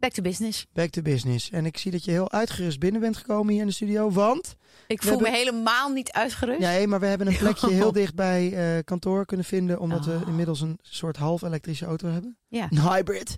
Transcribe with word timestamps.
back 0.00 0.12
to 0.12 0.22
business. 0.22 0.66
back 0.72 0.90
to 0.90 1.02
business. 1.02 1.50
En 1.50 1.66
ik 1.66 1.78
zie 1.78 1.90
dat 1.90 2.04
je 2.04 2.10
heel 2.10 2.30
uitgerust 2.30 2.78
binnen 2.78 3.00
bent 3.00 3.16
gekomen 3.16 3.52
hier 3.52 3.60
in 3.60 3.66
de 3.66 3.72
studio, 3.72 4.10
want... 4.10 4.56
Ik 4.86 5.02
voel 5.02 5.18
me 5.20 5.30
helemaal 5.30 5.88
niet 5.88 6.12
uitgerust. 6.12 6.58
Nee, 6.60 6.86
maar 6.86 7.00
we 7.00 7.06
hebben 7.06 7.26
een 7.26 7.36
plekje 7.46 7.70
heel 7.70 7.92
dicht 7.92 8.14
bij 8.14 8.52
eh, 8.52 8.84
kantoor 8.84 9.26
kunnen 9.26 9.46
vinden, 9.46 9.78
omdat 9.80 10.04
we 10.04 10.18
Oh. 10.20 10.28
inmiddels 10.28 10.60
een 10.60 10.78
soort 10.82 11.16
half 11.16 11.42
elektrische 11.42 11.84
auto 11.84 12.08
hebben. 12.08 12.36
Ja. 12.48 12.66
Een 12.70 12.80
hybrid. 12.80 13.36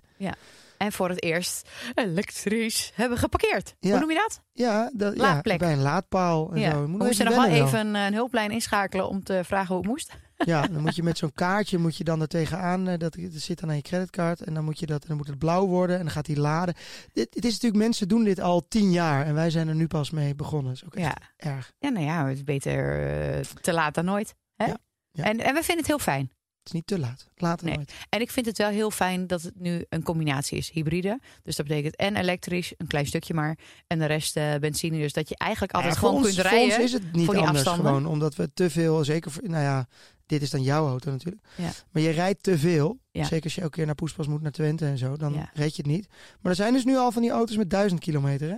En 0.77 0.91
voor 0.91 1.09
het 1.09 1.23
eerst 1.23 1.69
elektrisch 1.95 2.91
hebben 2.95 3.17
geparkeerd. 3.17 3.75
Ja. 3.79 3.89
Hoe 3.89 3.99
noem 3.99 4.09
je 4.09 4.15
dat? 4.15 4.41
Ja, 4.51 4.91
dat, 4.93 5.15
ja 5.15 5.41
bij 5.41 5.71
een 5.71 5.81
laadpaal 5.81 6.51
en 6.53 6.59
ja. 6.59 6.71
zo. 6.71 6.81
We 6.81 6.87
moesten 6.87 7.25
nog 7.25 7.35
wel 7.35 7.45
even 7.45 7.79
een, 7.79 7.95
een 7.95 8.13
hulplijn 8.13 8.51
inschakelen 8.51 9.07
om 9.07 9.23
te 9.23 9.41
vragen 9.43 9.67
hoe 9.67 9.77
het 9.77 9.87
moest. 9.87 10.11
Ja, 10.45 10.67
dan 10.67 10.81
moet 10.81 10.95
je 10.95 11.03
met 11.03 11.17
zo'n 11.17 11.33
kaartje 11.33 11.77
moet 11.77 11.97
je 11.97 12.03
dan 12.03 12.21
er 12.21 12.27
tegenaan. 12.27 12.87
eh, 12.87 12.97
Dat, 12.99 13.13
dat 13.15 13.31
zit 13.41 13.59
dan 13.59 13.69
aan 13.69 13.75
je 13.75 13.81
creditcard. 13.81 14.41
En 14.41 14.53
dan 14.53 14.63
moet, 14.63 14.79
je 14.79 14.85
dat, 14.85 15.07
dan 15.07 15.17
moet 15.17 15.27
het 15.27 15.37
blauw 15.37 15.65
worden. 15.67 15.95
En 15.97 16.01
dan 16.03 16.11
gaat 16.11 16.27
hij 16.27 16.35
laden. 16.35 16.73
Dit, 17.13 17.27
het 17.35 17.45
is 17.45 17.51
natuurlijk, 17.51 17.83
mensen 17.83 18.07
doen 18.07 18.23
dit 18.23 18.39
al 18.39 18.67
tien 18.67 18.91
jaar. 18.91 19.25
En 19.25 19.33
wij 19.33 19.49
zijn 19.49 19.67
er 19.67 19.75
nu 19.75 19.87
pas 19.87 20.09
mee 20.09 20.35
begonnen. 20.35 20.73
Dat 20.73 20.81
is 20.81 20.85
ook 20.85 20.95
echt 20.95 21.05
Ja. 21.39 21.51
erg. 21.51 21.71
Ja, 21.79 21.89
nou 21.89 22.05
ja, 22.05 22.27
het 22.27 22.37
is 22.37 22.43
beter 22.43 23.07
eh, 23.35 23.39
te 23.61 23.73
laat 23.73 23.93
dan 23.93 24.05
nooit. 24.05 24.33
Hè? 24.55 24.65
Ja, 24.65 24.77
ja. 25.11 25.23
En, 25.23 25.39
en 25.39 25.53
we 25.53 25.59
vinden 25.63 25.77
het 25.77 25.87
heel 25.87 25.99
fijn. 25.99 26.31
Het 26.63 26.73
is 26.73 26.79
niet 26.79 26.87
te 26.87 26.99
laat. 26.99 27.29
Later 27.35 27.65
Nee. 27.65 27.75
nooit. 27.75 27.93
En 28.09 28.21
ik 28.21 28.31
vind 28.31 28.45
het 28.45 28.57
wel 28.57 28.69
heel 28.69 28.91
fijn 28.91 29.27
dat 29.27 29.41
het 29.41 29.59
nu 29.59 29.85
een 29.89 30.03
combinatie 30.03 30.57
is, 30.57 30.69
hybride. 30.69 31.19
Dus 31.41 31.55
dat 31.55 31.67
betekent 31.67 31.95
en 31.95 32.15
elektrisch, 32.15 32.73
een 32.77 32.87
klein 32.87 33.05
stukje 33.05 33.33
maar. 33.33 33.57
En 33.87 33.99
de 33.99 34.05
rest 34.05 34.37
eh, 34.37 34.55
benzine. 34.55 34.97
Dus 34.97 35.13
dat 35.13 35.29
je 35.29 35.35
eigenlijk 35.37 35.73
altijd 35.73 35.93
Ja, 35.93 35.99
voor 35.99 36.09
gewoon 36.09 36.23
ons, 36.25 36.35
kunt 36.35 36.47
voor 36.47 36.57
rijden. 36.57 36.75
ons 36.75 36.85
is 36.85 36.93
het 36.93 37.11
niet 37.13 37.25
voor 37.25 37.33
die 37.33 37.43
anders. 37.43 37.65
afstanden. 37.65 37.93
Gewoon 37.93 38.05
omdat 38.11 38.35
we 38.35 38.53
te 38.53 38.69
veel, 38.69 39.03
zeker 39.03 39.31
voor, 39.31 39.43
nou 39.49 39.63
ja, 39.63 39.87
dit 40.33 40.41
is 40.41 40.49
dan 40.49 40.61
jouw 40.63 40.87
auto 40.87 41.11
natuurlijk. 41.11 41.43
Ja. 41.55 41.69
Maar 41.91 42.01
je 42.01 42.09
rijdt 42.09 42.43
te 42.43 42.57
veel. 42.57 42.99
Ja. 43.11 43.23
Zeker 43.23 43.43
als 43.43 43.55
je 43.55 43.61
elke 43.61 43.75
keer 43.75 43.85
naar 43.85 43.95
Poespas 43.95 44.27
moet 44.27 44.41
naar 44.41 44.51
Twente 44.51 44.85
en 44.85 44.97
zo. 44.97 45.17
Dan 45.17 45.33
Ja. 45.33 45.49
red 45.53 45.75
je 45.75 45.81
het 45.81 45.91
niet. 45.91 46.07
Maar 46.41 46.51
er 46.51 46.57
zijn 46.57 46.73
dus 46.73 46.85
nu 46.85 46.95
al 46.97 47.11
van 47.11 47.21
die 47.21 47.31
auto's 47.31 47.57
met 47.57 47.69
duizend 47.69 47.99
kilometer. 47.99 48.49
Hè? 48.49 48.55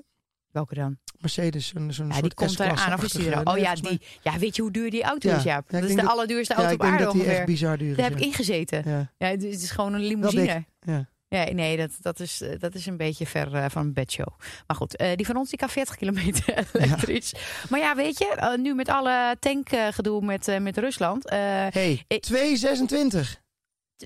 Welke 0.51 0.75
dan? 0.75 0.97
Mercedes, 1.19 1.67
zo'n 1.67 1.93
zo'n 1.93 2.05
Ja, 2.07 2.11
soort 2.11 2.23
die 2.23 2.33
komt 2.33 2.59
aan. 2.61 2.71
Of? 2.71 2.79
S-klasse-achtige- 2.79 3.41
Oh 3.43 3.57
ja, 3.57 3.73
die, 3.75 4.01
ja, 4.23 4.37
weet 4.37 4.55
je 4.55 4.61
hoe 4.61 4.71
duur 4.71 4.89
die 4.91 5.03
auto 5.03 5.29
is, 5.29 5.43
Jaap? 5.43 5.69
Dat 5.69 5.83
is 5.83 5.95
de 5.95 6.07
allerduurste 6.07 6.53
Ja, 6.53 6.59
auto 6.59 6.73
ik 6.73 6.79
op 6.79 6.81
denk 6.81 6.93
aarde 6.93 7.03
dat 7.05 7.13
die 7.13 7.21
ongeveer. 7.21 7.39
echt 7.39 7.49
bizar 7.49 7.77
duur 7.77 7.89
is. 7.89 7.95
Daar 7.97 8.09
heb 8.09 8.17
ik 8.17 8.23
ingezeten. 8.25 8.83
Ja. 9.17 9.27
Het 9.27 9.43
is 9.43 9.71
gewoon 9.71 9.93
een 9.93 10.01
limousine. 10.05 10.65
Ja. 10.79 11.09
Ja, 11.27 11.51
nee, 11.53 11.77
dat, 11.77 11.91
dat, 12.01 12.19
is, 12.19 12.41
eh, 12.41 12.59
dat 12.59 12.73
is 12.75 12.85
een 12.85 12.97
beetje 12.97 13.25
ver 13.25 13.53
eh, 13.53 13.65
van 13.69 13.85
een 13.85 13.93
bedshow. 13.93 14.27
Maar 14.67 14.77
goed, 14.77 14.95
eh, 14.95 15.15
die 15.15 15.25
van 15.25 15.35
ons 15.37 15.49
die 15.49 15.59
kan 15.59 15.69
40 15.69 15.95
kilometer 15.95 16.67
elektrisch. 16.73 17.33
Maar 17.69 17.79
ja, 17.79 17.95
weet 17.95 18.17
je, 18.17 18.57
nu 18.61 18.73
met 18.73 18.89
alle 18.89 19.35
tankgedoe 19.39 20.21
met, 20.25 20.59
met 20.61 20.77
Rusland. 20.77 21.29
Hey, 21.29 22.03
Ik- 22.07 22.21
226. 22.21 23.41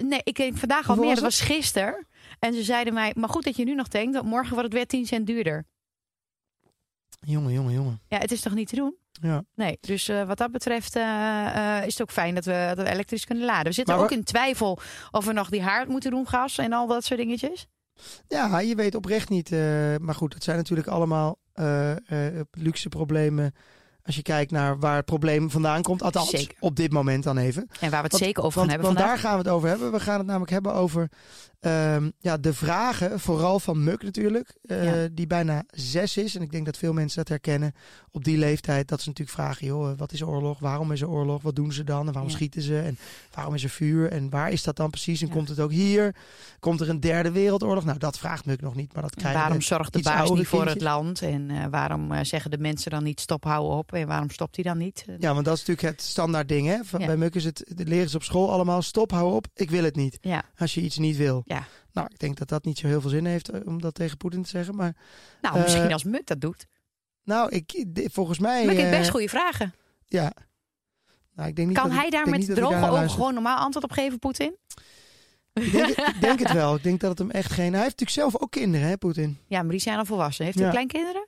nee, 0.02 0.22
ik 0.24 0.36
denk 0.36 0.58
vandaag 0.58 0.90
al 0.90 0.96
meer. 0.96 1.06
was 1.06 1.14
Dat 1.14 1.24
was 1.24 1.42
gisteren. 1.42 2.08
En 2.40 2.54
ze 2.54 2.64
zeiden 2.64 2.94
mij, 2.94 3.12
maar 3.16 3.30
goed 3.30 3.44
dat 3.44 3.56
je 3.56 3.64
nu 3.66 3.76
nog 3.76 3.88
tankt. 3.88 4.14
want 4.14 4.28
Morgen 4.28 4.50
wordt 4.54 4.64
het 4.66 4.74
weer 4.74 4.88
10 4.88 5.06
cent 5.06 5.28
duurder. 5.28 5.66
Jongen, 7.22 7.54
jongen, 7.54 7.74
jongen. 7.74 8.02
Ja, 8.08 8.18
het 8.18 8.32
is 8.32 8.42
toch 8.42 8.54
niet 8.54 8.68
te 8.68 8.76
doen? 8.76 8.96
Ja. 9.22 9.44
Nee, 9.56 9.78
dus 9.82 10.08
eh, 10.08 10.24
wat 10.28 10.38
dat 10.38 10.52
betreft 10.52 10.96
eh, 10.96 11.78
eh, 11.78 11.86
is 11.86 11.92
het 11.94 12.02
ook 12.02 12.12
fijn 12.12 12.36
dat 12.36 12.46
we, 12.46 12.72
dat 12.76 12.86
we 12.86 12.92
elektrisch 12.92 13.26
kunnen 13.26 13.46
laden. 13.46 13.66
We 13.66 13.72
zitten 13.72 13.94
Maar 13.96 14.04
ook 14.04 14.10
we- 14.10 14.16
in 14.16 14.24
twijfel 14.24 14.80
of 15.12 15.26
we 15.26 15.34
nog 15.34 15.50
die 15.50 15.62
haard 15.62 15.88
moeten 15.88 16.12
doen, 16.12 16.28
gas 16.28 16.58
en 16.58 16.74
al 16.74 16.88
dat 16.88 17.04
soort 17.06 17.20
dingetjes. 17.20 17.68
ja, 18.28 18.60
je 18.60 18.76
weet 18.76 18.96
oprecht 18.96 19.30
niet. 19.30 19.50
maar 20.02 20.16
goed, 20.16 20.34
het 20.34 20.44
zijn 20.44 20.58
natuurlijk 20.58 20.88
allemaal 20.88 21.38
luxe 22.52 22.90
problemen. 22.90 23.54
Als 24.04 24.16
je 24.18 24.22
kijkt 24.24 24.52
naar 24.52 24.80
waar 24.80 24.96
het 24.96 25.06
probleem 25.06 25.50
vandaan 25.50 25.82
komt. 25.82 26.02
Althans, 26.04 26.30
Zeker. 26.30 26.56
op 26.60 26.76
dit 26.76 26.92
moment 26.92 27.24
dan 27.24 27.38
even. 27.38 27.62
En 27.80 27.90
waar 27.90 27.90
we 27.90 27.96
het 28.04 28.12
Want- 28.12 28.24
zeker 28.24 28.44
over 28.44 28.60
Want, 28.60 28.72
gaan 28.72 28.80
hebben 28.80 28.86
want 28.88 28.98
vandaag. 29.00 29.22
daar 29.22 29.24
gaan 29.30 29.38
we 29.40 29.44
het 29.44 29.56
over 29.56 29.70
hebben. 29.70 29.92
We 29.92 30.00
gaan 30.00 30.18
het 30.18 30.28
namelijk 30.28 30.52
hebben 30.52 30.74
over 30.74 31.10
ehm, 31.60 32.10
ja, 32.20 32.38
de 32.38 32.54
vragen, 32.54 33.20
vooral 33.20 33.60
van 33.60 33.84
Muk 33.84 34.04
natuurlijk, 34.04 34.56
eh, 34.66 34.84
Ja. 35.04 35.08
die 35.12 35.28
bijna 35.28 35.64
zes 35.72 36.18
is. 36.18 36.36
En 36.36 36.42
ik 36.42 36.52
denk 36.52 36.66
dat 36.66 36.78
veel 36.78 36.94
mensen 36.94 37.18
dat 37.18 37.28
herkennen 37.28 37.74
op 38.12 38.24
die 38.24 38.38
leeftijd. 38.38 38.88
Dat 38.88 39.02
ze 39.02 39.08
natuurlijk 39.08 39.38
vragen, 39.38 39.66
joh, 39.68 39.98
wat 39.98 40.12
is 40.12 40.24
oorlog? 40.24 40.60
Waarom 40.60 40.92
is 40.92 41.02
er 41.02 41.10
oorlog? 41.10 41.42
Wat 41.42 41.56
doen 41.56 41.72
ze 41.72 41.84
dan? 41.84 42.08
En 42.08 42.14
waarom 42.14 42.30
Ja. 42.32 42.36
schieten 42.38 42.62
ze? 42.62 42.80
En 42.80 42.98
waarom 43.34 43.54
is 43.54 43.64
er 43.64 43.70
vuur? 43.70 44.12
En 44.12 44.30
waar 44.30 44.52
is 44.52 44.64
dat 44.64 44.76
dan 44.76 44.90
precies? 44.90 45.22
En 45.22 45.28
Ja. 45.28 45.34
komt 45.34 45.50
het 45.50 45.60
ook 45.60 45.72
hier? 45.72 46.16
Komt 46.60 46.82
er 46.82 46.90
een 46.90 47.00
derde 47.00 47.32
wereldoorlog? 47.32 47.86
Nou, 47.86 47.98
dat 47.98 48.18
vraagt 48.18 48.46
Muk 48.46 48.62
nog 48.62 48.76
niet, 48.76 48.94
maar 48.94 49.02
dat 49.02 49.12
En 49.12 49.18
krijgen 49.18 49.42
waarom 49.42 49.62
zorgt 49.62 49.94
de 49.94 50.02
baas 50.02 50.30
niet 50.30 50.48
voor 50.48 50.66
het 50.66 50.82
land? 50.82 51.22
En 51.22 51.50
eh, 51.50 51.66
waarom 51.70 52.12
eh, 52.12 52.24
zeggen 52.24 52.52
de 52.52 52.58
mensen 52.58 52.92
dan 52.92 53.04
niet 53.04 53.20
stop, 53.20 53.44
hou 53.44 53.78
op? 53.78 53.94
En 53.94 54.08
waarom 54.08 54.30
stopt 54.30 54.56
hij 54.56 54.64
dan 54.64 54.78
niet? 54.78 55.06
Ja, 55.20 55.34
want 55.34 55.46
dat 55.46 55.58
is 55.58 55.66
natuurlijk 55.66 55.98
het 55.98 56.08
standaard 56.08 56.48
ding. 56.48 56.68
Hè? 56.68 56.78
Van. 56.84 57.00
Bij 57.06 57.18
Muk 57.18 57.36
is 57.36 57.44
het, 57.46 57.64
de 57.76 57.86
leren 57.86 58.10
ze 58.10 58.16
op 58.16 58.24
school 58.24 58.52
allemaal, 58.52 58.82
stop, 58.82 59.12
hou 59.12 59.34
op, 59.34 59.48
ik 59.54 59.70
wil 59.70 59.84
het 59.84 59.96
niet. 59.96 60.20
Als 60.58 60.74
je 60.74 60.82
iets 60.82 60.98
niet 60.98 61.18
wil. 61.18 61.44
Ja. 61.56 61.68
Nou, 61.92 62.08
ik 62.12 62.20
denk 62.20 62.38
dat 62.38 62.48
dat 62.48 62.64
niet 62.66 62.78
zo 62.78 62.88
heel 62.88 63.02
veel 63.02 63.10
zin 63.10 63.26
heeft 63.26 63.50
eh, 63.50 63.62
om 63.66 63.82
dat 63.82 63.94
tegen 63.96 64.18
Poetin 64.18 64.44
te 64.44 64.50
zeggen. 64.50 64.76
Maar 64.76 64.96
Nou, 65.42 65.56
Eh, 65.56 65.62
misschien 65.64 65.94
als 65.94 66.04
Muk 66.04 66.26
dat 66.28 66.42
doet. 66.42 66.66
nou, 67.24 67.50
ik, 67.50 67.86
volgens 68.12 68.40
mij... 68.40 68.66
Muk 68.66 68.76
heeft 68.76 68.92
eh, 68.92 68.98
best 68.98 69.10
goede 69.10 69.30
vragen. 69.30 69.74
Ja. 70.06 70.32
Nou, 71.36 71.50
ik 71.50 71.56
denk 71.56 71.68
niet 71.68 71.78
Kan 71.78 71.88
dat 71.88 71.98
hij 71.98 72.06
ik 72.06 72.12
daar 72.12 72.30
met 72.30 72.56
droge 72.56 72.90
ogen 72.90 73.10
gewoon 73.10 73.34
normaal 73.34 73.58
antwoord 73.58 73.86
op 73.86 73.92
geven, 73.92 74.20
Poetin? 74.20 74.56
Ik 75.54 75.72
denk, 75.72 75.96
het- 75.96 76.08
ik 76.16 76.22
denk 76.22 76.40
het 76.40 76.52
wel. 76.52 76.76
Ik 76.76 76.84
denk 76.84 77.00
dat 77.00 77.10
het 77.10 77.20
hem 77.20 77.32
echt 77.32 77.52
geen... 77.52 77.74
Hij 77.74 77.82
heeft 77.84 78.00
natuurlijk 78.00 78.32
zelf 78.32 78.42
ook 78.44 78.52
kinderen, 78.52 78.88
hè, 78.88 78.98
Poetin? 78.98 79.38
Ja, 79.48 79.62
maar 79.62 79.72
die 79.72 79.80
zijn 79.80 79.98
al 79.98 80.06
volwassen. 80.06 80.46
Heeft 80.46 80.58
hij 80.58 80.66
Ja. 80.66 80.72
kleinkinderen? 80.72 81.28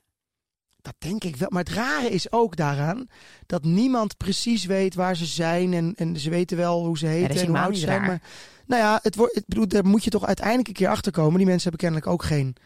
Dat 0.82 0.94
denk 0.98 1.24
ik 1.24 1.36
wel. 1.36 1.48
Maar 1.50 1.62
het 1.64 1.72
rare 1.72 2.08
is 2.08 2.32
ook 2.32 2.56
daaraan 2.56 3.06
dat 3.46 3.64
niemand 3.64 4.16
precies 4.16 4.64
weet 4.64 4.94
waar 4.94 5.16
ze 5.16 5.26
zijn. 5.26 5.72
En, 5.72 5.92
en 5.96 6.16
ze 6.16 6.30
weten 6.30 6.56
wel 6.56 6.84
hoe 6.84 6.98
ze 6.98 7.06
heten 7.06 7.40
en 7.40 7.46
hoe 7.46 7.58
oud 7.58 7.74
ze 7.74 7.80
zijn. 7.80 8.00
Maar 8.02 8.20
nou 8.66 8.82
ja, 8.82 8.98
het 9.02 9.16
wordt, 9.16 9.42
bedoel, 9.46 9.68
daar 9.68 9.86
moet 9.86 10.04
je 10.04 10.10
toch 10.10 10.26
uiteindelijk 10.26 10.68
een 10.68 10.74
keer 10.74 10.88
achter 10.88 11.12
komen. 11.12 11.36
Die 11.36 11.46
mensen 11.46 11.70
hebben 11.70 11.80
kennelijk 11.80 12.06
ook 12.12 12.22
geen 12.28 12.56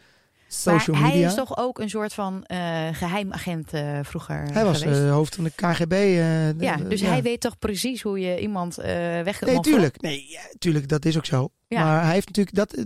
social 0.47 0.95
maar 0.95 1.05
media. 1.05 1.19
hij 1.19 1.29
is 1.29 1.35
toch 1.35 1.57
ook 1.57 1.79
een 1.79 1.89
soort 1.89 2.13
van 2.13 2.43
eh 2.43 2.87
geheimagent 2.91 3.73
eh, 3.73 3.99
vroeger 4.03 4.43
Hij 4.51 4.63
was 4.63 4.81
eh, 4.81 5.11
hoofd 5.11 5.35
van 5.35 5.43
de 5.43 5.51
KGB. 5.55 5.89
de- 5.89 6.55
ja, 6.57 6.75
dus 6.75 6.99
ja. 6.99 7.07
hij 7.07 7.21
weet 7.21 7.41
toch 7.41 7.59
precies 7.59 8.01
hoe 8.01 8.19
je 8.19 8.39
iemand 8.39 8.75
weg 8.75 9.41
Nee, 9.41 9.59
tuurlijk. 9.59 10.01
Nee, 10.01 10.25
ja, 10.29 10.41
tuurlijk, 10.59 10.87
dat 10.87 11.05
is 11.05 11.17
ook 11.17 11.25
zo. 11.25 11.49
Ja. 11.67 11.83
Maar 11.83 12.03
hij 12.03 12.13
heeft 12.13 12.27
natuurlijk 12.27 12.55
dat. 12.55 12.85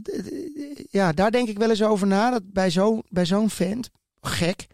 Ja, 0.90 1.12
daar 1.12 1.31
denk 1.31 1.47
ik 1.47 1.58
wel 1.58 1.70
eens 1.70 1.84
over 1.84 2.08
na. 2.08 2.30
Dat 2.31 2.41
bij 2.46 2.70
zo'n 2.70 3.03
bij 3.09 3.25
zo'n 3.25 3.50
vent, 3.50 3.90
gek, 4.22 4.68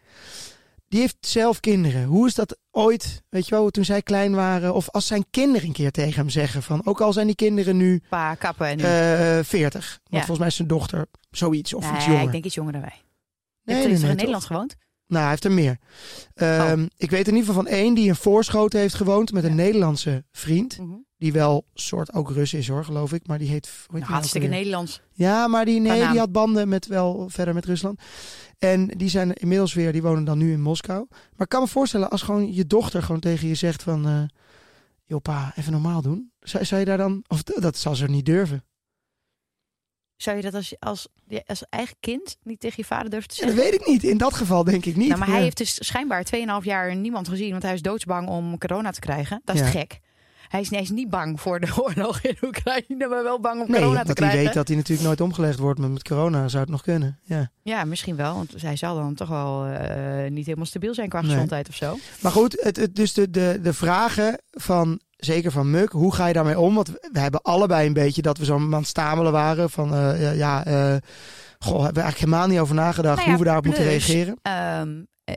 die 0.88 1.00
heeft 1.00 1.16
zelf 1.20 1.60
kinderen. 1.60 2.04
Hoe 2.06 2.28
is 2.28 2.36
dat 2.36 2.58
ooit, 2.72 3.24
weet 3.30 3.48
je 3.48 3.56
wel, 3.56 3.70
toen 3.70 3.86
zij 3.86 4.02
klein 4.02 4.36
waren, 4.36 4.74
of 4.74 4.90
als 4.90 5.08
zijn 5.08 5.26
kinderen 5.30 5.68
een 5.68 5.74
keer 5.74 5.92
tegen 5.92 6.16
hem 6.16 6.30
zeggen 6.30 6.64
van, 6.64 6.82
ook 6.86 7.02
al 7.02 7.14
zijn 7.14 7.28
die 7.28 7.36
kinderen 7.36 7.78
nu 7.78 8.02
Pa, 8.10 8.36
kappen 8.36 8.68
en 8.68 8.78
nu. 8.78 8.84
eh 8.84 9.44
40, 9.44 9.88
want 9.88 10.04
Ja. 10.04 10.18
volgens 10.18 10.38
mij 10.40 10.48
is 10.48 10.56
zijn 10.56 10.68
dochter 10.68 11.06
zoiets 11.32 11.74
of 11.74 11.92
iets 11.96 12.06
jonger. 12.06 12.22
ik 12.24 12.32
denk 12.32 12.46
iets 12.46 12.56
jonger 12.56 12.72
dan 12.74 12.82
wij. 12.82 13.02
nee, 13.64 13.76
heeft 13.76 13.88
nee, 13.88 13.96
in 14.00 14.02
toch? 14.08 14.16
Nederland 14.16 14.46
gewoond? 14.46 14.76
Nou, 15.08 15.22
hij 15.22 15.30
heeft 15.32 15.44
er 15.46 15.52
meer. 15.52 15.78
Ehm, 16.34 16.86
Ik 16.98 17.10
weet 17.10 17.28
in 17.28 17.34
ieder 17.36 17.48
geval 17.50 17.64
van 17.64 17.72
één 17.72 17.94
die 17.94 18.08
in 18.08 18.16
Voorschoten 18.16 18.80
heeft 18.80 18.94
gewoond 18.94 19.32
met 19.32 19.44
een 19.44 19.56
Nederlandse 19.56 20.24
vriend. 20.32 20.78
Mhm. 20.80 20.92
Die 21.18 21.32
wel 21.34 21.66
soort 21.74 22.14
ook 22.14 22.32
Rus 22.32 22.54
is 22.54 22.68
hoor, 22.68 22.86
geloof 22.86 23.14
ik. 23.14 23.28
Maar 23.28 23.38
die 23.38 23.50
heet. 23.50 23.70
Nou, 23.88 24.00
nou 24.00 24.12
hartstikke? 24.12 24.48
Nederlands. 24.48 25.02
Ja, 25.14 25.48
maar 25.48 25.66
die, 25.66 25.80
nee, 25.80 26.08
die 26.08 26.20
had 26.20 26.32
banden 26.32 26.68
met 26.68 26.88
wel 26.88 27.26
verder 27.30 27.54
met 27.54 27.66
Rusland. 27.66 28.02
En 28.58 28.88
die 28.88 29.10
zijn 29.10 29.34
inmiddels 29.34 29.74
weer, 29.74 29.92
die 29.92 30.02
wonen 30.02 30.24
dan 30.24 30.38
nu 30.38 30.52
in 30.52 30.62
Moskou. 30.62 31.06
Maar 31.10 31.20
ik 31.46 31.50
kan 31.50 31.62
me 31.62 31.68
voorstellen 31.68 32.10
als 32.10 32.22
gewoon 32.22 32.54
je 32.54 32.68
dochter 32.68 33.04
gewoon 33.04 33.22
tegen 33.22 33.48
je 33.48 33.56
zegt 33.56 33.84
van... 33.84 34.08
eh 34.08 34.24
joh 35.04 35.22
pa, 35.22 35.52
even 35.56 35.72
normaal 35.72 36.02
doen. 36.02 36.32
Zou, 36.40 36.66
zou 36.66 36.80
je 36.80 36.86
daar 36.86 36.98
dan... 36.98 37.24
Of 37.28 37.44
dat 37.44 37.78
zal 37.78 37.96
ze 37.96 38.06
niet 38.06 38.26
durven. 38.26 38.64
Zou 40.16 40.36
je 40.38 40.44
dat 40.44 40.54
als, 40.54 40.76
als, 40.80 41.08
als 41.46 41.64
eigen 41.70 41.96
kind 42.00 42.38
niet 42.44 42.60
tegen 42.60 42.76
je 42.78 42.86
vader 42.86 43.10
durven 43.10 43.30
te 43.30 43.36
Ja, 43.36 43.46
dat 43.46 43.56
zeggen? 43.56 43.72
weet 43.72 43.82
ik 43.82 43.88
niet. 43.88 44.04
In 44.04 44.18
dat 44.18 44.34
geval 44.34 44.64
denk 44.64 44.86
ik 44.86 44.96
niet. 44.96 45.08
Nou, 45.08 45.20
maar 45.20 45.30
hij 45.30 45.42
heeft 45.42 45.58
dus 45.58 45.86
schijnbaar 45.86 46.26
2,5 46.36 46.42
jaar 46.62 46.96
niemand 46.96 47.28
gezien, 47.28 47.52
want 47.52 47.64
hij 47.64 47.74
is 47.74 47.82
doodsbang 47.82 48.28
om 48.28 48.58
corona 48.58 48.92
te 48.92 49.00
krijgen. 49.00 49.42
Dat 49.44 49.56
is 49.56 49.62
Ja. 49.62 49.72
te 49.72 49.78
gek. 49.78 50.00
Hij 50.48 50.62
is, 50.62 50.70
hij 50.70 50.82
is 50.82 50.90
niet 50.90 51.10
bang 51.10 51.42
voor 51.42 51.60
de 51.60 51.68
oorlog 51.84 52.22
in 52.22 52.38
Oekraïne, 52.42 53.08
maar 53.08 53.24
wel 53.24 53.40
bang 53.40 53.62
om 53.62 53.72
Nee, 53.72 53.80
corona 53.82 53.94
te 53.96 54.02
omdat 54.02 54.06
hij 54.06 54.16
krijgen. 54.16 54.44
weet 54.46 54.54
dat 54.54 54.68
hij 54.68 54.78
natuurlijk 54.78 55.08
nooit 55.08 55.22
omgelegd 55.22 55.60
wordt. 55.60 55.80
Maar 55.80 55.90
met 55.90 56.08
corona 56.08 56.48
zou 56.48 56.62
het 56.64 56.72
nog 56.72 56.82
kunnen. 56.82 57.20
Ja. 57.24 57.52
Ja, 57.62 57.84
misschien 57.86 58.16
wel. 58.16 58.34
Want 58.36 58.54
zij 58.56 58.76
zal 58.76 58.96
dan 58.96 59.14
toch 59.14 59.30
wel 59.30 59.66
eh, 59.66 60.32
niet 60.32 60.46
helemaal 60.46 60.66
stabiel 60.66 60.94
zijn 60.94 61.10
qua 61.10 61.22
Nee. 61.22 61.30
gezondheid 61.32 61.68
of 61.70 61.76
zo. 61.76 61.98
Maar 62.22 62.32
goed, 62.32 62.58
het, 62.62 62.78
het, 62.78 62.96
dus 62.96 63.14
de, 63.14 63.30
de, 63.30 63.60
de 63.62 63.74
vragen 63.74 64.40
van, 64.52 65.00
zeker 65.18 65.52
van 65.52 65.72
Muk, 65.72 65.92
hoe 65.92 66.14
ga 66.14 66.28
je 66.28 66.34
daarmee 66.34 66.60
om? 66.60 66.76
Want 66.76 66.88
we 67.12 67.20
hebben 67.20 67.42
allebei 67.42 67.88
een 67.88 67.94
beetje 67.94 68.22
dat 68.22 68.38
we 68.38 68.46
zo 68.46 68.56
aan 68.56 68.74
het 68.74 68.88
stamelen 68.88 69.32
waren. 69.32 69.70
Van, 69.70 69.94
eh, 69.94 70.38
ja, 70.38 70.66
eh, 70.66 70.96
goh, 71.60 71.84
hebben 71.84 71.94
we 71.94 72.02
eigenlijk 72.02 72.18
helemaal 72.18 72.48
niet 72.48 72.60
over 72.60 72.76
nagedacht 72.76 73.16
Nou 73.16 73.22
ja, 73.30 73.30
hoe 73.30 73.38
we 73.40 73.46
daarop 73.46 73.66
moeten 73.66 73.84
reageren. 73.84 74.38
Ehm, 74.42 74.90
eh, 74.90 74.96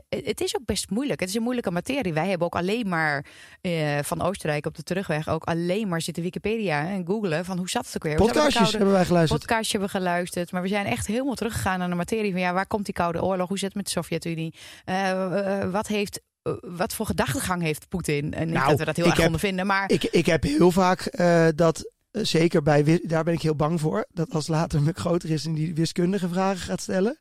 het 0.09 0.41
is 0.41 0.55
ook 0.55 0.65
best 0.65 0.89
moeilijk. 0.89 1.19
Het 1.19 1.29
is 1.29 1.35
een 1.35 1.41
moeilijke 1.41 1.71
materie. 1.71 2.13
Wij 2.13 2.27
hebben 2.29 2.47
ook 2.47 2.55
alleen 2.55 2.87
maar 2.89 3.25
eh, 3.61 3.99
van 4.03 4.21
Oostenrijk 4.21 4.65
op 4.65 4.75
de 4.75 4.83
terugweg 4.83 5.27
ook 5.29 5.43
alleen 5.43 5.87
maar 5.87 6.01
zitten 6.01 6.23
Wikipedia 6.23 6.87
en 6.87 7.05
googlen 7.05 7.45
van 7.45 7.57
hoe 7.57 7.69
zat 7.69 7.85
het 7.85 7.95
ook 7.95 8.03
weer? 8.03 8.15
Podcastjes 8.15 8.53
koude- 8.53 8.71
hebben 8.77 8.93
wij 8.95 9.05
geluisterd. 9.05 9.39
podcastje 9.39 9.77
hebben 9.77 9.91
we 9.95 9.97
geluisterd. 10.05 10.51
Maar 10.51 10.61
we 10.61 10.67
zijn 10.67 10.85
echt 10.85 11.07
helemaal 11.07 11.35
teruggegaan 11.35 11.79
naar 11.79 11.89
de 11.89 11.95
materie 11.95 12.31
van 12.31 12.41
ja, 12.41 12.53
waar 12.53 12.67
komt 12.67 12.85
die 12.85 12.93
Koude 12.93 13.23
Oorlog? 13.23 13.47
Hoe 13.47 13.57
zit 13.57 13.67
het 13.67 13.75
met 13.75 13.85
de 13.85 13.91
Sovjet-Unie? 13.91 14.53
Eh, 14.85 15.61
eh, 15.61 15.71
wat 15.71 15.87
heeft 15.87 16.21
eh, 16.43 16.53
wat 16.61 16.93
voor 16.93 17.05
gedachtegang 17.05 17.61
heeft 17.61 17.89
Poetin? 17.89 18.33
En 18.33 18.45
niet 18.45 18.55
Nou, 18.55 18.69
dat 18.69 18.79
we 18.79 18.85
dat 18.85 18.95
heel 18.95 19.05
erg 19.05 19.15
heb- 19.15 19.25
ondervinden, 19.25 19.65
maar 19.65 19.89
Ik, 19.91 20.03
ik 20.03 20.25
heb 20.25 20.43
heel 20.43 20.71
vaak 20.71 20.99
eh, 21.01 21.47
dat, 21.55 21.91
eh, 22.11 22.23
zeker 22.23 22.61
bij, 22.63 22.99
daar 23.03 23.23
ben 23.23 23.33
ik 23.33 23.41
heel 23.41 23.55
bang 23.55 23.79
voor, 23.79 24.05
dat 24.13 24.31
als 24.33 24.47
later 24.47 24.81
Muk 24.81 24.97
groter 24.99 25.29
is 25.29 25.45
en 25.45 25.53
die 25.53 25.75
wiskundige 25.75 26.29
vragen 26.29 26.59
gaat 26.61 26.81
stellen, 26.81 27.17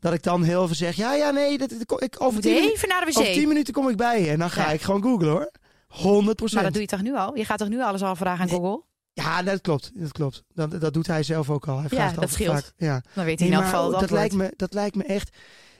dat 0.00 0.12
ik 0.12 0.22
dan 0.22 0.42
heel 0.42 0.62
even 0.64 0.76
zeg, 0.76 0.96
ja, 0.96 1.14
ja, 1.14 1.30
nee, 1.30 1.58
dat, 1.58 1.72
ik, 1.72 1.92
over, 2.18 2.40
tien, 2.40 2.54
minu- 2.54 2.70
even 2.72 2.88
naar 2.88 3.04
de 3.04 3.10
over 3.18 3.32
tien 3.32 3.48
minuten 3.48 3.74
kom 3.74 3.88
ik 3.88 3.96
bij 3.96 4.20
je. 4.22 4.30
En 4.30 4.38
dan 4.38 4.50
ga 4.50 4.62
Ja. 4.62 4.70
ik 4.70 4.80
gewoon 4.80 5.02
googlen 5.02 5.28
hoor. 5.30 5.50
100% 5.88 6.54
Maar 6.54 6.62
dat 6.62 6.72
doe 6.72 6.82
je 6.82 6.88
toch 6.88 7.02
nu 7.02 7.16
al? 7.16 7.36
Je 7.36 7.44
gaat 7.44 7.58
toch 7.58 7.68
nu 7.68 7.82
alles 7.82 8.02
al 8.02 8.16
vragen 8.16 8.42
aan. 8.42 8.48
Google? 8.48 8.82
Ja, 9.12 9.42
dat 9.42 9.60
klopt. 9.60 9.90
Dat 9.94 10.12
klopt. 10.12 10.42
Dat, 10.54 10.80
dat 10.80 10.94
doet 10.94 11.06
hij 11.06 11.22
zelf 11.22 11.50
ook 11.50 11.66
al. 11.68 11.74
Hij 11.74 11.82
Ja, 11.82 11.88
vraagt 11.88 12.14
dat 12.14 12.22
altijd 12.24 12.40
scheelt. 12.40 12.54
vaak. 12.64 12.72
Ja. 12.76 13.02
Dan 13.14 13.24
weet 13.24 13.38
hij 13.38 13.48
in 13.48 13.54
elk 13.54 13.64
geval 13.64 13.84
dat, 13.84 13.92
antwoord. 14.00 14.10
lijkt 14.20 14.34
me, 14.34 14.52
dat 14.56 14.74
lijkt 14.74 14.96
me 14.96 15.04
echt 15.04 15.36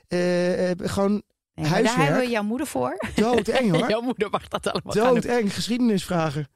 eh, 0.09 0.71
eh, 0.71 0.77
gewoon 0.83 1.11
Nee, 1.11 1.23
maar 1.55 1.65
daar 1.65 1.73
huiswerk. 1.73 2.09
hebben 2.09 2.25
we 2.27 2.31
jouw 2.31 2.43
moeder 2.43 2.67
voor. 2.67 2.97
doodeng 3.15 3.71
hoor. 3.77 3.89
jouw 3.89 4.01
moeder 4.01 4.31
mag 4.31 4.49
dat 4.49 4.67
allemaal. 4.73 4.95
Doodeng. 4.95 5.55
Geschiedenisvragen. 5.55 6.49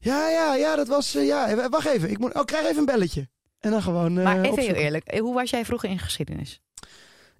Ja, 0.00 0.28
ja, 0.28 0.54
ja, 0.54 0.76
dat 0.76 0.88
was... 0.88 1.14
eh, 1.14 1.26
ja, 1.26 1.68
wacht 1.68 1.86
even. 1.86 2.10
Ik 2.10 2.18
moet, 2.18 2.34
oh, 2.34 2.44
krijg 2.44 2.64
even 2.66 2.78
een 2.78 2.84
belletje. 2.84 3.28
En 3.60 3.70
dan 3.70 3.82
gewoon 3.82 4.12
Maar 4.22 4.40
even 4.40 4.62
heel 4.62 4.74
eerlijk, 4.74 5.18
hoe 5.18 5.34
was 5.34 5.50
jij 5.50 5.64
vroeger 5.64 5.88
in 5.90 5.98
geschiedenis? 5.98 6.60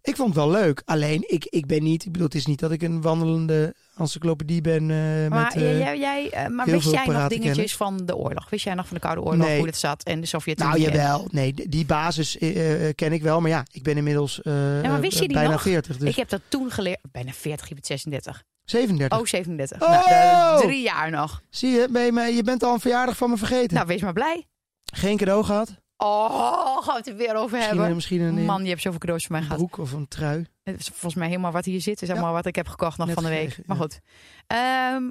Ik 0.03 0.17
vond 0.17 0.29
het 0.35 0.45
wel 0.45 0.51
leuk. 0.51 0.83
Alleen, 0.85 1.25
ik, 1.27 1.45
ik 1.45 1.67
ben 1.67 1.83
niet... 1.83 2.05
Ik 2.05 2.13
bedoel, 2.13 2.27
het 2.27 2.37
is 2.37 2.47
niet 2.47 2.59
dat 2.61 2.71
ik 2.71 2.83
een 2.83 3.01
wandelende 3.03 3.75
encyclopedie 3.97 4.61
ben 4.61 4.91
eh, 4.91 5.29
Maar, 5.31 5.45
met... 5.45 5.55
eh, 5.63 5.79
jij, 5.79 5.99
jij, 5.99 6.31
eh, 6.31 6.47
maar 6.47 6.67
wist 6.67 6.91
jij 6.91 7.07
nog 7.07 7.29
dingetjes 7.29 7.77
van 7.77 7.97
de 8.07 8.17
oorlog? 8.17 8.51
Wist 8.51 8.65
jij 8.65 8.75
nog 8.75 8.87
van 8.87 8.95
de 8.97 9.03
Koude 9.03 9.21
Oorlog, 9.23 9.47
Nee. 9.47 9.59
hoe 9.59 9.67
het 9.67 9.77
zat 9.77 10.03
en 10.03 10.21
de 10.21 10.27
Sovjet-Unie? 10.27 10.73
nou, 10.73 10.85
en- 10.85 10.93
jawel. 10.93 11.29
Nee, 11.31 11.55
die 11.55 11.87
basis 11.87 12.39
eh, 12.39 12.89
eh, 12.89 12.95
ken 12.95 13.13
ik 13.13 13.23
wel. 13.23 13.41
Maar 13.41 13.51
ja, 13.51 13.67
ik 13.71 13.83
ben 13.83 13.97
inmiddels 13.97 14.43
eh, 14.43 14.79
eh, 14.85 15.01
bijna 15.27 15.51
nog? 15.51 15.63
40. 15.63 15.97
Dus 15.97 16.09
Ik 16.09 16.17
heb 16.17 16.29
dat 16.29 16.41
toen 16.49 16.71
geleerd. 16.71 16.99
Bijna 17.13 17.33
40, 17.33 17.69
je 17.69 17.75
bent 17.75 17.87
36. 17.87 18.43
37. 18.65 19.19
Oh, 19.19 19.25
37. 19.27 19.83
Oh! 19.83 19.89
Nou, 19.91 20.05
eh, 20.11 20.57
drie 20.67 20.83
jaar 20.83 21.11
nog. 21.11 21.43
Zie 21.51 21.71
je, 21.71 21.89
ben 21.91 22.03
je, 22.05 22.13
me- 22.13 22.23
je 22.23 22.43
bent 22.43 22.63
al 22.63 22.73
een 22.75 22.81
verjaardag 22.81 23.17
van 23.17 23.31
me 23.31 23.37
vergeten. 23.37 23.75
Nou, 23.75 23.87
wees 23.87 24.01
maar 24.03 24.13
blij. 24.13 24.47
Geen 24.93 25.17
cadeau 25.17 25.45
gehad? 25.45 25.75
Oh, 26.01 26.77
gaan 26.83 26.93
we 26.95 26.99
het 26.99 27.09
er 27.09 27.17
weer 27.17 27.35
over 27.35 27.57
Misschien, 27.57 27.77
hebben. 27.79 27.95
misschien 27.95 28.21
een, 28.21 28.45
Man, 28.45 28.63
je 28.63 28.69
hebt 28.69 28.83
zoveel 28.83 28.99
cadeaus 28.99 29.23
van 29.27 29.33
mij 29.33 29.41
een 29.41 29.47
gehad. 29.47 29.67
broek 29.71 29.79
of 29.87 29.93
een 29.93 30.09
trui. 30.09 30.47
Het 30.63 30.81
is 30.81 30.87
volgens 30.89 31.15
mij 31.15 31.29
helemaal 31.29 31.53
wat 31.53 31.65
hier 31.65 31.81
zit. 31.81 32.03
is 32.03 32.09
Ja. 32.09 32.15
allemaal 32.15 32.33
wat 32.33 32.47
ik 32.47 32.55
heb 32.57 32.69
gekocht 32.69 32.99
nog 32.99 33.07
Net 33.07 33.15
van 33.15 33.25
de 33.25 33.31
week. 33.31 33.39
gekregen, 33.41 33.65
maar 33.67 33.77
goed. 33.77 34.01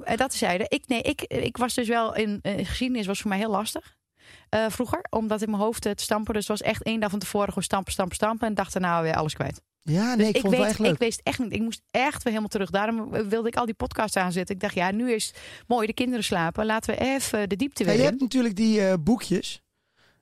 Eh, 0.06 0.16
dat 0.16 0.34
zeiden. 0.34 0.66
Ik, 0.70 0.84
nee, 0.86 1.02
ik, 1.02 1.22
ik 1.22 1.56
was 1.56 1.74
dus 1.74 1.88
wel 1.88 2.14
in 2.14 2.38
eh, 2.42 2.66
geschiedenis 2.66 3.06
was 3.06 3.20
voor 3.20 3.28
mij 3.30 3.38
heel 3.38 3.50
lastig. 3.50 3.96
eh, 4.48 4.64
vroeger, 4.68 5.04
omdat 5.10 5.42
in 5.42 5.50
mijn 5.50 5.62
hoofd 5.62 5.84
het 5.84 6.00
stampen. 6.00 6.34
Dus 6.34 6.48
het 6.48 6.58
was 6.58 6.68
echt 6.68 6.82
één 6.82 7.00
dag 7.00 7.10
van 7.10 7.18
tevoren 7.18 7.48
gewoon 7.48 7.62
stampen, 7.64 7.92
stampen, 7.92 8.14
stampen. 8.16 8.46
En 8.48 8.54
dacht 8.54 8.72
daarna 8.72 9.02
weer 9.02 9.14
alles 9.16 9.34
kwijt. 9.34 9.60
Ja, 9.82 10.06
nee, 10.06 10.16
Dus 10.16 10.28
ik 10.28 10.34
ik, 10.34 10.40
vond 10.40 10.52
het 10.52 10.52
wel 10.52 10.60
weet, 10.62 10.70
echt 10.70 10.78
leuk. 10.78 10.92
ik 10.92 10.98
wist 10.98 11.20
echt 11.22 11.38
niet. 11.38 11.52
Ik 11.52 11.60
moest 11.60 11.82
echt 11.90 12.14
weer 12.14 12.22
helemaal 12.32 12.48
terug. 12.48 12.70
Daarom 12.70 13.10
wilde 13.28 13.48
ik 13.48 13.56
al 13.56 13.64
die 13.66 13.74
podcasts 13.74 14.16
aanzetten. 14.16 14.54
Ik 14.54 14.60
dacht, 14.60 14.74
ja, 14.74 14.90
nu 14.90 15.12
is 15.12 15.26
het 15.26 15.40
mooi. 15.66 15.86
De 15.86 15.92
kinderen 15.92 16.24
slapen. 16.24 16.66
Laten 16.66 16.94
we 16.94 17.00
even 17.00 17.48
de 17.48 17.56
diepte 17.56 17.82
Ja, 17.82 17.88
weer 17.88 17.98
je 17.98 18.02
in. 18.04 18.08
hebt 18.08 18.20
natuurlijk 18.20 18.56
die 18.56 18.86
eh, 18.86 18.94
boekjes. 19.00 19.62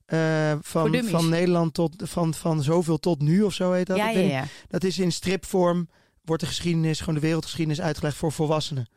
Eh, 0.06 0.52
van, 0.60 1.02
van 1.04 1.28
Nederland 1.28 1.74
tot 1.74 1.94
van, 2.04 2.34
van 2.34 2.62
zoveel 2.62 2.98
tot 2.98 3.20
nu 3.22 3.42
of 3.42 3.52
zo 3.54 3.72
heet 3.72 3.86
dat. 3.86 3.96
Ja, 3.96 4.08
ja, 4.08 4.20
ja. 4.20 4.44
Dat 4.68 4.84
is 4.84 4.98
in 4.98 5.12
stripvorm, 5.12 5.88
wordt 6.24 6.42
de 6.42 6.48
geschiedenis, 6.48 6.98
gewoon 6.98 7.14
de 7.14 7.20
wereldgeschiedenis 7.20 7.80
uitgelegd 7.80 8.16
voor 8.16 8.32
volwassenen. 8.32 8.88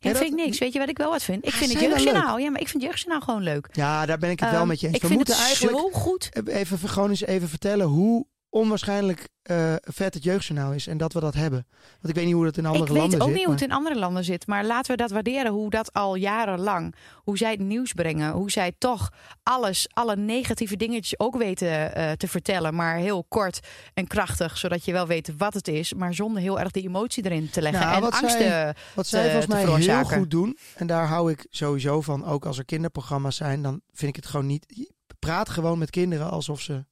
Ja, 0.00 0.10
dat 0.12 0.18
vind 0.22 0.38
ik 0.38 0.44
niks. 0.44 0.58
Weet 0.58 0.72
je 0.72 0.78
wat 0.78 0.88
ik 0.88 0.98
wel 0.98 1.10
wat 1.10 1.22
vind? 1.22 1.44
Ik 1.46 1.52
Ja, 1.52 1.56
vind 1.58 1.72
het 1.72 1.80
jeugdjournaal. 1.82 2.38
Ja, 2.38 2.50
maar 2.50 2.60
ik 2.60 2.68
vind 2.68 2.82
jeugdjournaal 2.82 3.20
gewoon 3.20 3.42
leuk. 3.42 3.68
Ja, 3.72 4.06
daar 4.06 4.18
ben 4.18 4.30
ik 4.30 4.40
het 4.40 4.50
wel 4.50 4.58
Ehm, 4.58 4.68
met 4.68 4.80
je 4.80 4.86
eens. 4.86 4.96
Ik 4.96 5.02
We 5.02 5.06
vind 5.08 5.18
moeten 5.18 5.36
het 5.38 5.46
eigenlijk 5.46 5.78
zo 5.78 5.90
goed. 5.90 6.30
even 6.46 6.78
gewoon 6.88 7.10
eens 7.10 7.24
even 7.24 7.48
vertellen 7.48 7.86
hoe 7.86 8.26
onwaarschijnlijk 8.60 9.28
eh, 9.42 9.74
vet 9.80 10.14
het 10.14 10.22
jeugdjournaal 10.24 10.72
is 10.72 10.86
en 10.86 10.98
dat 10.98 11.12
we 11.12 11.20
dat 11.20 11.34
hebben. 11.34 11.66
Want 11.90 12.08
ik 12.08 12.14
weet 12.14 12.24
niet 12.24 12.34
hoe 12.34 12.44
dat 12.44 12.56
in 12.56 12.66
andere 12.66 12.84
Ik 12.84 12.90
weet 12.90 12.98
landen 13.00 13.20
ook 13.20 13.26
zit. 13.26 13.34
niet 13.36 13.44
hoe 13.44 13.54
het 13.54 13.62
in 13.62 13.72
andere 13.72 13.96
landen 13.98 14.24
zit. 14.24 14.46
Maar 14.46 14.64
laten 14.64 14.90
we 14.90 14.96
dat 14.96 15.10
waarderen. 15.10 15.52
Hoe 15.52 15.70
dat 15.70 15.92
al 15.92 16.14
jarenlang. 16.14 16.94
Hoe 17.14 17.38
zij 17.38 17.50
het 17.50 17.60
nieuws 17.60 17.92
brengen. 17.92 18.32
Hoe 18.32 18.50
zij 18.50 18.72
toch 18.78 19.12
alles, 19.42 19.86
alle 19.92 20.16
negatieve 20.16 20.76
dingetjes 20.76 21.18
ook 21.18 21.36
weten 21.36 21.94
eh, 21.94 22.12
te 22.12 22.28
vertellen. 22.28 22.74
Maar 22.74 22.96
heel 22.96 23.24
kort 23.28 23.60
en 23.94 24.06
krachtig. 24.06 24.56
Zodat 24.58 24.84
je 24.84 24.92
wel 24.92 25.06
weet 25.06 25.32
wat 25.36 25.54
het 25.54 25.68
is. 25.68 25.94
Maar 25.94 26.14
zonder 26.14 26.42
heel 26.42 26.60
erg 26.60 26.70
de 26.70 26.80
emotie 26.82 27.24
erin 27.24 27.50
te 27.50 27.62
leggen. 27.62 27.80
Nou, 27.82 27.94
en 27.94 28.00
wat 28.00 28.12
angsten. 28.12 28.40
zij- 28.48 28.74
Wat 28.94 29.06
zij 29.06 29.24
volgens 29.30 29.46
mij 29.46 29.64
heel 29.94 30.04
goed 30.04 30.30
doen, 30.30 30.56
en 30.76 30.86
daar 30.86 31.06
hou 31.06 31.30
ik 31.30 31.46
sowieso 31.50 32.00
van, 32.00 32.24
ook 32.24 32.44
als 32.46 32.58
er 32.58 32.64
kinderprogramma's 32.64 33.36
zijn, 33.36 33.62
dan 33.62 33.80
vind 33.92 34.10
ik 34.10 34.16
het 34.16 34.26
gewoon 34.26 34.46
niet. 34.46 34.92
Praat 35.18 35.48
gewoon 35.48 35.78
met 35.78 35.90
kinderen 35.90 36.30
alsof 36.30 36.60
ze, 36.60 36.84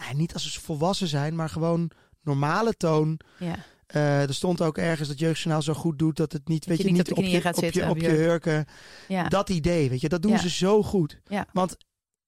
nou, 0.00 0.14
niet 0.14 0.34
als 0.34 0.52
ze 0.52 0.60
volwassen 0.60 1.08
zijn, 1.08 1.34
maar 1.34 1.48
gewoon 1.48 1.90
normale 2.22 2.76
toon. 2.76 3.20
ja. 3.38 3.54
Eh, 3.86 4.22
er 4.22 4.34
stond 4.34 4.62
ook 4.62 4.78
ergens 4.78 5.08
dat 5.08 5.18
jeugdjournaal 5.18 5.62
zo 5.62 5.74
goed 5.74 5.98
doet 5.98 6.16
dat 6.16 6.32
het 6.32 6.48
niet, 6.48 6.64
weet 6.66 6.82
je 6.82 6.90
niet 6.90 7.12
op 7.12 7.24
je, 7.24 7.40
gaat 7.40 7.56
op 7.56 7.62
zitten, 7.64 7.84
je, 7.84 7.90
op 7.90 7.98
je 7.98 8.08
hurken. 8.08 8.66
Ja. 9.08 9.28
Dat 9.28 9.48
idee, 9.50 9.88
weet 9.90 10.00
je, 10.00 10.08
dat 10.08 10.22
doen 10.22 10.30
Ja. 10.30 10.38
ze 10.38 10.50
zo 10.50 10.82
goed. 10.82 11.20
Ja. 11.28 11.46
Want 11.52 11.76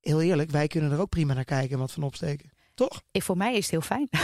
heel 0.00 0.20
eerlijk, 0.22 0.50
wij 0.50 0.66
kunnen 0.66 0.92
er 0.92 1.00
ook 1.00 1.08
prima 1.08 1.34
naar 1.34 1.44
kijken 1.44 1.70
en 1.72 1.78
wat 1.78 1.92
van 1.92 2.02
opsteken. 2.02 2.50
Toch? 2.74 3.02
Ik, 3.12 3.22
voor 3.22 3.36
mij 3.36 3.52
is 3.54 3.62
het 3.62 3.70
heel 3.70 3.80
fijn. 3.80 4.08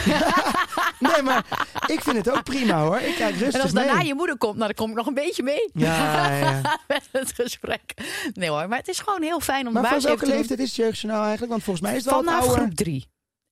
Nee, 0.99 1.21
maar 1.21 1.45
ik 1.87 2.01
vind 2.01 2.17
het 2.17 2.29
ook 2.29 2.43
prima 2.43 2.83
hoor. 2.83 2.99
Ik 2.99 3.15
kijk 3.15 3.35
rustig 3.35 3.53
En 3.53 3.61
als 3.61 3.71
daarna 3.71 3.95
mee. 3.95 4.05
je 4.05 4.13
moeder 4.15 4.37
komt, 4.37 4.55
nou, 4.55 4.65
dan 4.65 4.75
kom 4.75 4.89
ik 4.89 4.95
nog 4.95 5.05
een 5.07 5.13
beetje 5.13 5.43
mee. 5.43 5.69
Ja, 5.73 6.37
ja. 6.37 6.61
Met 6.87 7.09
het 7.11 7.31
gesprek. 7.33 7.93
Nee 8.33 8.49
hoor, 8.49 8.67
maar 8.67 8.77
het 8.77 8.87
is 8.87 8.99
gewoon 8.99 9.21
heel 9.21 9.39
fijn 9.39 9.67
om 9.67 9.73
Maar 9.73 9.81
de 9.81 9.87
van 9.87 9.97
baas 9.97 10.07
welke 10.07 10.25
leeftijd 10.27 10.59
is 10.59 10.65
het 10.67 10.75
jeugdjournaal 10.75 11.21
eigenlijk? 11.21 11.51
Want 11.51 11.63
volgens 11.63 11.85
mij 11.85 11.95
is 11.95 12.03
het 12.03 12.13
wel 12.13 12.23
Vanaf 12.23 12.41
oude... 12.41 12.55
groep 12.61 12.73
drie. 12.75 13.07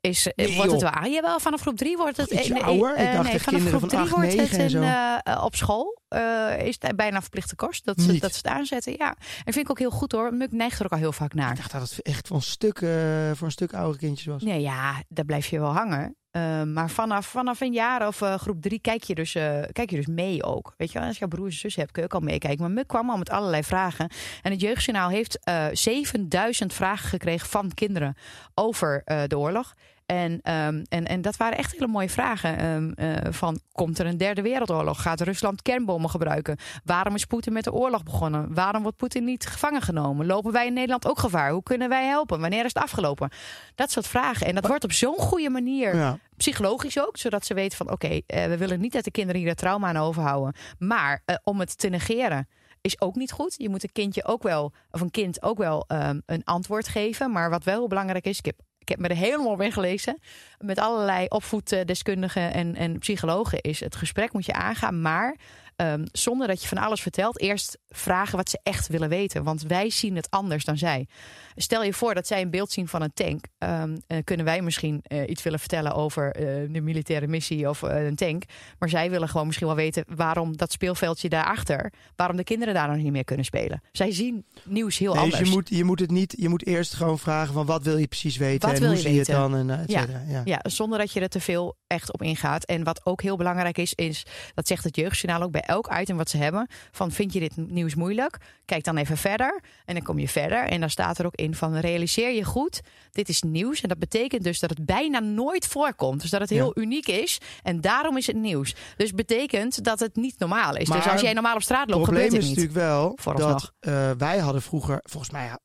Is, 0.07 0.27
eh, 0.33 0.47
Nee, 0.47 0.55
wordt 0.55 0.71
het 0.71 0.83
aan? 0.83 1.11
Jawel, 1.11 1.39
vanaf 1.39 1.61
groep 1.61 1.77
drie 1.77 1.97
wordt 1.97 2.17
het... 2.17 2.31
Ietsje 2.31 2.53
eh, 2.53 2.53
nee, 2.53 2.63
ouder? 2.63 2.91
Ik 2.91 2.97
eh, 3.07 3.13
dacht 3.13 3.29
nee, 3.29 3.39
vanaf 3.39 3.61
groep 3.61 3.79
van 3.79 3.89
drie 3.89 4.09
wordt 4.09 4.31
het 4.31 4.73
een, 4.73 4.83
eh, 4.83 5.43
op 5.43 5.55
school. 5.55 5.99
eh, 6.07 6.65
is 6.65 6.75
het 6.79 6.95
bijna 6.95 7.21
verplichte 7.21 7.55
kost. 7.55 7.85
Dat 7.85 8.01
ze, 8.01 8.11
Niet. 8.11 8.21
dat 8.21 8.31
ze 8.31 8.37
het 8.37 8.47
aanzetten, 8.47 8.93
ja. 8.97 9.15
En 9.43 9.53
vind 9.53 9.57
ik 9.65 9.69
ook 9.69 9.79
heel 9.79 9.89
goed 9.91 10.11
hoor. 10.11 10.33
Muk 10.33 10.51
neigt 10.51 10.79
er 10.79 10.85
ook 10.85 10.91
al 10.91 10.97
heel 10.97 11.11
vaak 11.11 11.33
naar. 11.33 11.49
Ik 11.51 11.57
dacht 11.57 11.71
dat 11.71 11.81
het 11.81 12.01
echt 12.01 12.27
voor 12.27 12.35
een 12.35 12.41
stuk, 12.43 12.81
eh, 12.81 12.89
voor 13.33 13.45
een 13.47 13.51
stuk 13.51 13.73
oude 13.73 13.97
kindjes 13.97 14.25
was. 14.27 14.41
Nee, 14.41 14.61
ja, 14.61 15.03
daar 15.07 15.25
blijf 15.25 15.47
je 15.47 15.59
wel 15.59 15.73
hangen. 15.73 16.15
Eh, 16.31 16.63
maar 16.63 16.89
vanaf, 16.89 17.25
vanaf 17.25 17.61
een 17.61 17.73
jaar 17.73 18.07
of 18.07 18.21
eh, 18.21 18.35
groep 18.37 18.61
drie 18.61 18.79
kijk 18.79 19.03
je, 19.03 19.15
dus, 19.15 19.35
eh, 19.35 19.59
kijk 19.71 19.89
je 19.89 19.95
dus 19.95 20.05
mee 20.05 20.43
ook. 20.43 20.73
Weet 20.77 20.91
je 20.91 20.99
als 20.99 21.17
je 21.17 21.27
broers 21.27 21.53
en 21.53 21.59
zus 21.59 21.75
hebt, 21.75 21.91
kun 21.91 22.01
je 22.01 22.07
ook 22.07 22.21
al 22.21 22.27
meekijken. 22.27 22.61
Maar 22.61 22.71
Muk 22.71 22.87
kwam 22.87 23.09
al 23.09 23.17
met 23.17 23.29
allerlei 23.29 23.63
vragen. 23.63 24.09
En 24.41 24.51
het 24.51 24.61
Jeugdjournaal 24.61 25.09
heeft 25.09 25.39
eh 25.43 25.65
7000 25.71 26.73
vragen 26.73 27.09
gekregen 27.09 27.47
van 27.49 27.71
kinderen 27.73 28.15
over 28.53 29.01
eh, 29.05 29.21
de 29.27 29.37
oorlog. 29.37 29.73
En, 30.05 30.39
ehm, 30.41 30.83
en, 30.89 31.05
en 31.05 31.21
dat 31.21 31.37
waren 31.37 31.57
echt 31.57 31.71
hele 31.71 31.87
mooie 31.87 32.09
vragen. 32.09 32.57
Ehm, 32.57 32.91
eh, 32.91 33.31
van, 33.31 33.59
komt 33.71 33.99
er 33.99 34.05
een 34.05 34.17
derde 34.17 34.41
wereldoorlog? 34.41 35.01
Gaat 35.01 35.21
Rusland 35.21 35.61
kernbommen 35.61 36.09
gebruiken? 36.09 36.57
Waarom 36.83 37.15
is 37.15 37.25
Poetin 37.25 37.53
met 37.53 37.63
de 37.63 37.73
oorlog 37.73 38.03
begonnen? 38.03 38.53
Waarom 38.53 38.81
wordt 38.81 38.97
Poetin 38.97 39.23
niet 39.23 39.45
gevangen 39.45 39.81
genomen? 39.81 40.25
Lopen 40.25 40.51
wij 40.51 40.65
in 40.67 40.73
Nederland 40.73 41.07
ook 41.07 41.19
gevaar? 41.19 41.51
Hoe 41.51 41.63
kunnen 41.63 41.89
wij 41.89 42.05
helpen? 42.05 42.39
Wanneer 42.39 42.65
is 42.65 42.73
het 42.73 42.83
afgelopen? 42.83 43.29
Dat 43.75 43.91
soort 43.91 44.07
vragen. 44.07 44.47
En 44.47 44.55
dat 44.55 44.67
wordt 44.67 44.83
op 44.83 44.91
zo'n 44.91 45.17
goede 45.17 45.49
manier 45.49 45.95
Ja. 45.95 46.17
psychologisch 46.37 46.99
ook, 46.99 47.17
zodat 47.17 47.45
ze 47.45 47.53
weten 47.53 47.77
van 47.77 47.91
oké, 47.91 48.19
eh, 48.27 48.45
we 48.45 48.57
willen 48.57 48.79
niet 48.79 48.93
dat 48.93 49.03
de 49.03 49.11
kinderen 49.11 49.41
hier 49.41 49.49
het 49.49 49.57
trauma 49.57 49.87
aan 49.87 49.97
overhouden. 49.97 50.55
Maar 50.79 51.21
eh, 51.25 51.35
om 51.43 51.59
het 51.59 51.77
te 51.77 51.89
negeren 51.89 52.47
is 52.81 53.01
ook 53.01 53.15
niet 53.15 53.31
goed. 53.31 53.55
Je 53.57 53.69
moet 53.69 53.83
een 53.83 53.91
kindje 53.91 54.25
ook 54.25 54.43
wel, 54.43 54.73
of 54.91 55.01
een 55.01 55.11
kind 55.11 55.41
ook 55.43 55.57
wel 55.57 55.83
ehm, 55.87 56.19
een 56.25 56.43
antwoord 56.43 56.87
geven. 56.87 57.31
Maar 57.31 57.49
wat 57.49 57.63
wel 57.63 57.77
heel 57.77 57.87
belangrijk 57.87 58.25
is, 58.25 58.37
ik 58.37 58.45
heb, 58.45 58.59
ik 58.85 58.89
heb 58.89 58.99
me 58.99 59.07
er 59.07 59.15
helemaal 59.15 59.51
op 59.51 59.61
ingelezen. 59.61 60.17
Met 60.59 60.79
allerlei 60.79 61.25
opvoeddeskundigen 61.27 62.53
en, 62.53 62.75
en 62.75 62.99
psychologen 62.99 63.61
is 63.61 63.79
het 63.79 63.95
gesprek 63.95 64.33
moet 64.33 64.45
je 64.45 64.53
aangaan. 64.53 65.01
Maar 65.01 65.35
ehm, 65.75 66.05
zonder 66.11 66.47
dat 66.47 66.61
je 66.61 66.67
van 66.67 66.77
alles 66.77 67.01
vertelt, 67.01 67.39
eerst 67.39 67.77
vragen 67.89 68.37
wat 68.37 68.49
ze 68.49 68.59
echt 68.63 68.87
willen 68.87 69.09
weten. 69.09 69.43
Want 69.43 69.61
wij 69.61 69.89
zien 69.89 70.15
het 70.15 70.29
anders 70.29 70.65
dan 70.65 70.77
zij. 70.77 71.07
Stel 71.55 71.83
je 71.83 71.93
voor 71.93 72.13
dat 72.13 72.27
zij 72.27 72.41
een 72.41 72.49
beeld 72.49 72.71
zien 72.71 72.87
van 72.87 73.01
een 73.01 73.13
tank. 73.13 73.45
Um, 73.57 73.97
kunnen 74.23 74.45
wij 74.45 74.61
misschien 74.61 75.03
uh, 75.07 75.29
iets 75.29 75.43
willen 75.43 75.59
vertellen 75.59 75.93
over 75.93 76.39
uh, 76.39 76.73
de 76.73 76.81
militaire 76.81 77.27
missie 77.27 77.69
of 77.69 77.81
een 77.81 78.15
tank. 78.15 78.43
Maar 78.79 78.89
zij 78.89 79.09
willen 79.09 79.29
gewoon 79.29 79.45
misschien 79.45 79.67
wel 79.67 79.75
weten 79.75 80.03
waarom 80.15 80.57
dat 80.57 80.71
speelveldje 80.71 81.29
daarachter, 81.29 81.93
waarom 82.15 82.37
de 82.37 82.43
kinderen 82.43 82.73
daar 82.73 82.87
nog 82.87 82.97
niet 82.97 83.11
meer 83.11 83.23
kunnen 83.23 83.45
spelen. 83.45 83.81
Zij 83.91 84.11
zien 84.11 84.45
nieuws 84.63 84.97
heel 84.97 85.13
nee, 85.13 85.21
anders. 85.21 85.39
Dus 85.39 85.49
je 85.49 85.55
moet, 85.55 85.69
je 85.69 85.83
moet 85.83 85.99
het 85.99 86.11
niet, 86.11 86.33
je 86.37 86.49
moet 86.49 86.65
eerst 86.65 86.93
gewoon 86.93 87.19
vragen 87.19 87.53
van 87.53 87.65
wat 87.65 87.83
wil 87.83 87.97
je 87.97 88.07
precies 88.07 88.37
weten 88.37 88.69
wat 88.69 88.77
en 88.77 88.81
wil 88.81 88.89
hoe 88.89 88.97
je 88.97 89.03
zie 89.03 89.13
je 89.13 89.19
het 89.19 89.27
dan 89.27 89.55
en 89.55 89.69
et. 89.69 89.91
Ja. 89.91 90.05
Ja, 90.45 90.59
zonder 90.63 90.99
dat 90.99 91.11
je 91.11 91.19
er 91.19 91.29
te 91.29 91.39
veel 91.39 91.75
echt 91.95 92.13
op 92.13 92.21
ingaat. 92.21 92.63
En 92.63 92.83
wat 92.83 93.05
ook 93.05 93.21
heel 93.21 93.37
belangrijk 93.37 93.77
is, 93.77 93.93
is 93.93 94.25
dat 94.53 94.67
zegt 94.67 94.83
het 94.83 94.95
Jeugdjournaal 94.95 95.41
ook 95.41 95.51
bij 95.51 95.61
elk 95.61 95.89
item 95.99 96.17
wat 96.17 96.29
ze 96.29 96.37
hebben. 96.37 96.67
Van 96.91 97.11
vind 97.11 97.33
je 97.33 97.39
dit 97.39 97.57
nieuws 97.57 97.95
moeilijk? 97.95 98.37
Kijk 98.65 98.83
dan 98.83 98.97
even 98.97 99.17
verder. 99.17 99.61
En 99.85 99.93
dan 99.93 100.03
kom 100.03 100.19
je 100.19 100.27
verder. 100.27 100.63
En 100.63 100.79
dan 100.79 100.89
staat 100.89 101.17
er 101.17 101.25
ook 101.25 101.35
in 101.35 101.55
van 101.55 101.75
realiseer 101.75 102.31
je 102.31 102.43
goed. 102.43 102.81
Dit 103.11 103.29
is 103.29 103.41
nieuws. 103.41 103.81
En 103.81 103.89
dat 103.89 103.99
betekent 103.99 104.43
dus 104.43 104.59
dat 104.59 104.69
het 104.69 104.85
bijna 104.85 105.19
nooit 105.19 105.67
voorkomt. 105.67 106.21
Dus 106.21 106.29
dat 106.29 106.41
het 106.41 106.49
heel 106.49 106.71
uniek 106.77 107.07
is. 107.07 107.37
En 107.63 107.81
daarom 107.81 108.17
is 108.17 108.27
het 108.27 108.35
nieuws. 108.35 108.75
Dus 108.97 109.11
betekent 109.11 109.83
dat 109.83 109.99
het 109.99 110.15
niet 110.15 110.39
normaal 110.39 110.75
is. 110.75 110.89
dus 110.89 111.07
als 111.07 111.21
jij 111.21 111.33
normaal 111.33 111.55
op 111.55 111.61
straat 111.61 111.89
loopt, 111.89 112.03
probleem 112.03 112.23
gebeurt 112.23 112.43
is 112.43 112.49
het 112.49 112.57
niet. 112.57 112.73
natuurlijk 112.73 112.87
wel 112.87 113.35
dat 113.35 113.73
eh, 113.79 114.11
wij 114.17 114.37
hadden 114.37 114.61
vroeger, 114.61 114.99
volgens 115.03 115.31
mij 115.31 115.45
ja, 115.45 115.59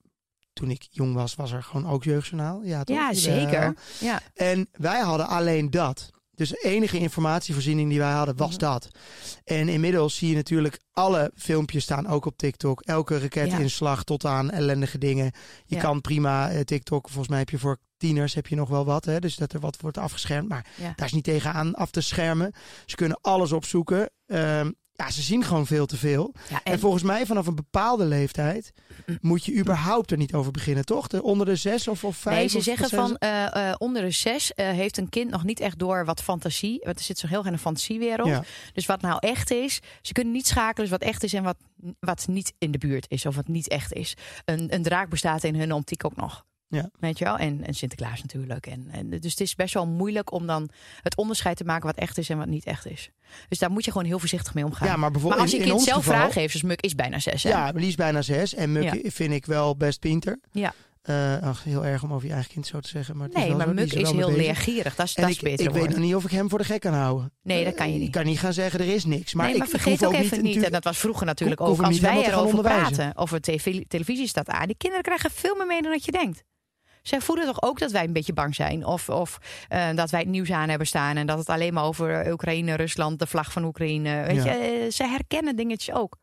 toen 0.53 0.71
ik 0.71 0.87
jong 0.91 1.15
was, 1.15 1.35
was 1.35 1.53
er 1.53 1.63
gewoon 1.63 1.91
ook 1.91 2.05
jeugdjournaal. 2.05 2.63
Ja, 2.63 2.85
toch? 2.85 2.97
Ja, 2.97 3.15
zeker. 3.15 3.75
Ja. 3.99 4.21
En 4.35 4.69
wij 4.73 5.01
hadden 5.01 5.29
alleen 5.29 5.71
dat. 5.71 6.11
Dus 6.41 6.49
de 6.49 6.59
enige 6.63 6.99
informatievoorziening 6.99 7.89
die 7.91 7.99
wij 7.99 8.13
hadden 8.13 8.37
was 8.37 8.51
Mhm. 8.51 8.59
dat. 8.59 8.89
En 9.45 9.69
inmiddels 9.69 10.17
zie 10.17 10.29
je 10.29 10.35
natuurlijk 10.35 10.79
alle 10.93 11.31
filmpjes 11.37 11.83
staan 11.83 12.07
ook 12.07 12.25
op 12.25 12.37
TikTok. 12.37 12.81
Elke 12.81 13.19
raketinslag 13.19 14.05
tot 14.05 14.25
aan 14.25 14.51
ellendige 14.51 14.99
dingen. 14.99 15.33
Je 15.67 15.75
Ja. 15.75 15.81
kan 15.81 16.01
prima 16.01 16.51
eh, 16.51 16.61
TikTok, 16.61 17.07
volgens 17.09 17.29
mij 17.29 17.39
heb 17.39 17.51
je 17.51 17.59
voor 17.59 17.79
tieners 17.97 18.35
heb 18.35 18.47
je 18.47 18.57
nog 18.57 18.69
wel 18.69 18.85
wat. 18.85 19.05
Hè? 19.05 19.19
Dus 19.19 19.37
dat 19.37 19.53
er 19.53 19.61
wat 19.61 19.81
wordt 19.81 19.99
afgeschermd. 19.99 20.49
Maar 20.49 20.67
Ja. 20.77 20.93
daar 20.97 21.07
is 21.07 21.13
niet 21.13 21.25
tegenaan 21.25 21.75
af 21.75 21.91
te 21.91 22.01
schermen. 22.01 22.53
Ze 22.87 22.97
kunnen 22.97 23.19
alles 23.21 23.53
opzoeken. 23.53 24.11
Ehm, 24.27 24.71
ja, 25.01 25.11
ze 25.11 25.23
zien 25.23 25.45
gewoon 25.45 25.67
veel 25.67 25.87
te 25.87 25.97
veel. 25.97 26.35
Ja, 26.49 26.61
En, 26.65 26.73
en, 26.73 26.79
volgens 26.79 27.03
mij 27.03 27.27
vanaf 27.27 27.47
een 27.47 27.55
bepaalde 27.55 28.05
leeftijd 28.05 28.73
moet 29.21 29.45
je 29.45 29.57
überhaupt 29.57 30.11
er 30.11 30.17
niet 30.17 30.35
over 30.35 30.53
beginnen, 30.53 30.85
toch? 30.85 31.07
De, 31.07 31.23
onder 31.23 31.47
de 31.47 31.57
zes 31.57 31.89
of, 31.89 32.05
of 32.05 32.17
vijf? 32.17 32.37
Nee, 32.37 32.49
ze 32.49 32.57
of 32.57 32.63
zeggen 32.63 32.89
van 32.89 33.17
eh, 33.17 33.69
eh, 33.71 33.75
onder 33.79 34.03
de 34.03 34.11
zes 34.11 34.55
eh, 34.55 34.69
heeft 34.69 34.97
een 34.97 35.09
kind 35.09 35.31
nog 35.31 35.45
niet 35.45 35.61
echt 35.61 35.79
door 35.79 36.05
wat 36.05 36.23
fantasie. 36.23 36.81
Want 36.85 36.99
er 36.99 37.05
zit 37.05 37.19
zo 37.19 37.27
heel 37.27 37.39
erg 37.39 37.47
in 37.47 37.53
een 37.53 37.59
fantasiewereld. 37.59 38.29
Ja. 38.29 38.45
Dus 38.73 38.87
wat 38.87 39.01
nou 39.01 39.17
echt 39.21 39.51
is, 39.51 39.81
ze 40.03 40.13
kunnen 40.13 40.33
niet 40.33 40.47
schakelen 40.47 40.91
dus 40.91 40.99
wat 40.99 41.09
echt 41.09 41.23
is 41.23 41.33
en 41.33 41.43
wat, 41.43 41.57
wat 42.01 42.27
niet 42.29 42.53
in 42.59 42.71
de 42.71 42.79
buurt 42.79 43.07
is 43.09 43.27
of 43.27 43.37
wat 43.37 43.49
niet 43.49 43.69
echt 43.69 43.93
is. 43.93 44.17
Een, 44.45 44.75
een 44.75 44.83
draak 44.83 45.09
bestaat 45.09 45.45
in 45.45 45.55
hun 45.55 45.73
optiek 45.73 46.05
ook 46.05 46.17
nog. 46.17 46.45
Ja. 46.71 46.91
Weet 46.99 47.19
je 47.19 47.25
wel? 47.25 47.37
En, 47.37 47.65
en 47.67 47.75
Sinterklaas 47.75 48.23
natuurlijk. 48.23 48.67
En, 48.67 48.89
en, 48.91 49.11
dus 49.11 49.31
het 49.31 49.41
is 49.41 49.55
best 49.55 49.75
wel 49.75 49.87
moeilijk 49.87 50.33
om 50.33 50.47
dan 50.47 50.69
het 51.03 51.17
onderscheid 51.17 51.57
te 51.57 51.65
maken 51.65 51.87
wat 51.87 51.97
echt 51.97 52.19
is 52.19 52.29
en 52.31 52.39
wat 52.39 52.47
niet 52.47 52.65
echt 52.65 52.87
is. 52.87 53.11
Dus 53.49 53.59
daar 53.59 53.71
moet 53.71 53.85
je 53.85 53.91
gewoon 53.91 54.07
heel 54.07 54.19
voorzichtig 54.19 54.55
mee 54.55 54.65
omgaan. 54.65 54.87
Ja, 54.89 54.97
maar 54.97 55.01
maar 55.01 55.11
bijvoorbeeld 55.11 55.43
als 55.43 55.51
je 55.51 55.57
in, 55.59 55.65
kind 55.65 55.83
zelf 55.83 56.05
geval, 56.05 56.15
vragen 56.19 56.41
heeft, 56.41 56.53
dus 56.53 56.63
Muk 56.63 56.81
is 56.81 56.95
bijna 56.95 57.19
zes. 57.19 57.43
Hè? 57.43 57.49
Ja, 57.49 57.63
maar 57.63 57.73
die 57.73 57.89
is 57.89 57.95
bijna 57.95 58.23
zes. 58.23 58.55
En 58.55 58.73
Muk 58.73 58.83
Ja. 58.83 59.11
vind 59.11 59.33
ik 59.33 59.47
wel 59.47 59.77
best 59.77 60.01
pinter. 60.01 60.41
Ja. 60.53 60.73
Eh, 61.03 61.43
ach, 61.43 61.65
heel 61.65 61.85
erg 61.87 62.03
om 62.03 62.13
over 62.13 62.27
je 62.27 62.33
eigen 62.33 62.53
kind 62.53 62.67
zo 62.67 62.81
te 62.81 62.89
zeggen. 62.89 63.17
Maar 63.17 63.27
het 63.29 63.37
is 63.37 63.43
nee, 63.43 63.55
maar 63.55 63.67
zo, 63.67 63.73
Muk 63.73 63.93
is 63.93 64.13
mee 64.13 64.25
heel 64.25 64.33
leergierig. 64.37 64.95
Dat 64.95 65.07
is, 65.07 65.15
En 65.15 65.23
dat 65.23 65.31
is 65.31 65.37
ik, 65.37 65.71
weet 65.71 65.89
nog 65.89 65.99
niet 65.99 66.15
of 66.15 66.25
ik 66.25 66.31
hem 66.31 66.49
voor 66.49 66.59
de 66.59 66.65
gek 66.65 66.81
kan 66.81 66.93
houden. 66.93 67.33
Nee, 67.43 67.65
dat 67.65 67.75
kan 67.75 67.87
je 67.87 67.93
Eh, 67.93 67.99
niet. 67.99 68.07
Ik 68.07 68.13
kan 68.15 68.25
niet 68.25 68.39
gaan 68.39 68.53
zeggen, 68.53 68.81
er 68.81 68.95
is 68.95 69.05
niks. 69.05 69.35
Maar 69.35 69.47
nee, 69.47 69.57
maar 69.57 69.67
ik, 69.67 69.71
vergeet 69.73 70.05
ook 70.05 70.13
even 70.13 70.43
niet, 70.43 70.63
en 70.63 70.73
dat 70.73 70.85
was 70.85 70.99
vroeger 70.99 71.27
natuurlijk 71.27 71.61
ook, 71.61 71.77
hem 71.77 71.85
als 71.85 72.01
wij 72.01 72.27
erover 72.27 72.61
praten, 72.61 73.19
of 73.19 73.33
er 73.33 73.41
tv, 73.41 73.83
televisie 73.89 74.27
staat 74.27 74.49
aan, 74.49 74.67
die 74.67 74.77
kinderen 74.77 75.05
krijgen 75.05 75.31
veel 75.31 75.55
meer 75.57 75.67
mee 75.67 75.83
dan 75.83 75.93
dat 75.93 76.05
je 76.05 76.13
denkt. 76.13 76.43
Zij 77.03 77.21
voelen 77.21 77.47
toch 77.47 77.63
ook 77.63 77.79
dat 77.79 77.91
wij 77.91 78.05
een 78.05 78.13
beetje 78.13 78.33
bang 78.33 78.55
zijn. 78.55 78.85
Of, 78.87 79.09
of 79.09 79.39
eh, 79.69 79.89
dat 79.95 80.11
wij 80.11 80.21
het 80.21 80.29
nieuws 80.29 80.51
aan 80.51 80.69
hebben 80.69 80.87
staan. 80.87 81.17
En 81.17 81.27
dat 81.27 81.39
het 81.39 81.49
alleen 81.49 81.75
maar 81.75 81.85
over 81.85 82.21
eh, 82.21 82.33
Oekraïne, 82.33 82.75
Rusland, 82.75 83.19
de 83.19 83.27
vlag 83.27 83.53
van 83.53 83.65
Oekraïne. 83.65 84.25
Weet 84.27 84.45
Ja. 84.45 84.53
je, 84.53 84.59
eh, 84.85 84.91
ze 84.91 85.05
herkennen 85.05 85.57
dingetjes 85.57 85.95
ook. 85.95 86.17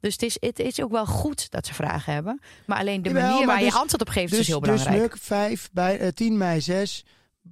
Dus 0.00 0.12
het 0.12 0.22
is, 0.22 0.36
het 0.40 0.58
is 0.58 0.80
ook 0.82 0.90
wel 0.90 1.06
goed 1.06 1.50
dat 1.50 1.66
ze 1.66 1.74
vragen 1.74 2.12
hebben. 2.12 2.40
Maar 2.66 2.78
alleen 2.78 3.02
de 3.02 3.08
Jawel, 3.08 3.30
manier 3.30 3.46
waar 3.46 3.58
dus- 3.58 3.72
je 3.72 3.78
antwoord 3.78 4.00
op 4.02 4.08
geeft 4.08 4.30
Dus, 4.30 4.38
is 4.40 4.46
heel 4.46 4.60
dus 4.60 4.68
belangrijk. 4.70 5.00
Muk, 5.00 5.16
5, 5.22 5.68
bij, 5.72 5.98
eh, 5.98 6.08
10 6.08 6.36
mei 6.36 6.60
6. 6.60 7.04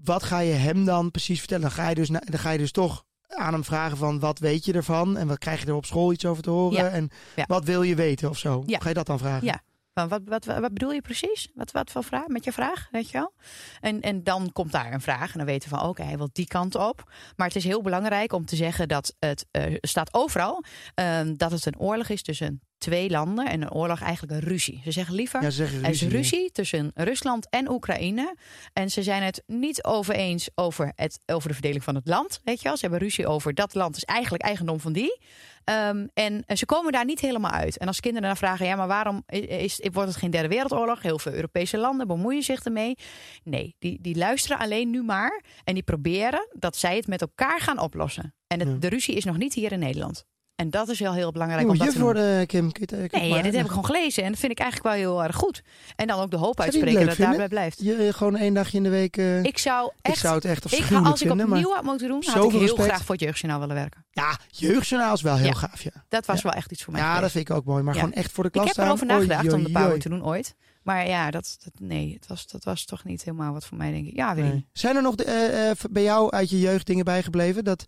Wat 0.05 0.23
ga 0.23 0.39
je 0.39 0.53
hem 0.53 0.85
dan 0.85 1.11
precies 1.11 1.39
vertellen? 1.39 1.63
Dan 1.63 1.73
ga 1.73 1.89
je 1.89 1.95
dus, 1.95 2.09
dan 2.09 2.39
ga 2.39 2.51
je 2.51 2.59
dus 2.59 2.73
toch 2.73 3.05
aan 3.29 3.53
hem 3.53 3.65
vragen 3.65 3.97
van 3.97 4.19
wat 4.21 4.39
weet 4.39 4.65
je 4.65 4.73
ervan? 4.73 5.17
En 5.17 5.27
wat 5.27 5.39
krijg 5.39 5.61
je 5.61 5.67
er 5.67 5.75
op 5.75 5.85
school 5.87 6.13
iets 6.13 6.25
over 6.27 6.43
te 6.43 6.51
horen? 6.51 6.85
Ja. 6.85 6.89
En 6.89 7.11
Ja. 7.37 7.45
wat 7.47 7.65
wil 7.65 7.83
je 7.83 7.95
weten 7.95 8.29
of 8.31 8.39
zo? 8.39 8.63
Ga 8.67 8.89
je 8.89 8.95
dat 8.95 9.07
dan 9.07 9.19
vragen? 9.19 9.47
Ja. 9.47 9.61
Van 10.01 10.09
wat, 10.09 10.45
wat, 10.45 10.61
wat, 10.61 10.73
bedoel 10.73 10.93
je 10.93 11.01
precies? 11.01 11.49
Wat, 11.55 11.71
wat 11.71 11.91
voor 11.91 12.05
vraag? 12.05 12.27
Met 12.27 12.45
je 12.45 12.53
vraag, 12.53 12.89
weet 12.91 13.11
je 13.11 13.19
wel? 13.19 13.33
En, 13.81 14.01
en 14.01 14.25
dan 14.25 14.53
komt 14.53 14.73
daar 14.73 14.93
een 14.93 15.01
vraag. 15.01 15.33
En 15.33 15.39
dan 15.39 15.47
weten 15.47 15.71
we 15.71 15.77
van, 15.77 15.89
oké, 15.89 16.03
hij 16.03 16.17
wil 16.17 16.29
die 16.33 16.47
kant 16.47 16.75
op. 16.75 17.13
Maar 17.37 17.47
het 17.47 17.57
is 17.57 17.65
heel 17.65 17.83
belangrijk 17.83 18.33
om 18.33 18.45
te 18.47 18.57
zeggen 18.57 18.89
dat 18.89 19.15
het 19.19 19.47
eh, 19.51 19.75
staat 19.81 20.15
overal... 20.15 20.65
eh, 20.95 21.21
dat 21.37 21.51
het 21.51 21.67
een 21.67 21.79
oorlog 21.79 22.09
is 22.09 22.23
tussen 22.23 22.61
twee 22.79 23.11
landen. 23.11 23.47
En 23.49 23.63
een 23.63 23.73
oorlog 23.73 24.01
eigenlijk 24.01 24.33
een 24.33 24.49
ruzie. 24.49 24.81
Ze 24.85 24.91
zeggen 24.91 25.15
liever... 25.15 25.43
Ja, 25.43 25.51
ze 25.51 25.57
zeggen 25.57 25.85
Er 25.85 25.91
is 25.91 26.03
ruzie. 26.03 26.17
ruzie 26.17 26.51
tussen 26.53 26.91
Rusland 26.95 27.49
en 27.49 27.71
Oekraïne. 27.71 28.37
En 28.73 28.91
ze 28.91 29.03
zijn 29.03 29.23
het 29.23 29.43
niet 29.47 29.85
over 29.85 30.15
eens 30.15 30.51
over, 30.55 30.93
het, 30.95 31.21
over 31.27 31.49
de 31.49 31.55
verdeling 31.55 31.85
van 31.85 31.95
het 31.95 32.09
land. 32.09 32.41
Weet 32.45 32.59
je 32.59 32.65
wel? 32.65 32.77
Ze 32.77 32.83
hebben 32.83 33.01
ruzie 33.01 33.27
over 33.27 33.55
dat 33.55 33.75
land 33.75 33.97
is 33.97 34.05
eigenlijk 34.05 34.43
eigendom 34.43 34.81
van 34.81 34.93
die. 34.93 35.19
Ehm, 35.65 36.07
en 36.15 36.43
eh, 36.47 36.57
ze 36.57 36.67
komen 36.67 36.93
daar 36.93 37.05
niet 37.05 37.21
helemaal 37.21 37.51
uit. 37.51 37.79
En 37.79 37.87
als 37.87 38.01
kinderen 38.01 38.29
dan 38.29 38.37
vragen, 38.37 38.67
ja, 38.67 38.77
maar 38.77 38.87
waarom 38.87 39.23
is, 39.27 39.81
is, 39.81 39.89
wordt 39.93 40.09
het 40.09 40.19
geen 40.19 40.31
derde 40.31 40.49
wereldoorlog? 40.49 41.03
Heel 41.03 41.19
veel 41.19 41.33
Europese 41.33 41.79
landen 41.79 42.07
bemoeien 42.07 42.43
zich 42.43 42.65
ermee. 42.65 42.95
Nee, 43.45 43.75
die, 43.79 43.99
die 44.01 44.17
luisteren 44.17 44.59
alleen 44.59 44.91
nu 44.91 45.03
maar. 45.03 45.43
En 45.65 45.75
die 45.75 45.83
proberen 45.83 46.49
dat 46.59 46.77
zij 46.77 46.97
het 46.97 47.07
met 47.07 47.21
elkaar 47.21 47.61
gaan 47.61 47.79
oplossen. 47.79 48.35
En 48.47 48.59
het- 48.61 48.69
Ja. 48.69 48.75
de 48.79 48.89
ruzie 48.89 49.15
is 49.15 49.25
nog 49.25 49.37
niet 49.37 49.55
hier 49.55 49.73
in 49.73 49.79
Nederland. 49.79 50.25
En 50.61 50.71
dat 50.71 50.89
is 50.89 50.99
wel 51.01 51.13
heel 51.13 51.33
belangrijk. 51.33 51.63
Je 51.63 51.69
om 51.69 51.79
dat 51.79 51.91
te 51.93 52.01
worden, 52.01 52.47
Kim. 52.47 52.73
Kun 52.73 52.87
je 52.89 52.97
het- 52.97 53.11
kun 53.11 53.21
je 53.21 53.27
Nee, 53.27 53.37
ja, 53.37 53.43
dit 53.43 53.53
heb 53.55 53.63
ik 53.65 53.69
gewoon 53.69 53.85
gelezen. 53.85 54.23
En 54.25 54.31
dat 54.31 54.39
vind 54.41 54.53
ik 54.53 54.59
eigenlijk 54.59 54.95
wel 54.95 54.99
heel 55.05 55.25
erg 55.25 55.37
goed. 55.37 55.63
En 55.97 56.07
dan 56.07 56.21
ook 56.21 56.31
de 56.31 56.37
hoop 56.37 56.57
Zou 56.57 56.69
uitspreken 56.69 57.01
dat 57.07 57.17
het 57.17 57.27
daarbij 57.27 57.49
blijft. 57.49 57.79
Je, 57.83 58.13
gewoon 58.13 58.37
één 58.37 58.55
dagje 58.55 58.77
in 58.77 58.83
de 58.83 58.89
week. 58.89 59.17
eh, 59.17 59.43
Ik 59.43 59.59
zou 59.59 59.91
echt... 60.03 60.15
ik 60.15 60.21
zou 60.21 60.35
het 60.35 60.45
echt 60.45 60.65
ik, 60.65 60.91
als 61.05 61.21
ik 61.23 61.29
vinden. 61.29 61.47
opnieuw 61.47 61.71
had 61.75 61.83
moeten 61.83 62.09
doen, 62.09 62.23
had 62.27 62.45
ik 62.45 62.51
heel 62.51 62.61
respect. 62.61 62.83
graag 62.89 63.05
voor 63.05 63.15
het 63.15 63.25
jeugdjournaal 63.25 63.61
willen 63.61 63.75
werken. 63.77 64.05
ja, 64.11 64.39
jeugdjournaal 64.51 65.15
is 65.15 65.23
wel 65.23 65.37
heel 65.37 65.47
Ja. 65.47 65.53
gaaf. 65.55 65.83
Ja, 65.83 65.91
Dat 66.09 66.27
was 66.27 66.37
Ja. 66.37 66.43
wel 66.43 66.53
echt 66.53 66.73
iets 66.73 66.83
voor 66.85 66.93
mij. 66.93 67.03
ja 67.03 67.21
dat 67.21 67.31
vind 67.31 67.49
ik 67.49 67.57
ook 67.57 67.65
mooi. 67.65 67.83
Maar 67.83 67.95
gewoon 67.95 68.13
echt 68.13 68.33
voor 68.33 68.45
de 68.45 68.51
klas 68.51 68.71
ik 68.71 68.77
heb 68.77 68.85
erover 68.85 69.07
Oei, 69.07 69.15
nagedacht 69.27 69.53
om 69.53 69.73
de 69.73 69.79
oei. 69.91 69.99
te 69.99 70.09
doen 70.09 70.25
ooit. 70.25 70.55
Maar 70.83 71.09
ja, 71.09 71.31
dat, 71.31 71.57
dat, 71.65 71.73
nee, 71.89 72.13
het 72.15 72.27
was, 72.27 72.47
dat 72.47 72.65
was 72.65 72.85
toch 72.85 73.05
niet 73.05 73.25
helemaal 73.25 73.53
wat 73.53 73.67
voor 73.67 73.77
mij, 73.77 73.91
denk 73.93 74.07
ik. 74.07 74.17
Ja, 74.17 74.35
weet 74.35 74.45
Nee. 74.45 74.53
niet. 74.53 74.67
Zijn 74.73 74.97
er 74.97 75.03
nog 75.03 75.15
de- 75.15 75.25
eh, 75.25 75.71
eh, 75.71 75.77
bij 75.91 76.03
jou 76.03 76.31
uit 76.31 76.51
je 76.51 76.61
jeugd 76.61 76.87
dingen 76.87 77.05
bijgebleven? 77.05 77.65
Dat, 77.65 77.85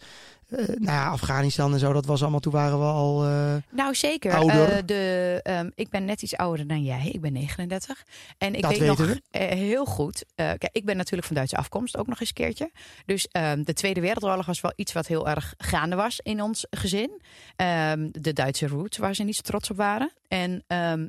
eh, 0.52 0.66
nou 0.66 0.82
ja, 0.84 1.08
Afghanistan 1.08 1.72
en 1.72 1.78
zo, 1.78 1.92
dat 1.92 2.06
was 2.06 2.22
allemaal, 2.22 2.40
toen 2.40 2.52
waren 2.52 2.78
we 2.78 2.84
al... 2.84 3.24
eh, 3.24 3.54
Nou, 3.70 3.94
zeker. 3.94 4.34
Ouder. 4.34 4.72
Eh, 4.72 4.82
de, 4.86 5.40
ehm, 5.42 5.70
ik 5.74 5.88
ben 5.88 6.04
net 6.04 6.22
iets 6.22 6.36
ouder 6.36 6.66
dan 6.66 6.82
jij. 6.82 7.08
Ik 7.12 7.20
ben 7.20 7.32
39. 7.32 8.04
En 8.38 8.54
ik 8.54 8.62
Dat 8.62 8.70
weet 8.70 8.80
weten 8.80 9.22
nog 9.32 9.48
heel 9.48 9.84
goed. 9.84 10.24
kijk, 10.34 10.68
ik 10.72 10.84
ben 10.84 10.96
natuurlijk 10.96 11.26
van 11.26 11.36
Duitse 11.36 11.56
afkomst, 11.56 11.96
ook 11.96 12.06
nog 12.06 12.20
eens 12.20 12.28
een 12.28 12.34
keertje. 12.34 12.70
Dus 13.06 13.28
ehm, 13.28 13.62
de 13.62 13.72
Tweede 13.72 14.00
Wereldoorlog 14.00 14.46
was 14.46 14.60
wel 14.60 14.72
iets 14.76 14.92
wat 14.92 15.06
heel 15.06 15.28
erg 15.28 15.54
gaande 15.58 15.96
was 15.96 16.20
in 16.22 16.42
ons 16.42 16.66
gezin. 16.70 17.22
Ehm, 17.56 18.08
de 18.10 18.32
Duitse 18.32 18.66
roots, 18.66 18.98
waar 18.98 19.14
ze 19.14 19.22
niet 19.22 19.36
zo 19.36 19.42
trots 19.42 19.70
op 19.70 19.76
waren. 19.76 20.12
En, 20.28 20.64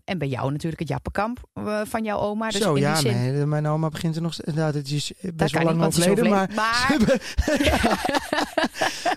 en 0.06 0.18
bij 0.18 0.28
jou 0.28 0.52
natuurlijk 0.52 0.80
het 0.80 0.90
Jappenkamp 0.90 1.40
van 1.84 2.04
jouw 2.04 2.20
oma. 2.20 2.50
Dus 2.50 2.62
zo, 2.62 2.74
in 2.74 2.82
ja, 2.82 2.94
die 2.94 3.12
zin, 3.12 3.34
nee, 3.34 3.46
mijn 3.46 3.68
oma 3.68 3.90
begint 3.90 4.16
er 4.16 4.22
nog... 4.22 4.38
Nou, 4.46 4.72
dat 4.72 4.88
is 4.88 5.12
dat 5.22 5.36
best 5.36 5.54
wel 5.54 5.64
lang 5.64 5.78
maar... 5.78 5.88
overleden. 5.88 6.30
Maar, 6.30 6.50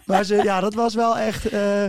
maar 0.16 0.24
ze, 0.24 0.34
ja, 0.42 0.60
dat 0.60 0.74
was 0.74 0.94
wel 0.94 1.18
echt... 1.18 1.46
eh, 1.48 1.86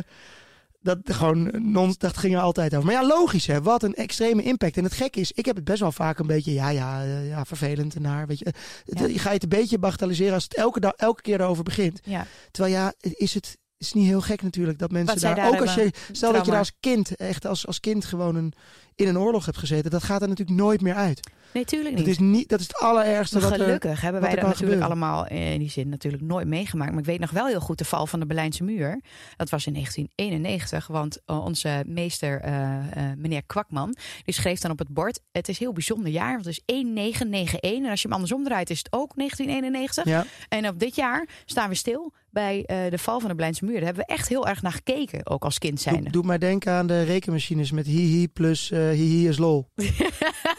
dat 0.82 0.98
gewoon 1.04 1.72
non, 1.72 1.96
dat 1.98 2.18
ging 2.18 2.36
er 2.36 2.42
altijd 2.42 2.74
over. 2.76 2.86
Maar 2.86 3.02
ja, 3.02 3.08
logisch 3.08 3.48
hè, 3.48 3.62
wat 3.62 3.84
een 3.84 3.94
extreme 3.96 4.44
impact. 4.44 4.78
En 4.78 4.84
het 4.84 4.94
gek 4.94 5.16
is, 5.16 5.32
ik 5.32 5.46
heb 5.46 5.56
het 5.56 5.66
best 5.66 5.80
wel 5.80 5.92
vaak 5.92 6.20
een 6.20 6.28
beetje, 6.28 6.54
ja, 6.54 6.70
ja, 6.70 7.04
eh, 7.04 7.28
ja 7.30 7.46
vervelend 7.46 7.96
en 7.96 8.02
naar, 8.02 8.28
weet 8.28 8.40
je. 8.40 8.46
Het- 8.46 9.00
Ja. 9.00 9.06
Je 9.06 9.20
ga 9.20 9.28
je 9.28 9.34
het 9.34 9.44
een 9.44 9.50
beetje 9.50 9.80
bagatelliseren 9.80 10.34
als 10.34 10.44
het 10.44 10.56
elke, 10.56 10.94
elke 10.98 11.22
keer 11.22 11.42
erover 11.42 11.64
begint. 11.64 12.00
ja. 12.04 12.26
Terwijl 12.52 12.76
ja, 12.76 12.94
is 13.00 13.34
het 13.34 13.58
is 13.78 13.94
niet 13.94 14.08
heel 14.08 14.22
gek 14.22 14.42
natuurlijk 14.42 14.80
dat 14.80 14.92
mensen 14.92 15.16
daar, 15.22 15.36
daar 15.36 15.48
ook 15.48 15.62
als 15.68 15.76
je, 15.76 15.92
stel 16.12 16.32
dat 16.32 16.46
je 16.46 16.52
daar 16.52 16.60
als 16.60 16.72
kind, 16.80 17.16
echt 17.16 17.46
als, 17.46 17.68
als 17.68 17.80
kind 17.80 18.06
gewoon 18.06 18.36
een, 18.36 18.54
in 18.96 19.08
een 19.08 19.20
oorlog 19.20 19.46
hebt 19.46 19.58
gezeten, 19.58 19.92
dat 19.92 20.04
gaat 20.04 20.22
er 20.22 20.28
natuurlijk 20.28 20.58
nooit 20.60 20.82
meer 20.82 20.96
uit. 20.96 21.30
Nee, 21.54 21.66
tuurlijk 21.66 21.96
niet. 21.96 22.04
Dat 22.06 22.14
is, 22.14 22.20
niet, 22.20 22.50
dat 22.50 22.60
is 22.60 22.68
het 22.68 22.78
allerergste. 22.78 23.40
Maar 23.40 23.50
wat 23.50 23.60
er- 23.60 23.66
gelukkig 23.66 24.02
hebben 24.02 24.22
wij 24.22 24.30
dat 24.30 24.40
natuurlijk 24.40 24.58
gebeuren. 24.82 24.86
allemaal 24.86 25.26
eh, 25.26 25.54
in 25.54 25.60
die 25.60 25.70
zin 25.70 25.90
natuurlijk 25.90 26.24
nooit 26.24 26.48
meegemaakt. 26.48 26.92
Maar 26.92 27.00
ik 27.00 27.06
weet 27.06 27.20
nog 27.20 27.32
wel 27.32 27.46
heel 27.48 27.60
goed 27.60 27.78
de 27.78 27.86
val 27.86 28.08
van 28.08 28.20
de 28.20 28.26
Berlijnse 28.26 28.64
muur. 28.64 29.02
Dat 29.38 29.50
was 29.50 29.66
in 29.66 29.74
1991, 29.74 30.88
want 30.88 31.20
eh, 31.26 31.46
onze 31.46 31.84
meester, 31.88 32.40
eh, 32.42 32.78
meneer 33.18 33.44
Kwakman, 33.46 33.96
die 34.24 34.34
schreef 34.34 34.60
dan 34.60 34.72
op 34.72 34.80
het 34.80 34.90
bord: 34.94 35.20
Het 35.32 35.48
is 35.48 35.60
een 35.60 35.66
heel 35.66 35.74
bijzonder 35.74 36.12
jaar, 36.12 36.34
want 36.34 36.46
het 36.46 36.54
is 36.58 36.62
1991. 36.66 37.60
En 37.60 37.86
als 37.90 38.02
je 38.02 38.08
hem 38.08 38.14
andersom 38.16 38.44
draait, 38.44 38.70
is 38.70 38.78
het 38.78 38.88
ook 38.92 39.12
1991. 39.16 40.06
Ja, 40.06 40.26
En 40.50 40.68
op 40.68 40.80
dit 40.80 40.96
jaar 40.96 41.28
staan 41.46 41.70
we 41.70 41.76
stil 41.76 42.14
bij 42.30 42.64
de 42.90 42.98
val 42.98 43.20
van 43.20 43.30
de 43.30 43.36
Berlijnse 43.36 43.66
muur. 43.66 43.76
Daar 43.76 43.84
hebben 43.86 44.06
we 44.08 44.14
echt 44.14 44.28
heel 44.28 44.48
erg 44.48 44.62
naar 44.62 44.72
gekeken, 44.72 45.28
ook 45.28 45.44
als 45.44 45.58
kind 45.58 45.82
zijnde. 45.82 46.02
doe, 46.04 46.12
doe 46.12 46.24
mij 46.24 46.38
denken 46.38 46.72
aan 46.74 46.88
de 46.88 47.02
rekenmachines 47.04 47.72
met 47.72 47.86
hihi 47.86 48.28
plus 48.28 48.70
hihi 48.70 49.28
is 49.28 49.38
lol. 49.38 49.68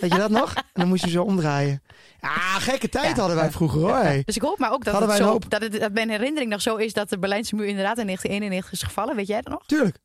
Weet 0.00 0.12
je 0.12 0.18
dat 0.18 0.30
nog? 0.30 0.54
En 0.54 0.62
dan 0.72 0.88
moest 0.88 1.04
je 1.04 1.10
zo 1.10 1.22
omdraaien. 1.22 1.82
Ja, 2.20 2.28
gekke 2.58 2.88
tijd 2.88 3.06
Ja. 3.16 3.18
hadden 3.20 3.36
wij 3.36 3.50
vroeger 3.50 3.80
hoor. 3.80 3.94
hey. 3.96 4.22
Dus 4.24 4.36
ik 4.36 4.42
hoop 4.42 4.58
maar 4.58 4.72
ook 4.72 4.84
dat, 4.84 5.00
het 5.00 5.12
zo, 5.12 5.38
dat, 5.48 5.62
het, 5.62 5.80
dat 5.80 5.92
mijn 5.92 6.10
herinnering 6.10 6.50
nog 6.50 6.62
zo 6.62 6.76
is 6.76 6.92
dat 6.92 7.08
de 7.08 7.18
Berlijnse 7.18 7.54
muur 7.54 7.66
inderdaad 7.66 7.98
in 7.98 8.04
1991 8.06 8.72
is 8.72 8.82
gevallen. 8.82 9.16
Weet 9.16 9.26
jij 9.26 9.40
dat 9.42 9.52
nog? 9.52 9.66
Tuurlijk. 9.66 9.96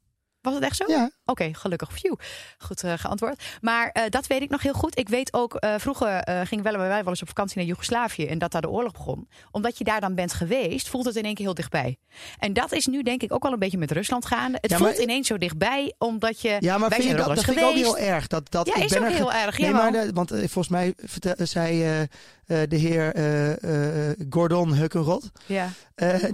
Was 0.43 0.53
het 0.53 0.63
echt 0.63 0.75
zo? 0.75 0.83
Ja. 0.87 1.09
Oké, 1.25 1.49
gelukkig. 1.53 1.89
Phew. 1.99 2.13
Goed 2.57 2.83
eh, 2.83 2.93
geantwoord. 2.95 3.43
Maar 3.61 3.89
eh, 3.93 4.03
dat 4.09 4.27
weet 4.27 4.41
ik 4.41 4.49
nog 4.49 4.61
heel 4.61 4.73
goed. 4.73 4.97
Ik 4.99 5.09
weet 5.09 5.33
ook, 5.33 5.55
eh, 5.55 5.73
vroeger 5.77 6.21
gingen 6.47 6.63
wij 6.63 6.77
wel 6.77 7.03
eens 7.07 7.21
op 7.21 7.27
vakantie 7.27 7.57
naar 7.57 7.65
Joegoslavië 7.65 8.25
en 8.25 8.37
dat 8.37 8.51
daar 8.51 8.61
de 8.61 8.69
oorlog 8.69 8.91
begon. 8.91 9.27
Omdat 9.51 9.77
je 9.77 9.83
daar 9.83 10.01
dan 10.01 10.15
bent 10.15 10.33
geweest, 10.33 10.89
voelt 10.89 11.05
het 11.05 11.15
in 11.15 11.23
één 11.23 11.33
keer 11.33 11.45
heel 11.45 11.53
dichtbij. 11.53 11.97
En 12.39 12.53
dat 12.53 12.71
is 12.71 12.85
nu 12.85 13.01
denk 13.03 13.21
ik 13.23 13.33
ook 13.33 13.43
wel 13.43 13.51
een 13.53 13.59
beetje 13.59 13.77
met 13.77 13.91
Rusland 13.91 14.25
gaande. 14.25 14.57
Het 14.61 14.71
Ja, 14.71 14.77
maar- 14.79 14.87
voelt 14.87 15.01
ineens 15.03 15.27
zo 15.27 15.37
dichtbij, 15.37 15.93
omdat 15.97 16.41
je... 16.41 16.57
Ja, 16.59 16.77
maar 16.77 16.91
vind 16.91 17.03
je 17.03 17.09
dat, 17.15 17.19
ook 17.29 17.35
dat 17.35 17.45
wel 17.45 17.55
vind 17.55 17.65
eens 17.67 17.79
ik 17.81 17.87
ook 17.87 17.97
heel 17.97 18.07
erg. 18.07 18.27
Dat, 18.27 18.51
dat, 18.51 18.67
Ja, 18.67 18.75
ik 18.75 18.83
is 18.83 18.91
ben 18.91 18.99
ook 19.01 19.07
er 19.07 19.13
heel 19.15 19.33
erg. 19.33 19.57
Nee, 19.57 19.71
maar 19.71 20.11
want 20.13 20.29
volgens 20.29 20.67
mij 20.69 20.93
vertel- 20.97 21.45
zei 21.45 22.07
eh, 22.47 22.57
de 22.67 22.75
heer 22.75 23.13
eh, 23.13 24.09
eh, 24.09 24.15
Gordon 24.29 24.73
Hukkenrot. 24.73 25.31
Ja. 25.45 25.69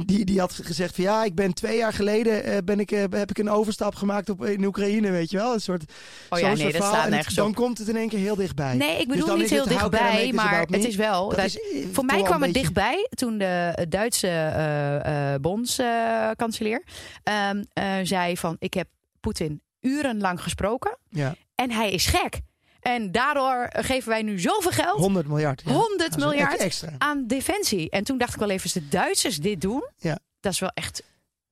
die, 0.06 0.26
die 0.26 0.40
had 0.40 0.54
gezegd 0.54 0.96
van 0.96 1.04
ja, 1.04 1.24
ik 1.24 1.36
ben 1.36 1.54
twee 1.54 1.78
jaar 1.78 1.94
geleden 1.94 2.66
ben 2.66 2.80
ik, 2.80 2.90
heb 2.90 3.30
ik 3.30 3.38
een 3.38 3.50
overstap 3.50 3.96
gemaakt 3.96 4.30
op, 4.30 4.46
in 4.46 4.64
Oekraïne, 4.66 5.12
weet 5.12 5.30
je 5.32 5.38
wel. 5.38 5.54
Een 5.54 5.62
soort, 5.62 5.84
Oh 6.30 6.40
ja, 6.40 6.48
soort 6.48 6.58
nee, 6.60 6.72
dat 6.72 6.84
staat 6.84 7.10
nergens 7.10 7.36
Dan 7.36 7.48
op. 7.48 7.56
komt 7.56 7.78
het 7.78 7.88
in 7.88 7.96
één 7.96 8.10
keer 8.10 8.20
heel 8.20 8.36
dichtbij. 8.36 8.76
Nee, 8.76 9.00
ik 9.02 9.08
Dus 9.08 9.18
bedoel 9.20 9.36
niet 9.38 9.50
heel 9.50 9.68
dichtbij, 9.68 10.32
maar 10.34 10.60
het 10.70 10.86
is 10.86 10.96
wel... 10.96 11.28
Dat 11.30 11.38
dat- 11.38 11.46
is, 11.46 11.60
Voor 11.92 12.06
mij 12.06 12.22
kwam 12.22 12.42
het 12.42 12.52
beetje- 12.52 12.60
dichtbij 12.62 13.08
toen 13.10 13.38
de 13.38 13.86
Duitse 13.90 15.38
bondskanselier 15.42 16.84
ehm, 17.24 17.64
eh, 17.74 17.94
zei 18.04 18.38
van 18.38 18.56
ik 18.60 18.74
heb 18.74 18.88
Poetin 19.20 19.62
urenlang 19.82 20.42
gesproken 20.44 20.98
Ja, 21.10 21.36
en 21.56 21.72
hij 21.72 21.92
is 21.92 22.06
gek. 22.06 22.40
En 22.82 23.12
daardoor 23.12 23.68
geven 23.72 24.10
wij 24.10 24.22
nu 24.22 24.40
zoveel 24.40 24.72
geld 24.72 25.00
100 25.00 25.28
miljard. 25.28 25.62
Ja. 25.66 25.72
100 25.72 26.00
Dat 26.00 26.10
is 26.10 26.24
een 26.24 26.30
miljard? 26.30 26.58
Extra. 26.60 26.92
aan 26.98 27.28
defensie. 27.28 27.90
En 27.90 28.04
toen 28.04 28.18
dacht 28.18 28.34
ik 28.34 28.40
wel 28.40 28.50
even, 28.50 28.64
als 28.64 28.74
de 28.74 28.88
Duitsers 28.88 29.38
dit 29.38 29.62
doen, 29.62 29.88
Ja. 29.98 30.20
dat 30.40 30.52
is 30.54 30.60
wel 30.60 30.72
echt 30.74 31.04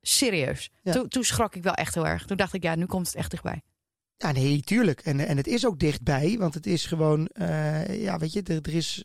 serieus. 0.01 0.69
Ja. 0.81 0.91
Toen, 0.91 1.07
toen 1.07 1.23
schrok 1.23 1.55
ik 1.55 1.63
wel 1.63 1.73
echt 1.73 1.93
heel 1.93 2.07
erg. 2.07 2.25
Toen 2.25 2.37
dacht 2.37 2.53
ik, 2.53 2.63
ja, 2.63 2.75
nu 2.75 2.85
komt 2.85 3.07
het 3.07 3.15
echt 3.15 3.31
dichtbij. 3.31 3.61
Ja, 4.19 4.31
nee, 4.31 4.61
tuurlijk. 4.61 4.99
En, 5.01 5.19
en 5.27 5.37
het 5.37 5.47
is 5.47 5.65
ook 5.65 5.79
dichtbij, 5.79 6.35
want 6.39 6.53
het 6.53 6.65
is 6.65 6.85
gewoon, 6.85 7.27
eh, 7.27 8.01
ja, 8.01 8.17
weet 8.17 8.33
je, 8.33 8.41
er, 8.43 8.55
er 8.61 8.73
is 8.75 9.03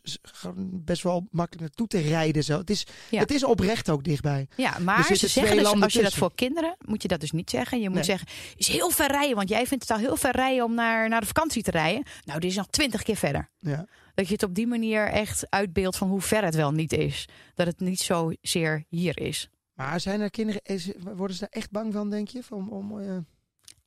best 0.63 1.03
wel 1.03 1.27
makkelijk 1.31 1.61
naartoe 1.61 1.87
te 1.87 1.99
rijden. 1.99 2.43
Zo. 2.43 2.57
Het, 2.57 2.69
is, 2.69 2.85
Ja. 3.09 3.19
het 3.19 3.31
is 3.31 3.43
oprecht 3.43 3.89
ook 3.89 4.03
dichtbij. 4.03 4.47
Ja, 4.55 4.79
maar 4.79 5.03
ze 5.15 5.27
zeggen 5.27 5.57
dus, 5.57 5.65
als 5.81 5.93
je 5.93 6.01
dat 6.01 6.13
voor 6.13 6.35
kinderen, 6.35 6.75
moet 6.85 7.01
je 7.01 7.07
dat 7.07 7.19
dus 7.19 7.31
niet 7.31 7.49
zeggen. 7.49 7.77
Je 7.79 7.85
moet 7.85 7.95
Nee. 7.95 8.03
zeggen, 8.03 8.27
is 8.55 8.67
heel 8.67 8.89
ver 8.89 9.07
rijden, 9.11 9.35
want 9.35 9.49
jij 9.49 9.67
vindt 9.67 9.83
het 9.87 9.97
al 9.97 10.03
heel 10.03 10.15
ver 10.15 10.35
rijden 10.35 10.63
om 10.65 10.73
naar, 10.73 11.09
naar 11.09 11.21
de 11.21 11.27
vakantie 11.27 11.63
te 11.63 11.71
rijden. 11.71 12.03
Nou, 12.25 12.39
dit 12.39 12.49
is 12.49 12.55
nog 12.55 12.67
twintig 12.67 13.03
keer 13.03 13.15
verder. 13.15 13.49
Ja. 13.59 13.85
Dat 14.15 14.27
je 14.27 14.33
het 14.33 14.43
op 14.43 14.55
die 14.55 14.67
manier 14.67 15.07
echt 15.07 15.45
uitbeeldt 15.49 15.97
van 15.97 16.07
hoe 16.09 16.21
ver 16.21 16.43
het 16.43 16.55
wel 16.55 16.71
niet 16.71 16.93
is. 16.93 17.27
Dat 17.55 17.67
het 17.67 17.79
niet 17.79 17.99
zozeer 17.99 18.83
hier 18.89 19.19
is. 19.19 19.49
Maar 19.73 19.99
zijn 19.99 20.21
er 20.21 20.29
kinderen, 20.29 20.61
is- 20.63 20.91
worden 21.15 21.35
ze 21.35 21.41
daar 21.41 21.61
echt 21.61 21.71
bang 21.71 21.93
van, 21.93 22.09
denk 22.09 22.27
je? 22.27 22.41
Om, 22.49 22.69
om, 22.69 22.99
eh, 22.99 23.17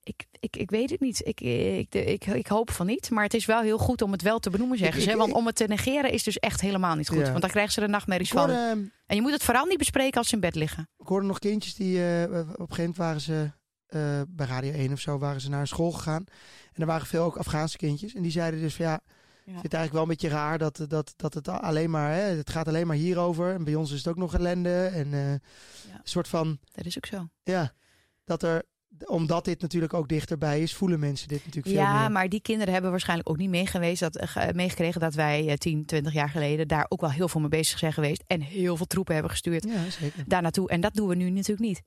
Ik, 0.06 0.26
ik, 0.40 0.56
ik 0.56 0.70
weet 0.70 0.90
het 0.90 1.00
niet. 1.00 1.26
Ik, 1.26 1.40
ik, 1.40 1.94
ik, 1.94 2.26
ik 2.26 2.46
hoop 2.46 2.70
van 2.70 2.86
niet. 2.86 3.10
Maar 3.10 3.24
het 3.24 3.34
is 3.34 3.46
wel 3.46 3.60
heel 3.60 3.78
goed 3.78 4.02
om 4.02 4.12
het 4.12 4.22
wel 4.22 4.38
te 4.38 4.50
benoemen, 4.50 4.78
zeggen 4.78 5.02
ze. 5.02 5.16
Want 5.16 5.32
om 5.32 5.46
het 5.46 5.56
te 5.56 5.64
negeren 5.64 6.12
is 6.12 6.22
dus 6.22 6.38
echt 6.38 6.60
helemaal 6.60 6.94
niet 6.94 7.08
goed. 7.08 7.18
Ja. 7.18 7.28
Want 7.28 7.40
dan 7.40 7.50
krijgen 7.50 7.72
ze 7.72 7.80
er 7.80 7.88
nachtmerries 7.88 8.30
hoorde, 8.30 8.52
van. 8.52 8.90
En 9.06 9.16
je 9.16 9.22
moet 9.22 9.32
het 9.32 9.42
vooral 9.42 9.64
niet 9.64 9.78
bespreken 9.78 10.18
als 10.18 10.28
ze 10.28 10.34
in 10.34 10.40
bed 10.40 10.54
liggen. 10.54 10.88
ik 10.98 11.06
hoorde 11.06 11.26
nog 11.26 11.38
kindjes 11.38 11.74
die, 11.74 12.04
eh, 12.04 12.22
op 12.22 12.30
een 12.30 12.44
gegeven 12.46 12.76
moment 12.76 12.96
waren 12.96 13.20
ze 13.20 13.50
eh, 13.86 14.20
bij 14.28 14.46
Radio 14.46 14.72
1 14.72 14.92
of 14.92 15.00
zo, 15.00 15.18
waren 15.18 15.40
ze 15.40 15.48
naar 15.48 15.60
een 15.60 15.66
school 15.66 15.92
gegaan. 15.92 16.24
En 16.72 16.80
er 16.80 16.86
waren 16.86 17.06
veel 17.06 17.24
ook 17.24 17.36
Afghaanse 17.36 17.76
kindjes. 17.76 18.14
En 18.14 18.22
die 18.22 18.30
zeiden 18.30 18.60
dus 18.60 18.74
van 18.74 18.84
ja, 18.84 19.00
vind 19.44 19.62
het 19.62 19.74
eigenlijk 19.74 19.92
wel 19.92 20.02
een 20.02 20.08
beetje 20.08 20.28
raar 20.28 20.58
dat, 20.58 20.84
dat, 20.88 21.14
dat 21.16 21.34
het 21.34 21.48
alleen 21.48 21.90
maar, 21.90 22.12
hè, 22.12 22.20
het 22.20 22.50
gaat 22.50 22.68
alleen 22.68 22.86
maar 22.86 22.96
hierover. 22.96 23.54
En 23.54 23.64
bij 23.64 23.74
ons 23.74 23.92
is 23.92 23.98
het 23.98 24.08
ook 24.08 24.16
nog 24.16 24.34
ellende. 24.34 24.84
En 24.86 25.12
eh, 25.12 25.30
een 25.30 25.40
soort 26.02 26.28
van, 26.28 26.58
Dat 26.72 26.86
is 26.86 26.96
ook 26.96 27.06
zo. 27.06 27.28
ja, 27.42 27.72
dat 28.24 28.42
er, 28.42 28.62
omdat 29.04 29.44
dit 29.44 29.60
natuurlijk 29.60 29.94
ook 29.94 30.08
dichterbij 30.08 30.60
is, 30.62 30.74
voelen 30.74 31.00
mensen 31.00 31.28
dit 31.28 31.38
natuurlijk 31.44 31.74
veel 31.74 31.84
Ja, 31.84 32.00
meer. 32.00 32.10
maar 32.12 32.28
die 32.28 32.40
kinderen 32.40 32.72
hebben 32.72 32.90
waarschijnlijk 32.90 33.28
ook 33.28 33.36
niet 33.36 33.48
meegeweest 33.50 34.00
dat, 34.00 34.16
eh, 34.16 34.28
ge- 34.28 34.52
meegekregen 34.54 35.00
dat 35.00 35.14
wij 35.14 35.48
eh, 35.48 35.54
10, 35.56 35.84
20 35.86 36.12
jaar 36.12 36.28
geleden 36.28 36.68
daar 36.68 36.86
ook 36.88 37.00
wel 37.00 37.10
heel 37.10 37.28
veel 37.28 37.40
mee 37.40 37.48
bezig 37.50 37.78
zijn 37.78 37.92
geweest. 37.92 38.24
En 38.26 38.40
heel 38.40 38.76
veel 38.76 38.86
troepen 38.86 39.12
hebben 39.14 39.32
gestuurd 39.32 39.64
Ja, 39.64 39.90
zeker. 39.90 40.24
daar 40.26 40.42
naartoe. 40.42 40.68
En 40.68 40.80
dat 40.80 40.94
doen 40.94 41.08
we 41.08 41.14
nu 41.14 41.30
natuurlijk 41.30 41.66
niet. 41.66 41.82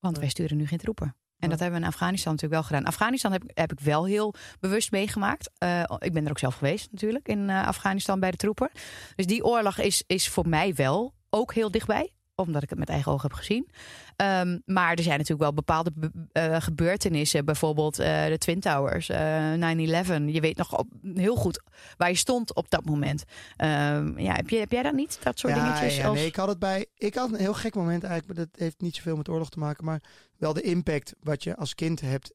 Want 0.00 0.12
Nee. 0.14 0.22
wij 0.22 0.30
sturen 0.32 0.56
nu 0.56 0.66
geen 0.66 0.78
troepen. 0.78 1.06
En 1.06 1.14
Nee. 1.38 1.50
dat 1.50 1.58
hebben 1.60 1.78
we 1.80 1.84
in 1.86 1.92
Afghanistan 1.92 2.32
natuurlijk 2.32 2.60
wel 2.60 2.70
gedaan. 2.70 2.90
Afghanistan 2.92 3.32
heb, 3.32 3.42
heb 3.54 3.72
ik 3.72 3.80
wel 3.80 4.04
heel 4.06 4.34
bewust 4.60 4.90
meegemaakt. 4.90 5.50
Eh, 5.58 5.82
ik 5.98 6.12
ben 6.12 6.24
er 6.24 6.30
ook 6.30 6.38
zelf 6.38 6.54
geweest 6.54 6.88
natuurlijk 6.90 7.28
in 7.28 7.50
eh, 7.50 7.66
Afghanistan 7.66 8.20
bij 8.20 8.30
de 8.30 8.36
troepen. 8.36 8.70
Dus 9.16 9.26
die 9.26 9.44
oorlog 9.44 9.78
is, 9.78 10.02
is 10.06 10.28
voor 10.28 10.48
mij 10.48 10.74
wel 10.74 11.14
ook 11.30 11.54
heel 11.54 11.70
dichtbij. 11.70 12.12
Omdat 12.46 12.62
ik 12.62 12.70
het 12.70 12.78
met 12.78 12.88
eigen 12.88 13.12
ogen 13.12 13.28
heb 13.28 13.38
gezien. 13.38 13.68
Ehm, 14.16 14.58
maar 14.64 14.90
er 14.94 15.02
zijn 15.02 15.14
natuurlijk 15.18 15.40
wel 15.40 15.52
bepaalde 15.52 15.90
be- 15.94 16.10
eh, 16.32 16.56
gebeurtenissen. 16.60 17.44
Bijvoorbeeld 17.44 17.98
eh, 17.98 18.26
de 18.26 18.38
Twin 18.38 18.60
Towers, 18.60 19.08
eh 19.08 19.52
9-11. 19.54 20.32
Je 20.32 20.40
weet 20.40 20.56
nog 20.56 20.78
op, 20.78 20.86
heel 21.14 21.36
goed 21.36 21.62
waar 21.96 22.08
je 22.08 22.14
stond 22.16 22.54
op 22.54 22.70
dat 22.70 22.84
moment. 22.84 23.24
Ehm, 23.56 24.18
ja, 24.18 24.34
heb, 24.34 24.48
je, 24.50 24.58
heb 24.58 24.72
jij 24.72 24.82
dat 24.82 24.92
niet? 24.92 25.18
Dat 25.22 25.38
soort 25.38 25.54
ja, 25.54 25.64
dingetjes? 25.64 25.96
Ja, 25.96 26.06
als- 26.08 26.16
nee, 26.18 26.26
ik 26.26 26.36
had 26.36 26.48
het 26.48 26.58
bij. 26.58 26.86
Ik 26.96 27.14
had 27.14 27.32
een 27.32 27.38
heel 27.38 27.54
gek 27.54 27.74
moment 27.74 28.04
eigenlijk, 28.04 28.36
maar 28.38 28.46
dat 28.50 28.60
heeft 28.60 28.80
niet 28.80 28.96
zoveel 28.96 29.16
met 29.16 29.28
oorlog 29.28 29.50
te 29.50 29.58
maken, 29.58 29.84
maar 29.84 30.02
wel 30.36 30.52
de 30.52 30.62
impact 30.62 31.14
wat 31.22 31.42
je 31.44 31.56
als 31.56 31.74
kind 31.74 32.00
hebt. 32.00 32.32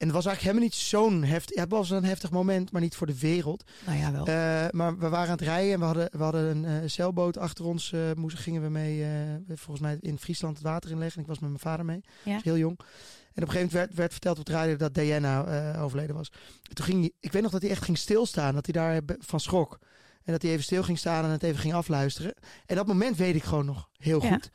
En 0.00 0.06
het 0.06 0.14
was 0.14 0.26
eigenlijk 0.26 0.40
helemaal 0.40 0.62
niet 0.62 0.74
zo'n 0.74 1.22
heftig. 1.24 1.56
Ja, 1.56 1.62
het 1.62 1.70
was 1.70 1.90
een 1.90 2.04
heftig 2.04 2.30
moment, 2.30 2.72
maar 2.72 2.80
niet 2.80 2.94
voor 2.94 3.06
de 3.06 3.18
wereld. 3.18 3.70
Nou 3.86 3.98
ja, 3.98 4.12
wel. 4.12 4.26
Eh, 4.26 4.70
maar 4.70 4.98
we 4.98 5.08
waren 5.08 5.26
aan 5.26 5.36
het 5.36 5.40
rijden 5.40 5.72
en 5.72 5.78
we 5.78 5.84
hadden, 5.84 6.08
we 6.12 6.22
hadden 6.22 6.56
een 6.56 6.64
eh, 6.64 6.88
zeilboot 6.88 7.38
achter 7.38 7.64
ons. 7.64 7.92
eh 7.92 8.00
moesten, 8.14 8.42
gingen 8.42 8.62
we 8.62 8.68
mee, 8.68 9.06
volgens 9.48 9.80
mij 9.80 9.98
in 10.00 10.18
Friesland 10.18 10.56
het 10.56 10.66
water 10.66 10.90
inleggen. 10.90 11.16
En 11.16 11.22
ik 11.22 11.28
was 11.28 11.38
met 11.38 11.48
mijn 11.48 11.62
vader 11.62 11.84
mee. 11.84 12.00
Ja. 12.24 12.32
Was 12.32 12.42
heel 12.42 12.56
jong. 12.56 12.78
En 12.78 12.86
op 12.86 12.88
een 13.34 13.42
gegeven 13.42 13.56
moment 13.56 13.72
werd, 13.72 13.94
werd 13.94 14.12
verteld 14.12 14.38
op 14.38 14.46
het 14.46 14.54
rijden 14.54 14.78
dat 14.78 14.94
Diana 14.94 15.76
overleden 15.80 16.16
was. 16.16 16.32
En 16.68 16.74
toen 16.74 16.84
ging 16.84 17.00
hij, 17.00 17.12
ik 17.20 17.32
weet 17.32 17.42
nog 17.42 17.50
dat 17.52 17.62
hij 17.62 17.70
echt 17.70 17.84
ging 17.84 17.98
stilstaan. 17.98 18.54
Dat 18.54 18.66
hij 18.66 18.74
daar 18.74 19.00
van 19.18 19.40
schrok. 19.40 19.78
En 20.24 20.32
dat 20.32 20.42
hij 20.42 20.50
even 20.50 20.64
stil 20.64 20.82
ging 20.82 20.98
staan 20.98 21.24
en 21.24 21.30
het 21.30 21.42
even 21.42 21.60
ging 21.60 21.74
afluisteren. 21.74 22.34
En 22.66 22.76
dat 22.76 22.86
moment 22.86 23.16
weet 23.16 23.34
ik 23.34 23.42
gewoon 23.42 23.66
nog 23.66 23.88
heel 23.96 24.20
goed. 24.20 24.50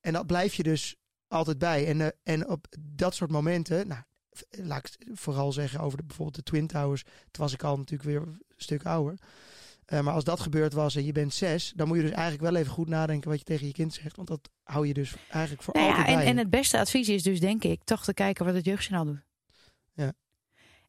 En 0.00 0.12
dat 0.12 0.26
blijf 0.26 0.54
je 0.54 0.62
dus 0.62 0.96
altijd 1.28 1.58
bij. 1.58 1.86
En, 1.86 2.14
en 2.22 2.48
op 2.48 2.66
dat 2.80 3.14
soort 3.14 3.30
momenten, 3.30 3.88
nou, 3.88 4.02
laat 4.50 4.96
ik 4.98 5.06
vooral 5.12 5.52
zeggen 5.52 5.80
over 5.80 5.98
de, 5.98 6.04
bijvoorbeeld 6.04 6.36
de 6.36 6.42
Twin 6.42 6.66
Towers. 6.66 7.02
Toen 7.02 7.42
was 7.44 7.52
ik 7.52 7.62
al 7.62 7.76
natuurlijk 7.76 8.10
weer 8.10 8.20
een 8.20 8.42
stuk 8.56 8.84
ouder. 8.84 9.18
Eh, 9.84 10.00
maar 10.00 10.14
als 10.14 10.24
dat 10.24 10.40
gebeurd 10.40 10.72
was 10.72 10.96
en 10.96 11.04
je 11.04 11.12
bent 11.12 11.34
zes, 11.34 11.72
dan 11.76 11.88
moet 11.88 11.96
je 11.96 12.02
dus 12.02 12.12
eigenlijk 12.12 12.42
wel 12.42 12.56
even 12.56 12.72
goed 12.72 12.88
nadenken 12.88 13.30
wat 13.30 13.38
je 13.38 13.44
tegen 13.44 13.66
je 13.66 13.72
kind 13.72 13.94
zegt. 13.94 14.16
Want 14.16 14.28
dat 14.28 14.50
hou 14.62 14.86
je 14.86 14.94
dus 14.94 15.14
eigenlijk 15.28 15.62
voor 15.62 15.74
Nou 15.74 15.86
ja, 15.86 15.92
altijd 15.92 16.08
en, 16.08 16.22
bij 16.22 16.26
en 16.26 16.36
het 16.36 16.50
beste 16.50 16.78
advies 16.78 17.08
is 17.08 17.22
dus 17.22 17.40
denk 17.40 17.64
ik 17.64 17.84
toch 17.84 18.04
te 18.04 18.14
kijken 18.14 18.44
wat 18.44 18.54
het 18.54 18.64
jeugdjournaal 18.64 19.04
doet. 19.04 19.24
Ja. 19.92 20.12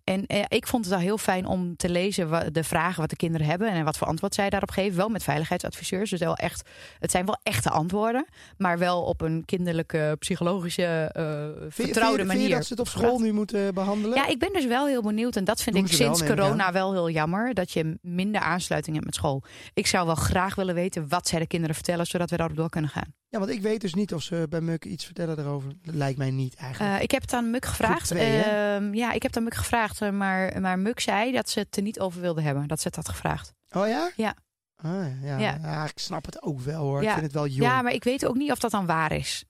En 0.03 0.25
eh, 0.25 0.43
ik 0.47 0.67
vond 0.67 0.85
het 0.85 0.93
al 0.93 0.99
heel 0.99 1.17
fijn 1.17 1.45
om 1.45 1.75
te 1.75 1.89
lezen 1.89 2.53
de 2.53 2.63
vragen 2.63 2.99
wat 3.01 3.09
de 3.09 3.15
kinderen 3.15 3.47
hebben 3.47 3.69
en 3.71 3.83
wat 3.85 3.97
voor 3.97 4.07
antwoord 4.07 4.33
zij 4.35 4.49
daarop 4.49 4.71
geven. 4.71 4.97
Wel 4.97 5.09
met 5.09 5.23
veiligheidsadviseurs. 5.23 6.09
Dus 6.09 6.19
wel 6.19 6.35
echt, 6.35 6.69
het 6.99 7.11
zijn 7.11 7.25
wel 7.25 7.39
echte 7.43 7.69
antwoorden, 7.69 8.25
maar 8.57 8.77
wel 8.77 9.01
op 9.03 9.21
een 9.21 9.45
kinderlijke, 9.45 10.15
psychologische, 10.19 10.81
je- 10.81 11.65
vertrouwde 11.69 12.15
vind 12.15 12.27
manier. 12.27 12.41
Vind 12.41 12.49
je 12.49 12.55
dat 12.55 12.65
ze 12.65 12.73
het 12.73 12.79
op 12.81 12.87
school 12.87 13.19
nu 13.19 13.31
moeten 13.33 13.73
behandelen? 13.73 14.17
Ja, 14.17 14.27
ik 14.27 14.39
ben 14.39 14.53
dus 14.53 14.65
wel 14.65 14.87
heel 14.87 15.01
benieuwd. 15.01 15.35
En 15.35 15.43
dat 15.43 15.61
vind 15.61 15.75
Doen 15.75 15.85
ik 15.85 15.91
wel, 15.91 16.15
sinds 16.15 16.31
corona 16.33 16.71
wel 16.71 16.91
heel 16.91 17.09
jammer. 17.09 17.53
Dat 17.53 17.71
je 17.71 17.97
minder 18.01 18.41
aansluiting 18.41 18.95
hebt 18.95 19.05
met 19.07 19.15
school. 19.15 19.43
Ik 19.73 19.87
zou 19.87 20.05
wel 20.05 20.15
graag 20.15 20.55
willen 20.55 20.75
weten 20.75 21.07
wat 21.09 21.27
zij 21.27 21.39
de 21.39 21.47
kinderen 21.47 21.75
vertellen, 21.75 22.05
zodat 22.05 22.29
we 22.29 22.37
daarop 22.37 22.55
door 22.57 22.69
kunnen 22.69 22.89
gaan. 22.89 23.13
Ja, 23.31 23.39
want 23.39 23.51
ik 23.51 23.61
weet 23.61 23.81
dus 23.81 23.93
niet 23.93 24.13
of 24.13 24.21
ze 24.21 24.45
bij 24.49 24.61
Muk 24.61 24.85
iets 24.85 25.05
vertellen 25.05 25.39
erover. 25.39 25.71
Dat 25.83 25.95
lijkt 25.95 26.17
mij 26.17 26.31
niet 26.31 26.55
eigenlijk. 26.55 26.95
Eh, 26.95 27.01
ik 27.03 27.11
heb 27.11 27.21
het 27.21 27.33
aan 27.33 27.49
Muk 27.51 27.65
gevraagd. 27.65 28.07
twee? 28.07 28.41
Ehm, 28.41 28.93
ja, 28.93 29.07
ik 29.11 29.21
heb 29.21 29.31
het 29.31 29.37
aan 29.37 29.43
Muk 29.43 29.53
gevraagd. 29.55 30.01
eh, 30.01 30.09
Maar, 30.09 30.61
maar 30.61 30.79
Muk 30.79 30.99
zei 30.99 31.31
dat 31.31 31.49
ze 31.49 31.59
het 31.59 31.75
er 31.75 31.81
niet 31.81 31.99
over 31.99 32.21
wilde 32.21 32.41
hebben. 32.41 32.67
Dat 32.67 32.81
ze 32.81 32.87
het 32.87 32.95
had 32.95 33.09
gevraagd. 33.09 33.53
oh 33.71 33.87
ja? 33.87 34.11
ja. 34.15 34.35
Ah, 34.75 34.91
ja, 34.91 35.11
ja. 35.21 35.37
Ja. 35.37 35.57
ja. 35.61 35.83
ik 35.85 35.99
snap 35.99 36.25
het 36.25 36.41
ook 36.41 36.59
wel 36.59 36.83
hoor. 36.83 37.01
Ja. 37.01 37.07
Ik 37.07 37.11
vind 37.13 37.25
het 37.25 37.33
wel 37.33 37.47
jong. 37.47 37.61
Ja, 37.71 37.81
maar 37.81 37.93
ik 37.93 38.03
weet 38.03 38.25
ook 38.25 38.35
niet 38.35 38.51
of 38.51 38.59
dat 38.59 38.71
dan 38.71 38.85
waar 38.85 39.11
is. 39.11 39.45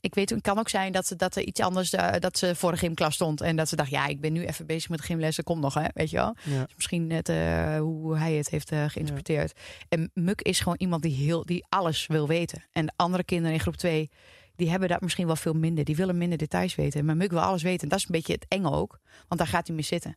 Ik 0.00 0.14
weet, 0.14 0.30
het 0.30 0.40
kan 0.40 0.58
ook 0.58 0.68
zijn 0.68 0.92
dat, 0.92 1.06
ze, 1.06 1.16
dat 1.16 1.36
er 1.36 1.42
iets 1.42 1.60
anders, 1.60 1.92
eh, 1.92 2.12
dat 2.18 2.38
ze 2.38 2.54
voor 2.54 2.70
de 2.70 2.76
gymklas 2.76 3.14
stond. 3.14 3.40
En 3.40 3.56
dat 3.56 3.68
ze 3.68 3.76
dacht, 3.76 3.90
ja, 3.90 4.06
ik 4.06 4.20
ben 4.20 4.32
nu 4.32 4.44
even 4.44 4.66
bezig 4.66 4.90
met 4.90 4.98
de 4.98 5.04
gymles, 5.04 5.36
dat 5.36 5.44
komt 5.44 5.60
nog, 5.60 5.74
hè, 5.74 5.86
weet 5.94 6.10
je 6.10 6.16
wel. 6.16 6.36
Ja. 6.44 6.64
Dus 6.64 6.74
misschien 6.74 7.06
net 7.06 7.28
eh, 7.28 7.78
hoe 7.78 8.16
hij 8.16 8.32
het 8.32 8.50
heeft 8.50 8.70
eh, 8.70 8.84
geïnterpreteerd. 8.88 9.52
En 9.88 10.10
Muk 10.14 10.42
is 10.42 10.60
gewoon 10.60 10.78
iemand 10.78 11.02
die, 11.02 11.14
heel, 11.14 11.44
die 11.44 11.64
alles 11.68 12.06
wil 12.06 12.26
weten. 12.26 12.64
En 12.72 12.86
de 12.86 12.92
andere 12.96 13.24
kinderen 13.24 13.52
in 13.52 13.60
groep 13.60 13.76
2, 13.76 14.10
die 14.56 14.70
hebben 14.70 14.88
dat 14.88 15.00
misschien 15.00 15.26
wel 15.26 15.36
veel 15.36 15.54
minder. 15.54 15.84
Die 15.84 15.96
willen 15.96 16.18
minder 16.18 16.38
details 16.38 16.74
weten. 16.74 17.04
Maar 17.04 17.16
Muk 17.16 17.30
wil 17.30 17.40
alles 17.40 17.62
weten. 17.62 17.82
En 17.82 17.88
dat 17.88 17.98
is 17.98 18.04
een 18.04 18.12
beetje 18.12 18.32
het 18.32 18.46
enge 18.48 18.70
ook. 18.70 18.98
Want 19.28 19.40
daar 19.40 19.50
gaat 19.50 19.66
hij 19.66 19.76
mee 19.76 19.84
zitten. 19.84 20.16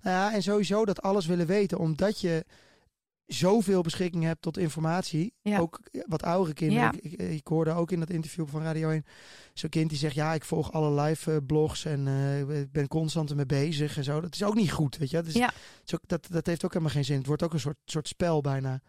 Nou 0.00 0.16
ja, 0.16 0.34
en 0.34 0.42
sowieso 0.42 0.84
dat 0.84 1.02
alles 1.02 1.26
willen 1.26 1.46
weten, 1.46 1.78
omdat 1.78 2.20
je 2.20 2.44
zoveel 3.32 3.82
beschikking 3.82 4.24
hebt 4.24 4.42
tot 4.42 4.58
informatie. 4.58 5.34
Ja. 5.42 5.58
Ook 5.58 5.80
wat 6.06 6.22
oudere 6.22 6.54
kinderen. 6.54 6.82
Ja. 6.82 6.92
Ik, 7.00 7.12
ik, 7.12 7.46
hoorde 7.46 7.72
ook 7.72 7.90
in 7.90 8.00
dat 8.00 8.10
interview 8.10 8.46
van 8.48 8.62
Radio 8.62 8.90
1 8.90 9.04
zo'n 9.54 9.70
kind 9.70 9.88
die 9.88 9.98
zegt: 9.98 10.14
Ja, 10.14 10.34
ik 10.34 10.44
volg 10.44 10.72
alle 10.72 11.02
live 11.02 11.32
eh, 11.32 11.36
blogs 11.46 11.84
en 11.84 12.06
eh, 12.06 12.60
ik 12.60 12.72
ben 12.72 12.88
constant 12.88 13.30
ermee 13.30 13.46
bezig 13.46 13.96
en 13.96 14.04
zo. 14.04 14.20
Dat 14.20 14.34
is 14.34 14.42
ook 14.42 14.54
niet 14.54 14.72
goed, 14.72 14.96
weet 14.96 15.10
je. 15.10 15.16
Dat, 15.16 15.26
is, 15.26 15.34
Ja. 15.34 15.46
het 15.46 15.82
is 15.86 15.94
ook, 15.94 16.00
dat, 16.06 16.26
dat 16.30 16.46
heeft 16.46 16.64
ook 16.64 16.72
helemaal 16.72 16.94
geen 16.94 17.04
zin. 17.04 17.16
Het 17.16 17.26
wordt 17.26 17.42
ook 17.42 17.52
een 17.52 17.60
soort, 17.60 17.78
soort 17.84 18.08
spel 18.08 18.40
bijna. 18.40 18.80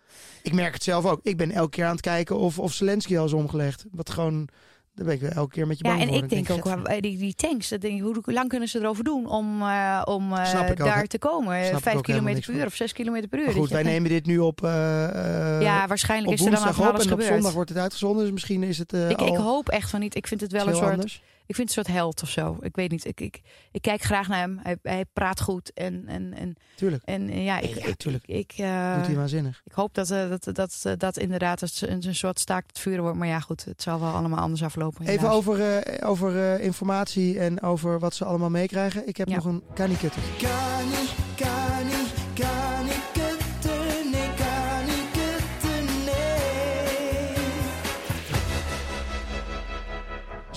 Ik 0.43 0.53
merk 0.53 0.73
het 0.73 0.83
zelf 0.83 1.05
ook. 1.05 1.19
Ik 1.23 1.37
ben 1.37 1.51
elke 1.51 1.69
keer 1.69 1.85
aan 1.85 1.91
het 1.91 2.01
kijken 2.01 2.37
of, 2.37 2.59
of 2.59 2.73
Zelensky 2.73 3.17
al 3.17 3.25
is 3.25 3.33
omgelegd. 3.33 3.85
Wat 3.91 4.09
gewoon, 4.09 4.47
daar 4.93 5.05
ben 5.05 5.15
ik 5.15 5.21
elke 5.21 5.51
keer 5.53 5.67
met 5.67 5.77
je 5.77 5.83
Ja, 5.83 5.89
bang 5.89 6.01
en 6.01 6.07
voor. 6.13 6.23
ik 6.23 6.29
denk 6.29 6.49
ook, 6.49 6.67
"Get- 6.67 6.75
wel, 6.75 6.85
eh, 6.85 7.01
die, 7.01 7.17
die 7.17 7.33
tanks, 7.33 7.69
dat 7.69 7.81
denk 7.81 7.93
ik, 7.95 8.01
hoe 8.01 8.33
lang 8.33 8.49
kunnen 8.49 8.67
ze 8.67 8.79
erover 8.79 9.03
doen 9.03 9.25
om, 9.27 9.61
eh, 9.61 10.01
om 10.05 10.33
eh, 10.33 10.69
ook, 10.69 10.77
daar 10.77 11.05
te 11.07 11.17
komen? 11.19 11.65
Snap 11.65 11.81
Vijf 11.81 12.01
kilometer 12.01 12.43
per 12.45 12.53
uur 12.53 12.65
of 12.65 12.75
zes 12.75 12.93
kilometer 12.93 13.29
per 13.29 13.39
uur. 13.39 13.45
Maar 13.45 13.53
goed, 13.53 13.69
wij 13.69 13.83
nemen 13.83 14.09
dit 14.09 14.25
nu 14.25 14.37
op. 14.39 14.59
ja, 14.61 15.87
waarschijnlijk 15.87 16.27
op 16.27 16.33
is 16.39 16.45
er 16.45 16.51
dan 16.51 16.67
op 16.69 16.75
alles 16.75 16.87
en 16.87 16.93
op 16.95 17.01
gebeurd. 17.19 17.33
zondag 17.33 17.53
wordt 17.53 17.69
het 17.69 17.79
uitgezonden. 17.79 18.23
Dus 18.23 18.31
misschien 18.31 18.63
is 18.63 18.77
het 18.77 18.93
ik, 18.93 19.21
ik 19.21 19.35
hoop 19.35 19.69
echt 19.69 19.89
van 19.89 19.99
niet. 19.99 20.15
Ik 20.15 20.27
vind 20.27 20.41
het 20.41 20.51
wel 20.51 20.67
een 20.67 20.75
soort, 20.75 20.91
anders. 20.91 21.21
Ik 21.51 21.57
vind 21.57 21.69
het 21.69 21.77
een 21.77 21.83
soort 21.85 21.97
held 21.97 22.21
of 22.23 22.29
zo. 22.29 22.57
Ik 22.61 22.75
weet 22.75 22.91
niet. 22.91 23.05
Ik, 23.05 23.19
ik, 23.21 23.41
ik 23.71 23.81
kijk 23.81 24.01
graag 24.01 24.27
naar 24.27 24.39
hem. 24.39 24.59
Hij, 24.63 24.77
hij 24.81 25.05
praat 25.13 25.41
goed 25.41 25.73
en, 25.73 26.03
en, 26.07 26.33
en, 26.33 26.55
Tuurlijk, 26.75 27.03
en 27.05 27.29
eh, 27.29 27.45
ja, 27.45 27.59
ik, 27.59 27.75
Ja, 27.75 27.85
ik, 27.85 27.95
tuurlijk. 27.95 28.27
ik, 28.27 28.51
eh, 28.57 28.95
doet 28.95 29.05
hij 29.05 29.15
waanzinnig. 29.15 29.61
ik 29.65 29.71
hoop 29.71 29.93
dat, 29.93 30.09
eh, 30.11 30.29
dat, 30.29 30.43
dat, 30.43 30.55
dat, 30.55 30.99
dat 30.99 31.17
inderdaad 31.17 31.59
het 31.59 31.81
een, 31.81 32.07
een 32.07 32.15
soort 32.15 32.39
staakt 32.39 32.67
het 32.67 32.79
vuren 32.79 33.01
wordt. 33.01 33.17
Maar 33.17 33.27
ja, 33.27 33.39
goed, 33.39 33.65
het 33.65 33.81
zal 33.81 33.99
wel 33.99 34.11
allemaal 34.13 34.39
anders 34.39 34.63
aflopen. 34.63 35.01
Even 35.05 35.19
helaas. 35.19 35.35
over, 35.35 35.59
eh, 35.77 36.09
over 36.09 36.37
eh, 36.53 36.63
informatie 36.65 37.39
en 37.39 37.61
over 37.61 37.99
wat 37.99 38.15
ze 38.15 38.25
allemaal 38.25 38.49
meekrijgen. 38.49 39.07
Ik 39.07 39.17
heb 39.17 39.27
Ja. 39.27 39.35
nog 39.35 39.45
een 39.45 39.63
kanikutter. 39.73 40.21
Kan 40.41 40.89
niet, 40.89 41.11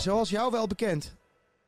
Zoals 0.04 0.30
jou 0.30 0.50
wel 0.50 0.66
bekend 0.66 1.14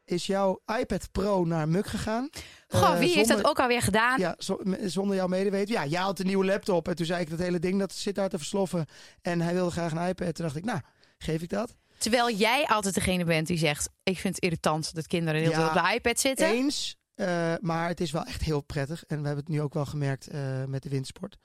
is 0.04 0.26
jouw 0.26 0.60
iPad 0.80 1.12
Pro 1.12 1.44
naar 1.44 1.68
Muk 1.68 1.86
gegaan. 1.86 2.28
Goh, 2.68 2.92
Eh, 2.92 2.98
wie 2.98 3.14
heeft 3.14 3.28
dat 3.28 3.44
ook 3.44 3.60
alweer 3.60 3.82
gedaan? 3.82 4.18
Ja, 4.20 4.36
zonder 4.84 5.16
jouw 5.16 5.26
medeweten. 5.26 5.74
Ja, 5.74 5.86
jij 5.86 6.00
had 6.00 6.18
een 6.18 6.26
nieuwe 6.26 6.44
laptop. 6.44 6.88
En 6.88 6.94
toen 6.94 7.06
zei 7.06 7.20
ik 7.20 7.30
dat 7.30 7.38
hele 7.38 7.58
ding 7.58 7.78
dat 7.78 7.92
zit 7.94 8.14
daar 8.14 8.28
te 8.28 8.36
versloffen. 8.38 8.86
En 9.22 9.40
hij 9.40 9.54
wilde 9.54 9.70
graag 9.70 9.92
een 9.92 10.08
iPad. 10.08 10.34
Toen 10.34 10.44
dacht 10.44 10.56
ik, 10.56 10.64
nou, 10.64 10.80
geef 11.18 11.42
ik 11.42 11.48
dat. 11.48 11.74
Terwijl 11.98 12.30
jij 12.30 12.66
altijd 12.66 12.94
degene 12.94 13.24
bent 13.24 13.46
die 13.46 13.58
zegt: 13.58 13.88
Ik 14.02 14.18
vind 14.18 14.34
het 14.34 14.44
irritant 14.44 14.94
dat 14.94 15.06
kinderen 15.06 15.40
Ja, 15.42 15.50
tijd 15.50 15.66
op 15.68 15.82
de 15.84 15.94
iPad 15.94 16.20
zitten. 16.20 16.46
Eens. 16.48 16.96
eh, 17.14 17.52
maar 17.60 17.88
het 17.88 18.00
is 18.00 18.10
wel 18.10 18.24
echt 18.24 18.42
heel 18.42 18.60
prettig. 18.60 19.04
En 19.06 19.20
we 19.20 19.26
hebben 19.26 19.44
het 19.44 19.52
nu 19.54 19.60
ook 19.62 19.74
wel 19.74 19.86
gemerkt 19.86 20.26
eh, 20.26 20.40
met 20.66 20.82
de 20.82 20.88
windsport. 20.88 21.36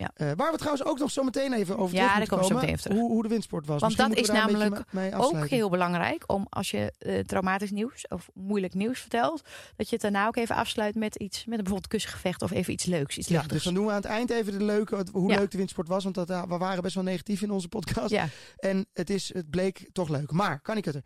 Ja. 0.00 0.10
Eh, 0.14 0.30
waar 0.36 0.50
we 0.52 0.58
trouwens 0.58 0.84
ook 0.84 0.98
nog 0.98 1.10
zo 1.10 1.22
meteen 1.22 1.52
even 1.52 1.78
over 1.78 1.96
Ja, 1.96 2.12
terug 2.12 2.28
daar 2.28 2.38
moeten 2.38 2.38
komen 2.38 2.44
we 2.44 2.48
zo 2.48 2.54
komen. 2.54 2.60
meteen 2.60 2.68
even 2.78 2.90
terug. 2.90 2.98
Hoe, 2.98 3.10
hoe 3.12 3.22
de 3.22 3.28
windsport 3.28 3.66
was. 3.66 3.80
Want 3.80 3.92
Misschien 3.96 4.14
dat 4.14 4.24
is 4.24 4.30
namelijk 4.30 4.84
Ook 5.16 5.46
heel 5.48 5.70
belangrijk 5.70 6.24
om 6.26 6.46
als 6.48 6.70
je 6.70 6.92
eh, 6.98 7.18
traumatisch 7.18 7.70
nieuws 7.70 8.08
of 8.08 8.28
moeilijk 8.34 8.74
nieuws 8.74 9.00
vertelt, 9.00 9.42
dat 9.76 9.86
je 9.88 9.92
het 9.92 10.00
daarna 10.00 10.26
ook 10.26 10.36
even 10.36 10.54
afsluit 10.56 10.94
met 10.94 11.16
iets, 11.16 11.36
met 11.38 11.58
een 11.58 11.64
bijvoorbeeld 11.64 11.86
kussengevecht 11.86 12.42
of 12.42 12.50
even 12.50 12.72
iets 12.72 12.84
leuks, 12.84 13.18
iets 13.18 13.28
Ja, 13.28 13.32
luchtigs. 13.34 13.54
dus 13.54 13.64
dan 13.64 13.74
doen 13.74 13.84
we 13.84 13.90
aan 13.90 13.96
het 13.96 14.04
eind 14.06 14.30
even 14.30 14.58
de 14.58 14.64
leuke, 14.64 15.04
hoe 15.12 15.30
Ja. 15.30 15.38
leuk 15.38 15.50
de 15.50 15.56
windsport 15.58 15.88
was. 15.88 16.02
Want 16.02 16.14
dat, 16.14 16.28
ja, 16.28 16.46
we 16.46 16.56
waren 16.58 16.82
best 16.82 16.94
wel 16.94 17.04
negatief 17.04 17.42
in 17.42 17.50
onze 17.50 17.68
podcast. 17.68 18.10
Ja. 18.10 18.28
En 18.56 18.86
het, 18.92 19.10
is, 19.10 19.34
het 19.34 19.50
bleek 19.50 19.88
toch 19.92 20.08
leuk. 20.08 20.30
Maar, 20.32 20.60
kan 20.60 20.76
ik 20.76 20.84
het 20.84 20.94
er. 20.94 21.04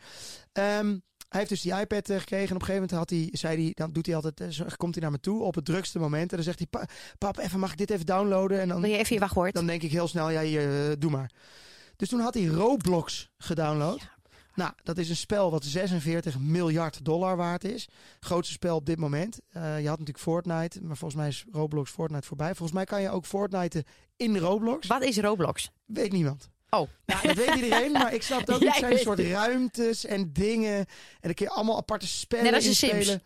Ehm, 0.53 0.97
hij 1.35 1.43
heeft 1.43 1.53
dus 1.63 1.63
die 1.63 1.81
iPad 1.81 2.09
eh, 2.09 2.19
gekregen. 2.19 2.49
En 2.49 2.55
op 2.55 2.61
een 2.61 2.67
gegeven 2.67 2.89
moment 2.89 2.91
had 2.91 3.11
hij, 3.11 3.29
zei 3.33 3.63
hij, 3.65 3.73
dan 3.75 3.93
doet 3.93 4.07
hij 4.07 4.15
altijd, 4.15 4.41
eh, 4.41 4.67
komt 4.77 4.95
hij 4.95 5.03
naar 5.03 5.13
me 5.13 5.21
toe 5.21 5.43
op 5.43 5.55
het 5.55 5.65
drukste 5.65 5.99
moment. 5.99 6.31
En 6.31 6.37
dan 6.37 6.45
zegt 6.45 6.59
hij, 6.59 6.67
"Pa- 6.71 6.87
pap, 7.19 7.39
even, 7.39 7.59
mag 7.59 7.71
ik 7.73 7.79
dit 7.79 7.91
even 7.91 8.07
downloaden? 8.07 8.61
En 8.61 8.69
dan, 8.69 8.81
Wil 8.81 8.91
je 8.91 8.97
even 8.97 9.15
je 9.15 9.21
wachtwoord? 9.21 9.55
dan 9.55 9.67
denk 9.67 9.83
ik 9.83 9.91
heel 9.91 10.09
snel, 10.09 10.31
ja, 10.31 10.43
eh, 10.43 10.93
doe 10.99 11.11
maar. 11.11 11.31
Dus 11.97 12.09
toen 12.09 12.21
had 12.21 12.35
hij 12.35 12.45
Roblox 12.47 13.31
gedownload. 13.37 14.13
Nou, 14.55 14.73
dat 14.83 14.99
is 14.99 15.09
een 15.09 15.17
spel 15.17 15.51
wat 15.51 15.65
46 15.65 16.39
miljard 16.39 17.05
dollar 17.05 17.37
waard 17.37 17.65
is. 17.65 17.89
Grootste 18.21 18.53
spel 18.55 18.77
op 18.77 18.87
dit 18.87 18.99
moment. 18.99 19.41
Je 19.53 19.59
had 19.61 19.83
natuurlijk 19.85 20.19
Fortnite, 20.19 20.83
maar 20.83 20.97
volgens 20.97 21.21
mij 21.21 21.29
is 21.29 21.45
Roblox 21.53 21.91
Fortnite 21.91 22.27
voorbij. 22.27 22.55
Volgens 22.55 22.73
mij 22.73 22.85
kan 22.85 23.03
je 23.03 23.11
ook 23.11 23.27
Fortnite 23.27 23.85
in 24.17 24.37
Roblox. 24.37 24.87
Wat 24.87 25.03
is 25.03 25.17
Roblox? 25.19 25.71
Weet 25.85 26.13
niemand. 26.13 26.49
Oh, 26.75 26.89
Ja, 27.05 27.21
dat 27.23 27.37
weet 27.37 27.55
iedereen, 27.55 27.93
maar 27.93 28.15
ik 28.15 28.23
snap 28.23 28.41
het 28.41 28.53
ook 28.53 28.61
niet. 28.61 28.63
Jij 28.63 28.71
Het 28.71 28.81
zijn 28.81 28.93
een 28.93 28.99
soort 28.99 29.19
ruimtes 29.19 30.05
en 30.05 30.33
dingen. 30.33 30.77
En 30.77 30.87
dan 31.21 31.35
kun 31.35 31.47
je 31.47 31.53
allemaal 31.53 31.77
aparte 31.77 32.07
spellen 32.07 32.45
Net 32.45 32.55
als 32.55 32.67
inspelen. 32.67 33.05
Sims. 33.05 33.23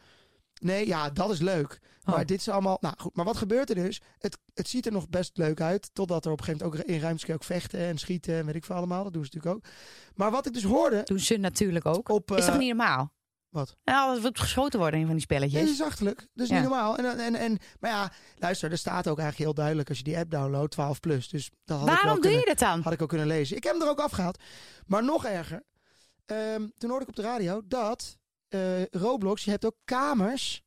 Nee, 0.61 0.87
ja, 0.87 1.11
dat 1.11 1.31
is 1.31 1.41
leuk. 1.41 1.81
Oh. 2.05 2.15
Maar 2.15 2.27
dit 2.27 2.41
is 2.41 2.49
allemaal... 2.49 2.79
Nou 2.81 2.95
goed, 2.99 3.17
maar 3.17 3.25
wat 3.25 3.37
gebeurt 3.37 3.69
er 3.69 3.75
dus? 3.75 4.01
Het, 4.19 4.39
het 4.55 4.69
ziet 4.69 4.87
er 4.87 4.93
nog 4.93 5.09
best 5.09 5.37
leuk 5.37 5.61
uit. 5.61 5.91
Totdat 5.93 6.25
er 6.25 6.33
op 6.33 6.39
een 6.39 6.45
gegeven 6.45 6.67
moment 6.67 6.87
ook 6.87 6.95
in 6.95 7.01
ruimtes 7.01 7.31
ook 7.31 7.45
vechten 7.45 7.81
en 7.81 7.99
schieten 7.99 8.35
en 8.35 8.47
weet 8.47 8.55
ik 8.55 8.65
veel 8.65 8.77
allemaal. 8.77 9.05
Dat 9.05 9.13
doen 9.13 9.25
ze 9.25 9.31
natuurlijk 9.35 9.57
ook. 9.57 9.73
Maar 10.15 10.31
wat 10.31 10.47
ik 10.47 10.53
dus 10.53 10.63
hoorde 10.63 11.01
doen 11.05 11.19
ze 11.19 11.37
natuurlijk 11.37 11.87
ook. 11.87 12.09
op... 12.09 12.31
is 12.31 12.45
eh, 12.45 12.47
toch 12.47 12.59
niet 12.59 12.69
normaal? 12.77 13.13
Wat? 13.49 13.77
Nou, 13.85 14.13
het 14.13 14.23
wordt 14.23 14.41
geschoten 14.41 14.79
worden 14.79 15.01
in 15.01 15.07
van 15.07 15.17
die 15.17 15.27
Nee, 15.29 15.39
dat 15.41 15.49
spelletjes. 15.51 15.79
is 15.81 15.87
achterlijk. 15.87 16.19
Dat 16.35 16.45
is 16.45 16.49
Ja. 16.49 16.55
niet 16.61 16.69
normaal. 16.69 16.97
En, 16.97 17.19
en, 17.19 17.35
en, 17.35 17.59
maar 17.81 17.91
ja, 17.91 18.13
luister, 18.37 18.71
er 18.71 18.79
staat 18.79 19.09
ook 19.09 19.19
eigenlijk 19.19 19.39
heel 19.39 19.55
duidelijk 19.55 19.89
als 19.89 19.99
je 19.99 20.05
die 20.05 20.19
app 20.19 20.31
downloadt, 20.31 20.73
12 20.73 21.01
plus. 21.01 21.29
Dus 21.29 21.51
dat 21.65 21.79
had 21.79 21.89
ik 21.89 21.95
wel 21.95 21.95
Waarom 21.95 22.13
doe 22.13 22.21
kunnen, 22.31 22.39
je 22.41 22.47
dat 22.47 22.59
dan? 22.59 22.81
Had 22.81 22.93
ik 22.93 23.03
ook 23.03 23.09
kunnen 23.09 23.27
lezen. 23.27 23.57
Ik 23.57 23.65
heb 23.65 23.73
hem 23.73 23.83
er 23.83 23.89
ook 23.89 24.01
afgehaald. 24.01 24.39
Maar 24.87 25.05
nog 25.05 25.25
erger. 25.25 25.63
Ehm, 26.27 26.67
toen 26.79 26.89
hoorde 26.91 27.05
ik 27.05 27.11
op 27.11 27.17
de 27.17 27.23
radio 27.23 27.63
dat 27.65 28.17
eh, 28.49 28.85
Roblox, 28.87 29.45
je 29.45 29.51
hebt 29.51 29.65
ook 29.67 29.77
kamers. 29.85 30.63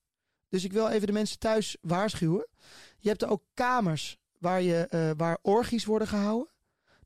Dus 0.49 0.63
ik 0.63 0.73
wil 0.73 0.87
even 0.87 1.07
de 1.07 1.13
mensen 1.13 1.39
thuis 1.39 1.77
waarschuwen. 1.81 2.47
Je 2.97 3.09
hebt 3.09 3.21
er 3.21 3.29
ook 3.29 3.43
kamers 3.53 4.17
waar, 4.39 4.61
je, 4.61 4.85
eh, 4.89 5.09
waar 5.17 5.37
orgies 5.41 5.85
worden 5.85 6.07
gehouden. 6.07 6.50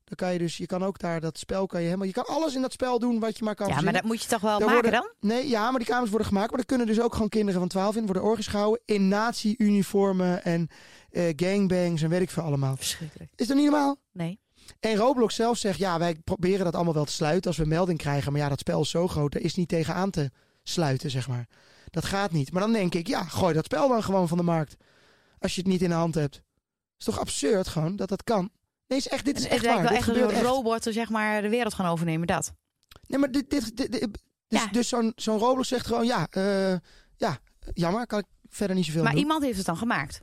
Dan 0.06 0.16
kan 0.16 0.32
je 0.32 0.38
dus, 0.38 0.56
je 0.56 0.66
kan 0.66 0.84
ook 0.84 0.98
daar 0.98 1.20
dat 1.20 1.38
spel 1.38 1.66
kan 1.66 1.80
je 1.80 1.86
helemaal, 1.86 2.06
je 2.06 2.12
kan 2.12 2.26
alles 2.26 2.54
in 2.54 2.60
dat 2.62 2.72
spel 2.72 2.98
doen 2.98 3.18
wat 3.20 3.38
je 3.38 3.44
maar 3.44 3.54
kan 3.54 3.68
Ja, 3.68 3.80
maar 3.80 3.92
dat 3.92 4.02
moet 4.02 4.22
je 4.22 4.28
toch 4.28 4.40
wel 4.40 4.58
Daar 4.58 4.68
maken 4.68 4.90
worden- 4.90 5.00
dan? 5.20 5.30
Nee, 5.30 5.48
ja, 5.48 5.70
maar 5.70 5.78
die 5.78 5.88
kamers 5.88 6.10
worden 6.10 6.28
gemaakt. 6.28 6.50
Maar 6.50 6.60
er 6.60 6.66
kunnen 6.66 6.86
dus 6.86 7.00
ook 7.00 7.12
gewoon 7.12 7.28
kinderen 7.28 7.60
van 7.60 7.68
12 7.68 7.96
in 7.96 8.04
worden 8.04 8.22
orgies 8.22 8.46
gehouden. 8.46 8.80
In 8.84 9.08
nazi-uniformen 9.08 10.44
en 10.44 10.68
eh, 11.10 11.32
gangbangs 11.36 12.02
en 12.02 12.08
weet 12.08 12.20
ik 12.20 12.30
veel 12.30 12.42
allemaal. 12.42 12.76
Verschrikkelijk. 12.76 13.30
Is 13.34 13.46
dat 13.46 13.56
niet 13.56 13.70
normaal? 13.70 13.96
Nee. 14.12 14.38
En 14.80 14.96
Roblox 14.96 15.34
zelf 15.34 15.58
zegt, 15.58 15.78
ja, 15.78 15.98
wij 15.98 16.14
proberen 16.24 16.64
dat 16.64 16.74
allemaal 16.74 16.94
wel 16.94 17.04
te 17.04 17.12
sluiten 17.12 17.46
als 17.50 17.58
we 17.58 17.64
melding 17.66 17.98
krijgen. 17.98 18.32
Maar 18.32 18.40
ja, 18.40 18.48
dat 18.48 18.58
spel 18.58 18.80
is 18.80 18.90
zo 18.90 19.08
groot, 19.08 19.34
er 19.34 19.40
is 19.44 19.54
niet 19.54 19.68
tegenaan 19.68 20.10
te 20.10 20.30
sluiten, 20.62 21.10
zeg 21.10 21.28
maar. 21.28 21.46
Dat 21.90 22.04
gaat 22.04 22.32
niet. 22.32 22.52
Maar 22.52 22.62
dan 22.62 22.72
denk 22.72 22.94
ik, 22.94 23.06
ja, 23.06 23.22
gooi 23.24 23.54
dat 23.54 23.64
spel 23.64 23.88
dan 23.88 24.02
gewoon 24.02 24.28
van 24.28 24.36
de 24.36 24.42
markt. 24.44 24.76
Als 25.38 25.54
je 25.54 25.60
het 25.60 25.70
niet 25.70 25.82
in 25.82 25.88
de 25.88 25.94
hand 25.94 26.14
hebt. 26.14 26.42
is 26.98 27.04
toch 27.04 27.18
absurd 27.20 27.68
gewoon 27.68 27.96
dat 27.96 28.08
dat 28.08 28.24
kan? 28.24 28.50
Nee, 28.86 28.98
is 28.98 29.08
echt, 29.08 29.24
dit 29.24 29.36
is 29.36 29.42
Het 29.42 29.52
echt 29.52 29.62
lijkt 29.62 29.78
waar. 29.80 29.88
wel 29.88 29.98
Dit 30.02 30.08
echt 30.08 30.18
een 30.30 30.30
echt. 30.36 30.42
robotten 30.46 30.92
zeg 30.92 31.08
maar 31.08 31.42
de 31.42 31.48
wereld 31.48 31.74
gaan 31.74 31.86
overnemen, 31.86 32.26
dat. 32.26 32.52
Nee, 33.06 33.18
maar 33.18 33.30
dit, 33.30 33.50
dit, 33.50 33.76
dit- 33.76 33.92
dit- 33.92 34.08
dus, 34.48 34.60
Ja. 34.62 34.66
dus 34.66 34.88
zo'n 34.88 35.12
zo'n 35.16 35.38
Roblox 35.38 35.68
zegt 35.68 35.86
gewoon, 35.86 36.06
ja, 36.06 36.26
eh, 36.30 36.74
ja, 37.16 37.38
jammer, 37.72 38.06
kan 38.06 38.18
ik 38.18 38.24
verder 38.48 38.76
niet 38.76 38.84
zoveel 38.84 39.02
Maar 39.02 39.12
doen. 39.12 39.20
iemand 39.20 39.42
heeft 39.42 39.56
het 39.56 39.66
dan 39.66 39.76
gemaakt. 39.76 40.20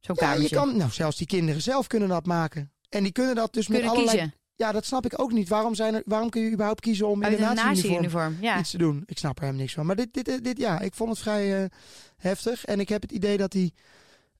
Zo'n 0.00 0.16
ja, 0.20 0.32
je 0.32 0.48
kan, 0.48 0.76
nou, 0.76 0.90
zelfs 0.90 1.16
die 1.16 1.26
kinderen 1.26 1.62
zelf 1.62 1.86
kunnen 1.86 2.08
dat 2.08 2.26
maken. 2.26 2.72
En 2.88 3.02
die 3.02 3.12
kunnen 3.12 3.34
dat 3.34 3.52
dus 3.52 3.64
Kunnen 3.66 3.82
met 3.84 3.92
allerlei... 3.92 4.16
kiezen. 4.18 4.34
Ja, 4.56 4.72
dat 4.72 4.84
snap 4.84 5.04
ik 5.04 5.20
ook 5.20 5.32
niet. 5.32 5.48
Waarom, 5.48 5.74
zijn 5.74 5.94
er, 5.94 6.02
waarom 6.04 6.30
kun 6.30 6.42
je 6.42 6.50
überhaupt 6.50 6.80
kiezen 6.80 7.08
om 7.08 7.22
in 7.22 7.32
een 7.32 7.42
een 7.48 7.54
nazi-uniform. 7.54 8.36
Ja. 8.40 8.58
iets 8.58 8.70
te 8.70 8.78
doen? 8.78 9.02
Ik 9.06 9.18
snap 9.18 9.38
er 9.38 9.44
hem 9.44 9.56
niks 9.56 9.72
van. 9.74 9.86
Maar 9.86 9.96
dit, 9.96 10.12
dit, 10.24 10.44
dit, 10.44 10.58
ja, 10.58 10.80
ik 10.80 10.94
vond 10.94 11.10
het 11.10 11.18
vrij 11.18 11.62
eh, 11.62 11.70
heftig. 12.16 12.64
En 12.64 12.80
ik 12.80 12.88
heb 12.88 13.02
het 13.02 13.12
idee 13.12 13.36
dat 13.36 13.52
hij... 13.52 13.72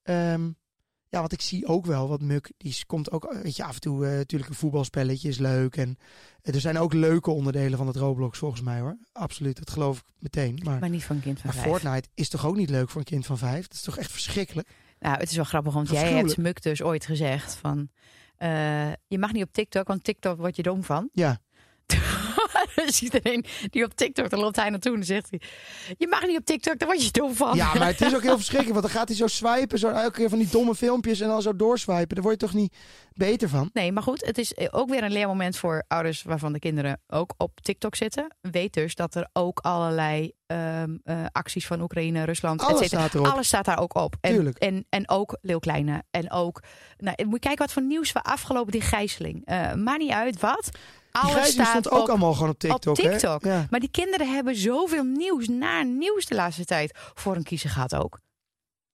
ehm, 0.02 0.50
ja, 1.08 1.20
want 1.20 1.32
ik 1.32 1.40
zie 1.40 1.66
ook 1.66 1.86
wel 1.86 2.08
wat 2.08 2.20
Muk, 2.20 2.52
die 2.56 2.76
komt 2.86 3.10
ook, 3.10 3.38
weet 3.42 3.56
je, 3.56 3.64
af 3.64 3.74
en 3.74 3.80
toe 3.80 4.06
eh, 4.06 4.16
natuurlijk 4.16 4.50
een 4.50 4.56
voetbalspelletje 4.56 5.28
is 5.28 5.38
leuk. 5.38 5.76
En 5.76 5.98
eh, 6.42 6.54
er 6.54 6.60
zijn 6.60 6.78
ook 6.78 6.92
leuke 6.92 7.30
onderdelen 7.30 7.78
van 7.78 7.86
het 7.86 7.96
Roblox 7.96 8.38
volgens 8.38 8.60
mij 8.62 8.80
hoor. 8.80 8.96
Absoluut, 9.12 9.58
dat 9.58 9.70
geloof 9.70 9.98
ik 9.98 10.04
meteen. 10.18 10.60
Maar, 10.64 10.78
Maar 10.78 10.88
niet 10.90 11.04
van 11.04 11.16
een 11.16 11.22
kind 11.22 11.40
van 11.40 11.50
maar 11.50 11.62
vijf. 11.62 11.68
Fortnite 11.68 12.08
is 12.14 12.28
toch 12.28 12.46
ook 12.46 12.56
niet 12.56 12.70
leuk 12.70 12.88
voor 12.90 13.00
een 13.00 13.06
kind 13.06 13.26
van 13.26 13.38
vijf? 13.38 13.66
Dat 13.66 13.76
is 13.76 13.82
toch 13.82 13.98
echt 13.98 14.12
verschrikkelijk? 14.12 14.68
Nou, 15.00 15.16
het 15.18 15.30
is 15.30 15.36
wel 15.36 15.44
grappig, 15.44 15.72
want 15.72 15.90
jij 15.90 16.12
hebt. 16.12 16.36
Muk 16.36 16.62
dus 16.62 16.82
ooit 16.82 17.06
gezegd 17.06 17.54
van... 17.54 17.88
eh, 18.36 18.92
je 19.06 19.18
mag 19.18 19.32
niet 19.32 19.42
op 19.42 19.52
TikTok, 19.52 19.86
want 19.88 20.04
TikTok 20.04 20.38
word 20.38 20.56
je 20.56 20.62
dom 20.62 20.82
van. 20.84 21.08
Ja, 21.12 21.38
is 22.86 23.02
iedereen 23.02 23.44
die 23.70 23.84
op 23.84 23.94
TikTok, 23.94 24.30
dan 24.30 24.40
loopt 24.40 24.56
hij 24.56 24.70
naartoe 24.70 24.96
en 24.96 25.04
zegt 25.04 25.26
hij... 25.30 25.40
Je 25.98 26.06
mag 26.08 26.26
niet 26.26 26.38
op 26.38 26.44
TikTok, 26.44 26.78
daar 26.78 26.88
word 26.88 27.04
je 27.04 27.10
dom 27.10 27.34
van. 27.34 27.56
Ja, 27.56 27.74
maar 27.74 27.86
het 27.86 28.00
is 28.00 28.14
ook 28.14 28.22
heel 28.22 28.36
verschrikkelijk. 28.42 28.80
Want 28.80 28.92
dan 28.92 28.96
gaat 28.96 29.08
hij 29.08 29.16
zo 29.16 29.26
swipen, 29.26 29.78
zo 29.78 29.88
elke 29.88 30.18
keer 30.18 30.28
van 30.28 30.38
die 30.38 30.48
domme 30.48 30.74
filmpjes 30.74 31.20
en 31.20 31.28
dan 31.28 31.42
zo 31.42 31.56
doorswipen. 31.56 32.14
Daar 32.14 32.24
word 32.24 32.40
je 32.40 32.46
toch 32.46 32.54
niet 32.56 32.76
beter 33.12 33.48
van? 33.48 33.70
Nee, 33.72 33.92
maar 33.92 34.02
goed, 34.02 34.26
het 34.26 34.38
is 34.38 34.72
ook 34.72 34.88
weer 34.88 35.02
een 35.02 35.12
leermoment 35.12 35.56
voor 35.56 35.84
ouders 35.88 36.22
waarvan 36.22 36.52
de 36.52 36.58
kinderen 36.58 37.00
ook 37.06 37.34
op 37.36 37.60
TikTok 37.60 37.94
zitten. 37.94 38.36
Weet 38.40 38.74
dus 38.74 38.94
dat 38.94 39.14
er 39.14 39.28
ook 39.32 39.58
allerlei 39.58 40.32
ehm, 40.46 40.96
eh, 41.04 41.24
acties 41.32 41.66
van 41.66 41.80
Oekraïne, 41.80 42.24
Rusland, 42.24 42.62
Alles 42.62 42.86
staat 42.86 43.14
erop. 43.14 43.26
Alles 43.26 43.46
staat 43.46 43.64
daar 43.64 43.78
ook 43.78 43.94
op. 43.94 44.16
En, 44.20 44.32
Tuurlijk. 44.34 44.58
En, 44.58 44.86
en 44.88 45.08
ook 45.08 45.38
Leeuw 45.40 45.58
Kleine. 45.58 46.02
En 46.10 46.30
ook, 46.30 46.62
nou, 46.96 47.16
moet 47.24 47.32
je 47.32 47.38
kijken 47.38 47.64
wat 47.64 47.72
voor 47.72 47.82
nieuws 47.82 48.12
we 48.12 48.22
afgelopen, 48.22 48.72
die 48.72 48.80
gijzeling. 48.80 49.42
Eh 49.44 49.74
maakt 49.74 49.98
niet 49.98 50.10
uit 50.10 50.40
wat. 50.40 50.70
Die 51.26 51.34
Alles 51.34 51.50
staat 51.50 51.66
stond 51.68 51.90
ook 51.90 52.00
op, 52.02 52.08
allemaal 52.08 52.32
gewoon 52.32 52.48
op 52.50 52.58
TikTok. 52.58 52.98
op 52.98 53.04
TikTok. 53.04 53.42
Hè? 53.44 53.52
Ja. 53.54 53.66
Maar 53.70 53.80
die 53.80 53.90
kinderen 53.90 54.32
hebben 54.34 54.56
zoveel 54.56 55.04
nieuws, 55.04 55.48
naar 55.48 55.86
nieuws 55.86 56.26
de 56.26 56.34
laatste 56.34 56.64
tijd. 56.64 56.98
Voor 57.14 57.36
een 57.36 57.42
kiezer 57.42 57.70
gaat 57.70 57.94
ook. 57.94 58.18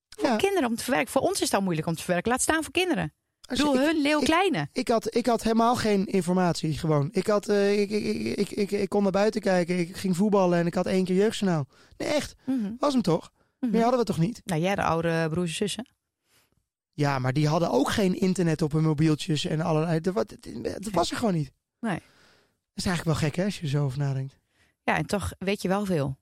Voor 0.09 0.29
Ja. 0.29 0.35
kinderen 0.35 0.69
om 0.69 0.75
te 0.75 0.83
verwerken. 0.83 1.11
Voor 1.11 1.21
ons 1.21 1.33
is 1.33 1.39
het 1.39 1.53
al 1.53 1.61
moeilijk 1.61 1.87
om 1.87 1.95
te 1.95 2.03
verwerken. 2.03 2.31
Laat 2.31 2.41
staan 2.41 2.63
voor 2.63 2.71
kinderen. 2.71 3.03
Ik 3.41 3.49
bedoel, 3.57 3.77
hun 3.79 4.01
Leeuw 4.01 4.19
Kleine. 4.19 4.67
Ik 4.71 4.87
had, 4.87 5.15
ik 5.15 5.25
had 5.25 5.43
helemaal 5.43 5.75
geen 5.75 6.05
informatie, 6.05 6.77
gewoon. 6.77 7.09
Ik, 7.11 7.27
had, 7.27 7.49
eh, 7.49 7.79
ik, 7.81 7.89
ik, 7.89 8.03
ik, 8.05 8.37
ik, 8.37 8.51
ik, 8.51 8.71
ik 8.71 8.89
kon 8.89 9.03
naar 9.03 9.11
buiten 9.11 9.41
kijken, 9.41 9.79
ik 9.79 9.95
ging 9.97 10.15
voetballen 10.15 10.59
en 10.59 10.65
ik 10.67 10.73
had 10.73 10.85
één 10.85 11.05
keer 11.05 11.15
jeugdjournaal. 11.15 11.65
Nee, 11.97 12.07
echt. 12.07 12.35
Mhm. 12.45 12.71
Was 12.79 12.93
hem 12.93 13.01
toch? 13.01 13.31
Mhm. 13.59 13.71
Meer 13.71 13.81
hadden 13.81 13.99
we 13.99 14.05
toch 14.05 14.17
niet? 14.17 14.41
Nou, 14.45 14.61
jij 14.61 14.75
de 14.75 14.83
oude 14.83 15.27
broers 15.29 15.49
en 15.49 15.55
zussen. 15.55 15.87
Ja, 16.93 17.19
maar 17.19 17.33
die 17.33 17.47
hadden 17.47 17.71
ook 17.71 17.89
geen 17.91 18.19
internet 18.19 18.61
op 18.61 18.71
hun 18.71 18.83
mobieltjes 18.83 19.45
en 19.45 19.61
allerlei. 19.61 20.01
Dat, 20.01 20.15
dat 20.15 20.91
was 20.91 21.11
er 21.11 21.17
gewoon 21.17 21.33
niet. 21.33 21.51
Nee. 21.79 21.99
Dat 22.75 22.85
is 22.85 22.91
eigenlijk 22.91 23.19
wel 23.19 23.29
gek, 23.29 23.35
hè, 23.37 23.43
als 23.43 23.55
je 23.57 23.61
er 23.63 23.69
zo 23.69 23.83
over 23.83 23.97
nadenkt. 23.97 24.37
Ja, 24.83 24.97
en 24.97 25.05
toch 25.05 25.31
weet 25.39 25.61
je 25.61 25.67
wel 25.67 25.85
veel. 25.85 26.17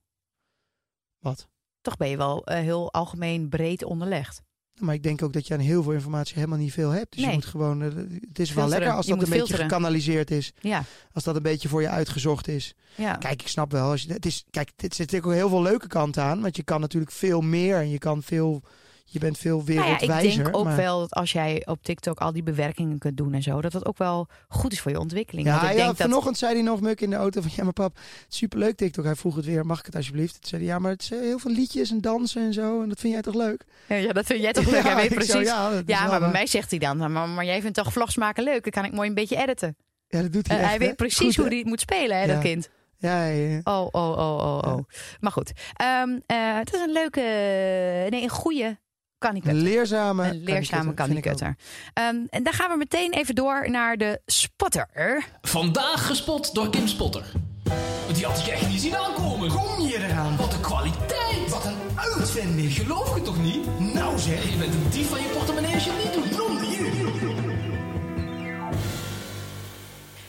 Wat? 1.19 1.47
Toch 1.81 1.97
ben 1.97 2.09
je 2.09 2.17
wel 2.17 2.45
eh, 2.45 2.57
heel 2.59 2.93
algemeen 2.93 3.49
breed 3.49 3.83
onderlegd. 3.83 4.41
Maar 4.79 4.93
ik 4.93 5.03
denk 5.03 5.21
ook 5.23 5.33
dat 5.33 5.47
je 5.47 5.53
aan 5.53 5.59
heel 5.59 5.83
veel 5.83 5.91
informatie 5.91 6.35
helemaal 6.35 6.57
niet 6.57 6.73
veel 6.73 6.89
hebt. 6.89 7.11
Dus 7.15 7.25
je 7.25 7.31
moet 7.33 7.45
gewoon. 7.45 7.81
eh, 7.81 7.87
het 8.29 8.39
is 8.39 8.53
wel 8.53 8.67
lekker 8.67 8.91
als 8.91 9.05
Je 9.05 9.11
dat 9.15 9.23
een 9.23 9.29
beetje 9.29 9.53
gekanaliseerd 9.57 10.31
is. 10.31 10.53
Ja, 10.59 10.83
Als 11.11 11.23
dat 11.23 11.35
een 11.35 11.41
beetje 11.41 11.69
voor 11.69 11.81
je 11.81 11.89
uitgezocht 11.89 12.47
is. 12.47 12.75
ja. 12.95 13.15
Kijk, 13.15 13.41
ik 13.41 13.47
snap 13.47 13.71
wel. 13.71 13.89
Als 13.89 14.01
je, 14.01 14.13
het 14.13 14.25
is, 14.25 14.45
kijk, 14.49 14.71
dit 14.75 14.95
zit 14.95 15.15
ook 15.15 15.31
heel 15.31 15.49
veel 15.49 15.61
leuke 15.61 15.87
kanten 15.87 16.23
aan. 16.23 16.41
Want 16.41 16.55
je 16.55 16.63
kan 16.63 16.81
natuurlijk 16.81 17.11
veel 17.11 17.41
meer 17.41 17.77
en 17.77 17.89
je 17.89 17.97
kan 17.97 18.23
veel. 18.23 18.63
Je 19.05 19.19
bent 19.19 19.37
veel 19.37 19.57
Nou 19.65 19.71
ja, 19.73 19.81
wereldwijzer. 19.83 20.29
ik 20.39 20.43
denk 20.43 20.57
ook 20.57 20.63
maar- 20.65 20.75
wel 20.75 20.99
dat 20.99 21.11
als 21.13 21.31
jij 21.31 21.61
op 21.65 21.83
TikTok 21.83 22.19
al 22.19 22.31
die 22.33 22.43
bewerkingen 22.43 22.97
kunt 22.97 23.17
doen 23.17 23.33
en 23.33 23.41
zo, 23.41 23.61
dat 23.61 23.71
dat 23.71 23.85
ook 23.85 23.97
wel 23.97 24.27
goed 24.47 24.71
is 24.71 24.81
voor 24.81 24.91
je 24.91 24.99
ontwikkeling. 24.99 25.47
Want 25.47 25.61
Ja, 25.61 25.69
ik 25.69 25.77
ja 25.77 25.83
denk 25.85 25.97
dat 25.97 26.07
vanochtend 26.07 26.37
zei 26.37 26.53
hij 26.53 26.61
nog 26.61 26.81
muk 26.81 27.01
in 27.01 27.09
de 27.09 27.15
auto 27.15 27.41
van 27.41 27.51
ja, 27.55 27.63
maar 27.63 27.73
pap, 27.73 27.99
superleuk 28.27 28.75
TikTok. 28.75 29.05
Hij 29.05 29.15
vroeg 29.15 29.35
het 29.35 29.45
weer, 29.45 29.65
mag 29.65 29.79
ik 29.79 29.85
het 29.85 29.95
alsjeblieft? 29.95 30.33
Toen 30.33 30.49
zei 30.49 30.61
hij 30.63 30.71
ja, 30.71 30.79
maar 30.79 30.91
het 30.91 31.01
is 31.01 31.11
eh, 31.11 31.19
heel 31.19 31.39
veel 31.39 31.51
liedjes 31.51 31.91
en 31.91 32.01
dansen 32.01 32.41
en 32.41 32.53
zo. 32.53 32.81
En 32.81 32.89
dat 32.89 32.99
vind 32.99 33.13
jij 33.13 33.21
toch 33.21 33.33
leuk? 33.35 33.63
Ja, 33.87 34.13
dat 34.13 34.25
vind 34.25 34.41
jij 34.41 34.53
toch 34.53 34.65
leuk. 34.65 34.73
Ja, 34.83 34.93
Hij 34.93 34.95
weet 34.95 35.13
precies. 35.13 35.31
zo, 35.33 35.41
ja, 35.41 35.69
dat 35.69 35.85
maar 35.87 36.19
bij 36.19 36.31
mij 36.31 36.47
zegt 36.47 36.69
hij 36.69 36.79
dan, 36.79 36.97
maar, 36.97 37.11
maar 37.29 37.45
jij 37.45 37.61
vindt 37.61 37.75
toch 37.77 37.91
vlogs 37.93 38.15
maken 38.17 38.43
leuk? 38.43 38.63
Dan 38.63 38.71
kan 38.71 38.85
ik 38.85 38.91
mooi 38.91 39.07
een 39.09 39.15
beetje 39.15 39.37
editen. 39.41 39.75
Ja, 40.07 40.21
dat 40.21 40.33
doet 40.33 40.47
hij 40.47 40.57
Eh, 40.57 40.63
echt, 40.63 40.71
hij 40.71 40.79
hè? 40.81 40.85
weet 40.87 40.95
precies 40.95 41.19
Goed, 41.25 41.35
hoe 41.35 41.47
hij 41.47 41.57
het 41.57 41.67
moet 41.67 41.79
spelen, 41.79 42.19
hè, 42.19 42.27
dat 42.27 42.39
kind. 42.41 42.69
Ja, 42.97 43.25
ja, 43.25 43.47
ja. 43.49 43.59
Oh, 43.63 43.87
oh, 43.91 44.09
oh, 44.17 44.37
oh, 44.37 44.73
oh. 44.73 44.79
Maar 45.19 45.31
goed, 45.31 45.51
Ehm, 45.73 46.19
eh, 46.25 46.57
het 46.57 46.73
is 46.73 46.79
een 46.79 46.91
leuke, 46.91 47.19
nee, 48.09 48.21
een 48.23 48.29
goede 48.29 48.77
Een 49.31 49.61
leerzame. 49.61 50.29
Een 50.29 50.43
leerzame 50.43 50.81
kan 50.83 50.89
ik 50.89 50.95
kanikutter. 50.95 51.55
Ehm 51.93 52.15
en 52.29 52.43
dan 52.43 52.53
gaan 52.53 52.69
we 52.71 52.77
meteen 52.77 53.11
even 53.13 53.35
door 53.35 53.69
naar 53.69 53.97
de 53.97 54.21
spotter. 54.25 55.23
Vandaag 55.41 56.05
gespot 56.07 56.53
door 56.55 56.69
Kim 56.69 56.87
Spotter. 56.87 57.25
Die 58.13 58.25
had 58.25 58.39
ik 58.39 58.47
echt 58.47 58.69
niet 58.69 58.81
zien 58.81 58.95
aankomen. 58.95 59.49
Kom 59.49 59.85
je 59.87 59.97
eraan? 60.07 60.35
Wat 60.37 60.53
een 60.53 60.61
kwaliteit. 60.61 61.49
Wat 61.49 61.65
een 61.65 61.77
uitvinding. 61.95 62.71
Geloof 62.73 63.15
je 63.15 63.21
toch 63.21 63.41
niet? 63.41 63.93
Nou 63.93 64.19
zeg. 64.19 64.49
Je 64.51 64.57
bent 64.57 64.73
een 64.73 64.89
dief 64.89 65.09
van 65.09 65.19
je 65.21 65.27
portemonnee 65.27 65.73
als 65.73 65.83
je 65.83 65.91
het 65.91 66.03
niet 66.03 66.13
doet. 66.13 66.35
Blonde. 66.35 66.61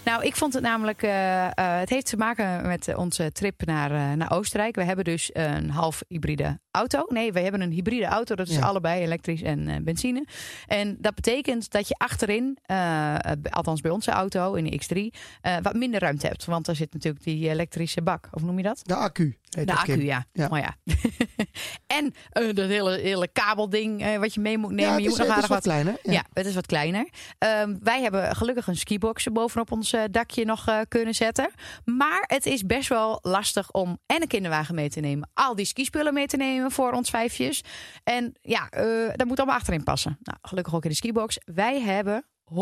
Nou, 0.05 0.25
ik 0.25 0.37
vond 0.37 0.55
het 0.55 0.63
namelijk. 0.63 1.03
eh, 1.03 1.45
eh, 1.47 1.51
het 1.57 1.89
heeft 1.89 2.07
te 2.07 2.17
maken 2.17 2.67
met 2.67 2.95
onze 2.97 3.33
trip 3.33 3.67
naar, 3.67 3.91
eh, 3.91 4.13
naar 4.13 4.33
Oostenrijk. 4.33 4.75
We 4.75 4.85
hebben 4.85 5.05
dus 5.05 5.31
een 5.33 5.71
half 5.71 6.03
hybride 6.09 6.59
auto. 6.75 7.05
Nee, 7.09 7.33
we 7.33 7.41
hebben 7.41 7.61
een 7.61 7.71
hybride 7.71 8.05
auto. 8.07 8.35
Dat 8.35 8.49
is 8.49 8.55
Ja. 8.57 8.61
allebei 8.63 9.03
elektrisch 9.03 9.43
en 9.43 9.69
eh, 9.69 9.77
benzine. 9.83 10.27
En 10.67 10.97
dat 11.01 11.15
betekent 11.15 11.71
dat 11.71 11.89
je 11.89 11.95
achterin, 11.99 12.59
eh, 12.63 13.15
eh, 13.15 13.21
althans 13.51 13.81
bij 13.81 13.91
onze 13.91 14.11
auto 14.11 14.55
in 14.55 14.65
de 14.65 14.71
X3, 14.79 15.19
eh, 15.41 15.57
wat 15.63 15.75
minder 15.75 16.01
ruimte 16.01 16.27
hebt. 16.27 16.45
Want 16.45 16.67
daar 16.67 16.77
zit 16.77 16.93
natuurlijk 16.93 17.25
die 17.25 17.49
elektrische 17.49 18.03
bak. 18.03 18.29
Of 18.33 18.41
hoe 18.41 18.49
noem 18.49 18.57
je 18.59 18.65
dat? 18.65 18.81
De 18.83 18.95
accu. 18.95 19.39
De 19.49 19.73
accu, 19.75 20.05
ja. 20.05 20.25
Ja. 20.33 20.49
Maar 20.49 20.61
ja. 20.61 20.75
en 21.99 22.15
eh, 22.31 22.55
dat 22.55 22.69
hele, 22.69 22.99
hele 22.99 23.29
kabelding 23.33 24.19
wat 24.19 24.35
je 24.35 24.41
mee 24.41 24.59
moet 24.59 24.71
nemen. 24.71 24.85
Ja, 24.85 24.93
het 24.93 25.03
je 25.03 25.09
is, 25.09 25.17
moet 25.17 25.27
nog 25.27 25.35
aardig 25.37 25.49
wat 25.51 25.63
kleiner. 25.63 25.97
ja. 26.03 26.25
het 26.33 26.47
is 26.47 26.55
wat 26.55 26.67
kleiner. 26.67 27.09
Ehm, 27.39 27.77
wij 27.83 28.03
hebben 28.03 28.37
gelukkig 28.37 28.67
een 28.67 28.77
skibox 28.77 29.27
bovenop 29.33 29.73
ons 29.73 29.95
dakje 30.11 30.45
nog 30.45 30.65
kunnen 30.89 31.15
zetten. 31.15 31.51
Maar 31.85 32.25
het 32.27 32.47
is 32.47 32.63
best 32.67 32.89
wel 32.89 33.19
lastig 33.23 33.71
om 33.73 33.99
en 34.07 34.23
een 34.23 34.29
kinderwagen 34.29 34.75
mee 34.75 34.89
te 34.91 35.01
nemen. 35.01 35.31
Al 35.35 35.55
die 35.55 35.65
skispullen 35.67 36.15
mee 36.15 36.27
te 36.27 36.37
nemen 36.37 36.64
voor 36.71 36.93
ons 36.93 37.11
vijfjes. 37.11 37.63
En 38.05 38.35
ja, 38.41 38.69
eh 38.71 38.83
daar 39.15 39.27
moet 39.27 39.39
allemaal 39.39 39.57
achterin 39.57 39.83
passen. 39.85 40.19
Nou, 40.23 40.39
gelukkig 40.43 40.75
ook 40.75 40.85
in 40.85 40.91
de 40.91 40.97
skibox. 40.97 41.39
Wij 41.45 41.81
hebben 41.81 42.25
100.000 42.51 42.57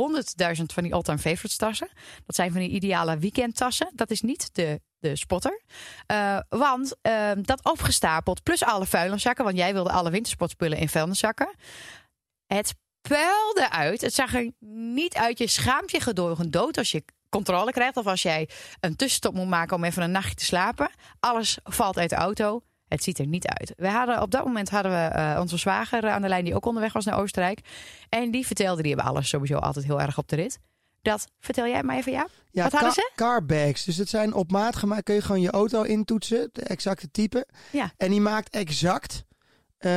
van 0.64 0.82
die 0.82 0.94
all-time 0.94 1.18
favorites 1.18 1.56
tassen. 1.56 1.88
Dat 2.26 2.34
zijn 2.36 2.52
van 2.52 2.60
die 2.60 2.70
ideale 2.70 3.18
weekendtassen. 3.18 3.90
Dat 3.94 4.10
is 4.10 4.20
niet 4.20 4.54
de, 4.54 4.80
de 4.98 5.16
spotter. 5.16 5.62
Eh, 6.06 6.38
want 6.48 6.96
ehm, 7.02 7.42
dat 7.42 7.64
opgestapeld, 7.64 8.42
plus 8.42 8.64
alle 8.64 8.86
vuilniszakken. 8.86 9.44
Want 9.44 9.56
jij 9.56 9.72
wilde 9.72 9.90
alle 9.90 10.10
wintersportspullen 10.10 10.78
in 10.78 10.88
vuilniszakken. 10.88 11.54
Het 12.46 12.74
puilde 13.00 13.70
uit. 13.70 14.00
Het 14.00 14.14
zag 14.14 14.34
er 14.34 14.50
niet 14.94 15.14
uit. 15.14 15.38
Je 15.38 15.46
schaamt 15.46 15.90
je 15.90 16.00
gedogen 16.00 16.50
dood 16.50 16.78
als 16.78 16.90
je 16.90 17.04
controle 17.28 17.72
krijgt. 17.72 17.96
Of 17.96 18.06
als 18.06 18.22
jij 18.22 18.48
een 18.80 18.96
tussenstop 18.96 19.34
moet 19.34 19.48
maken 19.48 19.76
om 19.76 19.84
even 19.84 20.02
een 20.02 20.10
nachtje 20.10 20.34
te 20.34 20.44
slapen. 20.44 20.90
Alles 21.20 21.58
valt 21.64 21.98
uit 21.98 22.10
de 22.10 22.16
auto. 22.16 22.62
Het 22.92 23.02
ziet 23.02 23.18
er 23.18 23.26
niet 23.26 23.46
uit. 23.46 23.72
We 23.76 23.88
hadden, 23.88 24.22
op 24.22 24.30
dat 24.30 24.44
moment 24.44 24.70
hadden 24.70 24.92
we 24.92 24.98
eh, 25.14 25.38
onze 25.40 25.56
zwager 25.56 26.10
aan 26.10 26.22
de 26.22 26.28
lijn 26.28 26.44
die 26.44 26.54
ook 26.54 26.66
onderweg 26.66 26.92
was 26.92 27.04
naar 27.04 27.18
Oostenrijk. 27.18 27.60
En 28.08 28.30
die 28.30 28.46
vertelde, 28.46 28.82
die 28.82 28.92
hebben 28.94 29.10
alles 29.10 29.28
sowieso 29.28 29.56
altijd 29.56 29.84
heel 29.84 30.00
erg 30.00 30.18
op 30.18 30.28
de 30.28 30.36
rit. 30.36 30.58
Dat 31.02 31.26
vertel 31.40 31.66
jij 31.66 31.82
mij 31.82 31.96
even, 31.98 32.12
ja? 32.12 32.26
Ja, 32.50 32.62
Wat 32.62 32.72
hadden 32.72 32.92
ze? 32.92 33.10
Car 33.14 33.44
bags. 33.46 33.84
Dus 33.84 33.96
dat 33.96 34.08
zijn 34.08 34.34
op 34.34 34.50
maat 34.50 34.76
gemaakt. 34.76 35.02
Kun 35.02 35.14
je 35.14 35.22
gewoon 35.22 35.40
je 35.40 35.50
auto 35.50 35.82
intoetsen. 35.82 36.48
De 36.52 36.62
exacte 36.62 37.10
type. 37.10 37.46
Ja. 37.70 37.92
En 37.96 38.10
die 38.10 38.20
maakt 38.20 38.50
exact. 38.54 39.24
eh, 39.78 39.90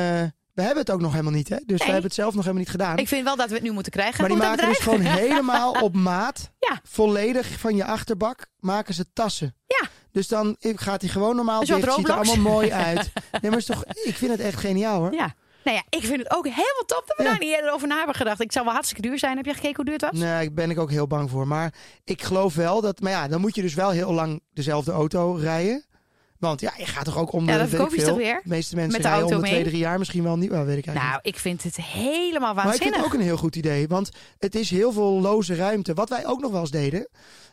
we 0.53 0.61
hebben 0.61 0.77
het 0.83 0.91
ook 0.91 1.01
nog 1.01 1.11
helemaal 1.11 1.33
niet, 1.33 1.49
hè? 1.49 1.57
Dus 1.65 1.77
we 1.79 1.83
hebben 1.85 2.03
het 2.03 2.13
zelf 2.13 2.29
nog 2.33 2.41
helemaal 2.43 2.61
niet 2.63 2.71
gedaan. 2.71 2.97
Ik 2.97 3.07
vind 3.07 3.23
wel 3.23 3.35
dat 3.35 3.47
we 3.49 3.53
het 3.55 3.63
nu 3.63 3.71
moeten 3.71 3.91
krijgen 3.91 4.19
maar 4.21 4.29
die 4.29 4.37
maken 4.37 4.67
dus 4.67 4.77
bedrijf. 4.77 5.01
gewoon 5.01 5.17
helemaal 5.17 5.71
op 5.87 5.93
maat. 5.95 6.51
Ja. 6.59 6.79
Volledig 6.83 7.59
van 7.59 7.75
je 7.75 7.85
achterbak 7.85 8.45
maken 8.59 8.93
ze 8.93 9.05
tassen. 9.13 9.55
Ja. 9.67 9.87
Dus 10.15 10.27
dan 10.27 10.55
gaat 10.59 11.01
hij 11.01 11.09
gewoon 11.09 11.35
normaal 11.35 11.59
dicht. 11.65 11.73
Ziet 11.93 12.07
er 12.07 12.13
allemaal 12.13 12.35
mooi 12.37 12.71
uit. 12.87 13.11
Nee, 13.41 13.49
maar 13.51 13.59
is 13.59 13.65
toch, 13.65 13.83
ik 13.85 14.15
vind 14.15 14.31
het 14.31 14.39
echt 14.39 14.59
geniaal 14.59 14.99
hoor. 14.99 15.13
Ja. 15.13 15.33
Nou 15.63 15.77
ja, 15.77 15.83
ik 15.89 16.03
vind 16.05 16.17
het 16.23 16.35
ook 16.35 16.43
helemaal 16.45 16.83
top 16.85 17.03
dat 17.07 17.17
we 17.17 17.23
Ja. 17.23 17.29
daar 17.29 17.39
niet 17.39 17.53
eerder 17.53 17.71
over 17.73 17.87
na 17.87 17.97
hebben 17.97 18.15
gedacht. 18.15 18.41
Ik 18.41 18.51
zou 18.51 18.65
wel 18.65 18.73
hartstikke 18.73 19.07
duur 19.07 19.19
zijn. 19.19 19.37
Heb 19.37 19.45
je 19.45 19.53
gekeken 19.53 19.75
hoe 19.75 19.85
duur 19.85 19.93
het 19.93 20.01
was? 20.01 20.11
Nee, 20.19 20.29
daar 20.45 20.53
ben 20.53 20.69
ik 20.69 20.79
ook 20.79 20.89
heel 20.91 21.07
bang 21.07 21.29
voor. 21.29 21.47
Maar 21.47 21.73
ik 22.03 22.21
geloof 22.23 22.55
wel 22.55 22.81
dat. 22.81 22.99
Maar 22.99 23.11
ja, 23.11 23.27
dan 23.27 23.41
moet 23.41 23.55
je 23.55 23.61
dus 23.61 23.73
wel 23.73 23.89
heel 23.89 24.11
lang 24.13 24.41
dezelfde 24.53 24.91
auto 24.91 25.33
rijden. 25.33 25.85
Want 26.39 26.61
ja, 26.61 26.73
je 26.77 26.85
gaat 26.85 27.05
toch 27.05 27.17
ook 27.17 27.31
om 27.31 27.45
de. 27.45 27.51
Ja, 27.51 27.57
dat 27.57 27.69
verkoop 27.69 27.89
je 27.89 27.95
veel. 27.99 28.07
toch 28.07 28.17
weer? 28.17 28.39
De 28.43 28.49
meeste 28.49 28.75
mensen 28.75 28.91
Met 28.93 29.01
de 29.01 29.07
rijden 29.07 29.25
om 29.27 29.31
auto 29.33 29.47
de 29.47 29.53
twee, 29.53 29.63
drie 29.69 29.77
jaar 29.81 29.97
misschien 29.97 30.23
wel 30.23 30.37
niet. 30.37 30.49
Wel, 30.49 30.63
weet 30.65 30.77
ik 30.77 30.85
eigenlijk 30.85 31.15
Nou, 31.15 31.27
ik 31.33 31.39
vind 31.39 31.63
het 31.63 31.75
helemaal 31.75 32.53
niet. 32.53 32.63
Maar 32.63 32.73
ik 32.73 32.81
vind 32.81 32.83
waanzinnig. 32.83 32.95
het 32.97 33.05
ook 33.05 33.13
een 33.13 33.25
heel 33.25 33.37
goed 33.37 33.55
idee. 33.55 33.87
Want 33.87 34.09
het 34.37 34.55
is 34.55 34.69
heel 34.69 34.91
veel 34.91 35.21
loze 35.21 35.55
ruimte. 35.55 35.93
Wat 35.93 36.09
wij 36.09 36.25
ook 36.27 36.41
nog 36.41 36.51
wel 36.51 36.61
eens 36.61 36.71
deden. 36.71 37.07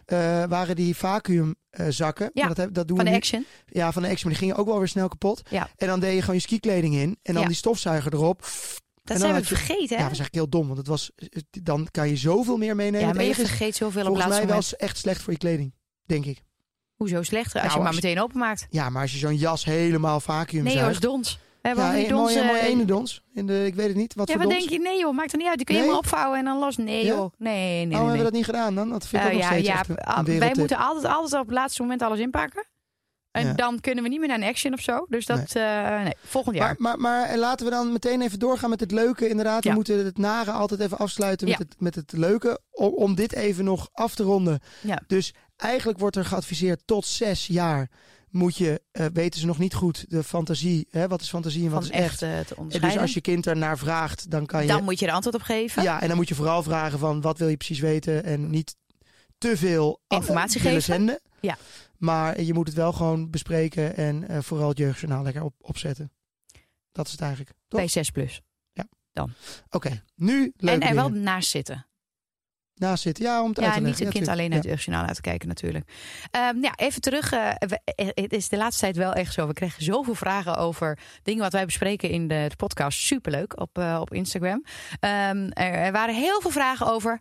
eh, 0.04 0.44
waren 0.44 0.76
die 0.76 0.96
vacuümzakken. 0.96 2.30
Ja, 2.34 2.48
dat, 2.48 2.74
dat 2.74 2.88
doen 2.88 2.96
Van 2.96 3.04
we 3.06 3.10
de. 3.10 3.16
Action. 3.16 3.46
Ja, 3.66 3.92
van 3.92 4.02
de 4.02 4.08
Action. 4.08 4.30
Maar 4.30 4.38
die 4.38 4.48
gingen 4.48 4.60
ook 4.62 4.68
wel 4.70 4.78
weer 4.78 4.88
snel 4.88 5.08
kapot. 5.08 5.42
Ja. 5.50 5.68
En 5.76 5.86
dan 5.86 6.00
deed 6.00 6.14
je 6.14 6.20
gewoon 6.20 6.34
je 6.36 6.40
skikleding 6.40 6.94
in. 6.94 7.18
En 7.22 7.32
dan 7.32 7.42
Ja. 7.42 7.48
die 7.48 7.56
stofzuiger 7.56 8.14
erop. 8.14 8.46
Dat 9.04 9.18
zijn 9.20 9.34
we 9.34 9.44
vergeten, 9.44 9.76
Ja, 9.76 9.96
hè? 9.96 10.08
dat 10.08 10.08
was 10.18 10.18
eigenlijk 10.18 10.34
heel 10.34 10.48
dom. 10.48 10.66
Want 10.66 10.78
het 10.78 10.86
was, 10.86 11.10
dan 11.62 11.88
kan 11.90 12.08
je 12.08 12.16
zoveel 12.16 12.56
meer 12.56 12.76
meenemen. 12.76 13.08
Ja, 13.08 13.14
maar 13.14 13.24
je 13.24 13.30
is 13.30 13.36
vergeet 13.36 13.76
zoveel 13.76 14.00
op 14.00 14.06
volgens 14.06 14.26
laatste 14.26 14.46
mij 14.46 14.52
wel 14.54 14.62
moment. 14.62 14.76
echt 14.80 14.98
slecht 14.98 15.22
voor 15.22 15.32
je 15.32 15.38
kleding. 15.38 15.74
Denk 16.06 16.24
ik. 16.24 16.42
Hoezo 17.02 17.22
slechter 17.22 17.60
als 17.60 17.62
Nou, 17.62 17.72
je 17.72 17.78
maar 17.78 17.86
als- 17.92 18.00
meteen 18.02 18.20
openmaakt? 18.22 18.66
Ja, 18.70 18.88
maar 18.90 19.02
als 19.02 19.12
je 19.12 19.18
zo'n 19.18 19.36
jas 19.36 19.64
helemaal 19.64 20.20
vacuüm 20.20 20.62
Nee 20.64 20.72
zuigt. 20.72 21.02
dons. 21.02 21.38
We 21.62 21.68
hebben 21.68 21.84
Ja, 21.86 21.96
een 21.96 22.08
dons. 22.08 22.34
mooie 22.34 22.48
eh, 22.48 22.64
ene 22.68 22.84
dons. 22.84 23.22
In 23.34 23.46
de, 23.46 23.66
ik 23.66 23.74
weet 23.74 23.86
het 23.88 23.96
niet. 23.96 24.14
Wat 24.14 24.28
ja, 24.28 24.34
voor 24.34 24.42
wat 24.42 24.52
dons? 24.52 24.66
denk 24.66 24.76
je? 24.82 24.88
Nee 24.88 24.98
joh, 24.98 25.14
maakt 25.14 25.32
er 25.32 25.38
niet 25.38 25.46
uit. 25.46 25.56
Die 25.56 25.66
kun 25.66 25.74
je 25.74 25.80
Nee? 25.80 25.90
helemaal 25.90 26.10
opvouwen 26.12 26.38
en 26.38 26.44
dan 26.44 26.58
los. 26.58 26.76
Nee 26.76 27.04
Ja? 27.04 27.14
joh. 27.14 27.32
Nee, 27.38 27.54
nee, 27.54 27.64
nee. 27.74 27.84
oh, 27.84 27.88
nee. 27.88 27.96
hebben 27.98 28.16
we 28.16 28.22
dat 28.22 28.32
niet 28.32 28.44
gedaan 28.44 28.74
dan? 28.74 28.88
Dat 28.90 29.06
vind 29.06 29.22
ik 29.22 29.28
Eh, 29.28 29.34
ook 29.34 29.40
nog 29.40 29.50
ja, 29.50 29.54
steeds 29.56 29.68
ja, 29.68 29.78
echt 29.78 29.88
een, 29.88 29.96
ah, 29.98 30.18
een 30.24 30.38
wij 30.38 30.52
moeten 30.56 30.76
altijd, 30.76 31.14
altijd 31.14 31.40
op 31.40 31.46
het 31.48 31.56
laatste 31.56 31.82
moment 31.82 32.02
alles 32.02 32.18
inpakken. 32.18 32.66
En 33.30 33.46
Ja. 33.46 33.52
dan 33.52 33.80
kunnen 33.80 34.02
we 34.04 34.10
niet 34.10 34.18
meer 34.18 34.28
naar 34.28 34.36
een 34.38 34.44
action 34.48 34.72
of 34.72 34.80
zo. 34.80 35.06
Dus 35.08 35.26
dat, 35.26 35.54
nee, 35.54 36.02
nee 36.02 36.14
volgend 36.24 36.56
jaar. 36.56 36.74
Maar, 36.78 36.98
maar, 36.98 37.26
maar 37.28 37.36
laten 37.38 37.64
we 37.66 37.72
dan 37.72 37.92
meteen 37.92 38.20
even 38.22 38.38
doorgaan 38.38 38.70
met 38.70 38.80
het 38.80 38.90
leuke. 38.90 39.28
Inderdaad, 39.28 39.64
Ja. 39.64 39.70
we 39.70 39.76
moeten 39.76 40.04
het 40.04 40.18
nare 40.18 40.50
altijd 40.50 40.80
even 40.80 40.98
afsluiten 40.98 41.48
met, 41.48 41.58
Ja. 41.58 41.64
het, 41.64 41.80
met 41.80 41.94
het 41.94 42.12
leuke. 42.12 42.60
Om, 42.70 42.88
om 42.94 43.14
dit 43.14 43.32
even 43.34 43.64
nog 43.64 43.88
af 43.92 44.14
te 44.14 44.22
ronden. 44.22 44.60
Ja. 44.80 45.00
Dus 45.06 45.34
eigenlijk 45.62 45.98
wordt 45.98 46.16
er 46.16 46.24
geadviseerd 46.24 46.82
tot 46.84 47.06
zes 47.06 47.46
jaar 47.46 47.90
moet 48.30 48.56
je, 48.56 48.82
eh, 48.92 49.06
weten 49.12 49.40
ze 49.40 49.46
nog 49.46 49.58
niet 49.58 49.74
goed, 49.74 50.10
de 50.10 50.22
fantasie. 50.22 50.86
Hè, 50.90 51.08
wat 51.08 51.20
is 51.20 51.28
fantasie 51.28 51.64
en 51.64 51.70
wat 51.70 51.86
Van 51.86 51.92
is 51.92 51.98
echt? 52.00 52.22
echt 52.22 52.50
eh, 52.50 52.56
te 52.68 52.78
dus 52.78 52.96
als 52.96 53.14
je 53.14 53.20
kind 53.20 53.44
daarnaar 53.44 53.78
vraagt, 53.78 54.30
dan 54.30 54.46
kan 54.46 54.62
je... 54.62 54.68
Dan 54.68 54.84
moet 54.84 54.98
je 54.98 55.06
er 55.06 55.12
antwoord 55.12 55.36
op 55.36 55.42
geven. 55.42 55.82
Ja, 55.82 56.00
en 56.00 56.08
dan 56.08 56.16
moet 56.16 56.28
je 56.28 56.34
vooral 56.34 56.62
vragen 56.62 56.98
van 56.98 57.20
wat 57.20 57.38
wil 57.38 57.48
je 57.48 57.56
precies 57.56 57.78
weten 57.78 58.24
en 58.24 58.50
niet 58.50 58.76
te 59.38 59.56
veel 59.56 60.00
Informatie 60.08 60.60
geven. 60.60 60.82
zenden. 60.82 61.20
Ja. 61.40 61.56
Maar 61.96 62.40
je 62.40 62.54
moet 62.54 62.66
het 62.66 62.76
wel 62.76 62.92
gewoon 62.92 63.30
bespreken 63.30 63.96
en 63.96 64.28
eh, 64.28 64.38
vooral 64.40 64.68
het 64.68 64.78
jeugdjournaal 64.78 65.22
lekker 65.22 65.42
op, 65.42 65.54
opzetten. 65.60 66.12
Dat 66.92 67.06
is 67.06 67.12
het 67.12 67.20
eigenlijk. 67.20 67.50
Toch? 67.68 67.80
Bij 67.80 67.88
6 67.88 68.10
plus. 68.10 68.42
Oké, 69.70 70.02
nu 70.14 70.52
leuk. 70.56 70.74
En 70.74 70.88
er 70.88 70.94
wel 70.94 71.08
naast 71.08 71.50
zitten. 71.50 71.86
Naast 72.74 73.02
zitten. 73.02 73.24
Ja, 73.24 73.42
om 73.42 73.48
het 73.48 73.58
uit 73.58 73.66
Ja, 73.66 73.74
te 73.74 73.80
niet 73.80 73.90
een 73.90 73.96
kind 73.98 74.12
tuurlijk. 74.12 74.32
alleen 74.32 74.48
naar 74.48 74.58
het 74.58 74.66
jeugdjournaal 74.68 75.06
laten 75.06 75.22
kijken 75.22 75.48
natuurlijk. 75.48 75.90
Ehm, 76.30 76.62
ja, 76.62 76.72
even 76.76 77.00
terug. 77.00 77.32
eh, 77.32 77.48
we- 77.58 77.80
eh, 77.84 78.06
het 78.14 78.32
is 78.32 78.48
de 78.48 78.56
laatste 78.56 78.80
tijd 78.82 78.96
wel 78.96 79.12
echt 79.12 79.32
zo. 79.32 79.46
We 79.46 79.52
krijgen 79.52 79.84
zoveel 79.84 80.14
vragen 80.14 80.56
over 80.56 80.98
dingen 81.22 81.42
wat 81.42 81.52
wij 81.52 81.64
bespreken 81.64 82.08
in 82.10 82.28
de, 82.28 82.44
de 82.48 82.56
podcast. 82.56 82.98
Superleuk 82.98 83.60
op, 83.60 83.78
eh, 83.78 83.98
op 84.00 84.12
Instagram. 84.12 84.64
Ehm, 85.00 85.50
er, 85.52 85.72
er 85.72 85.92
waren 85.92 86.14
heel 86.14 86.40
veel 86.40 86.50
vragen 86.50 86.86
over... 86.86 87.20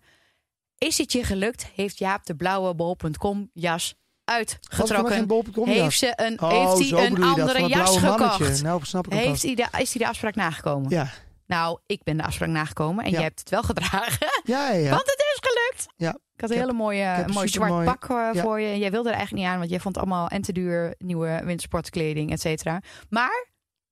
Is 0.78 0.98
het 0.98 1.12
je 1.12 1.24
gelukt? 1.24 1.66
Heeft 1.76 1.98
Jaap 1.98 2.26
de 2.26 2.36
blauwe 2.36 2.74
bol.com 2.76 3.50
jas 3.54 3.96
uitgetrokken? 4.24 5.14
geen 5.14 5.28
bol.com 5.28 5.70
jas? 5.70 5.76
Heeft, 5.82 5.98
ze 5.98 6.14
een, 6.16 6.42
Oh, 6.42 6.50
heeft 6.78 6.90
hij 6.92 7.06
een 7.06 7.24
andere 7.24 7.62
het 7.62 7.72
jas 7.72 7.98
gekocht? 7.98 8.64
Nou, 8.64 8.86
snap 8.86 9.06
ik 9.08 9.14
Heeft 9.14 9.42
hij 9.44 9.56
de, 9.56 9.68
is 9.78 9.94
hij 9.94 10.04
de 10.04 10.08
afspraak 10.10 10.36
nagekomen? 10.36 10.90
Ja, 10.90 11.08
Nou, 11.52 11.80
ik 11.86 12.04
ben 12.04 12.18
de 12.18 12.24
afspraak 12.24 12.50
nagekomen 12.50 13.04
en 13.04 13.10
Ja. 13.10 13.16
jij 13.16 13.26
hebt 13.26 13.40
het 13.40 13.50
wel 13.50 13.64
gedragen. 13.64 14.28
ja, 14.44 14.72
ja. 14.72 14.90
Want 14.90 15.02
het 15.06 15.24
is 15.34 15.40
gelukt. 15.42 15.88
Ja. 15.96 16.10
Ik 16.10 16.42
had 16.42 16.50
een 16.50 16.56
Ik 16.56 16.62
hele 16.62 16.74
mooie, 16.78 17.24
een 17.28 17.34
mooi 17.34 17.48
zwart 17.48 17.86
pak 17.86 18.10
eh, 18.10 18.42
voor 18.42 18.60
je. 18.60 18.68
En 18.68 18.80
jij 18.80 18.92
wilde 18.92 19.10
er 19.10 19.16
eigenlijk 19.16 19.44
niet 19.44 19.54
aan, 19.54 19.60
want 19.60 19.70
jij 19.70 19.80
vond 19.80 19.96
het 19.96 20.04
allemaal 20.06 20.28
en 20.28 20.42
te 20.42 20.52
duur. 20.52 20.96
Nieuwe 20.98 21.42
wintersportkleding, 21.44 22.32
et 22.32 22.42
cetera. 22.42 22.82
Maar, 23.10 23.50